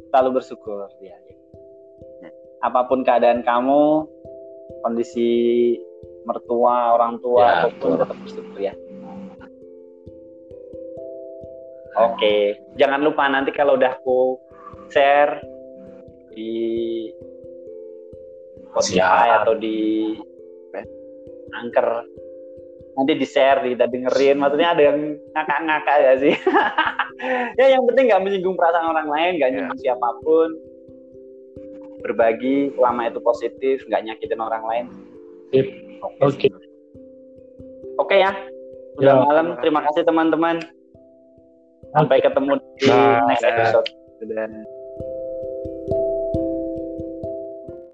selalu 0.09 0.41
bersyukur 0.41 0.89
ya, 1.05 1.17
apa 2.65 2.81
pun 2.89 3.05
keadaan 3.05 3.45
kamu 3.45 4.09
kondisi 4.81 5.29
mertua 6.25 6.97
orang 6.97 7.21
tua 7.21 7.45
Ya, 7.45 7.53
apa 7.61 7.69
pun 7.77 7.93
betul. 7.93 8.01
tetap 8.01 8.17
bersyukur 8.25 8.59
ya 8.59 8.75
oke 12.01 12.37
jangan 12.81 13.01
lupa 13.05 13.29
nanti 13.29 13.53
kalau 13.53 13.77
udah 13.77 14.01
aku 14.01 14.41
share 14.89 15.45
di 16.33 16.53
Spotify 18.71 19.01
Siap. 19.01 19.39
atau 19.45 19.55
di 19.57 19.77
Anchor. 21.57 21.89
Nanti 22.99 23.13
di 23.15 23.27
share 23.27 23.63
kita 23.63 23.87
dengerin. 23.87 24.43
Maksudnya 24.43 24.75
ada 24.75 24.83
yang 24.83 24.99
ngakak-ngakak 25.33 25.97
ya 26.03 26.13
sih. 26.19 26.35
Ya 27.59 27.75
yang 27.75 27.83
penting 27.83 28.15
nggak 28.15 28.23
menyinggung 28.23 28.55
perasaan 28.55 28.95
orang 28.95 29.11
lain 29.11 29.43
nggak 29.43 29.51
Ya. 29.51 29.55
nyinggung 29.59 29.81
siapa 29.83 30.09
pun. 30.23 30.55
Berbagi 32.07 32.71
selama 32.79 33.11
itu 33.11 33.19
positif 33.19 33.83
nggak 33.91 34.07
nyakitin 34.07 34.39
orang 34.39 34.63
lain. 34.71 34.87
Sip. 35.51 35.67
Oke. 36.23 36.47
oke 37.99 38.15
ya. 38.15 38.31
Udah 39.03 39.15
Ya. 39.19 39.23
malam. 39.27 39.59
Terima 39.59 39.83
kasih 39.91 40.07
teman-teman. 40.07 40.63
Sampai 41.91 42.23
ketemu 42.23 42.55
di 42.79 42.87
next 43.27 43.43
episode. 43.43 43.89
Dan 44.23 44.63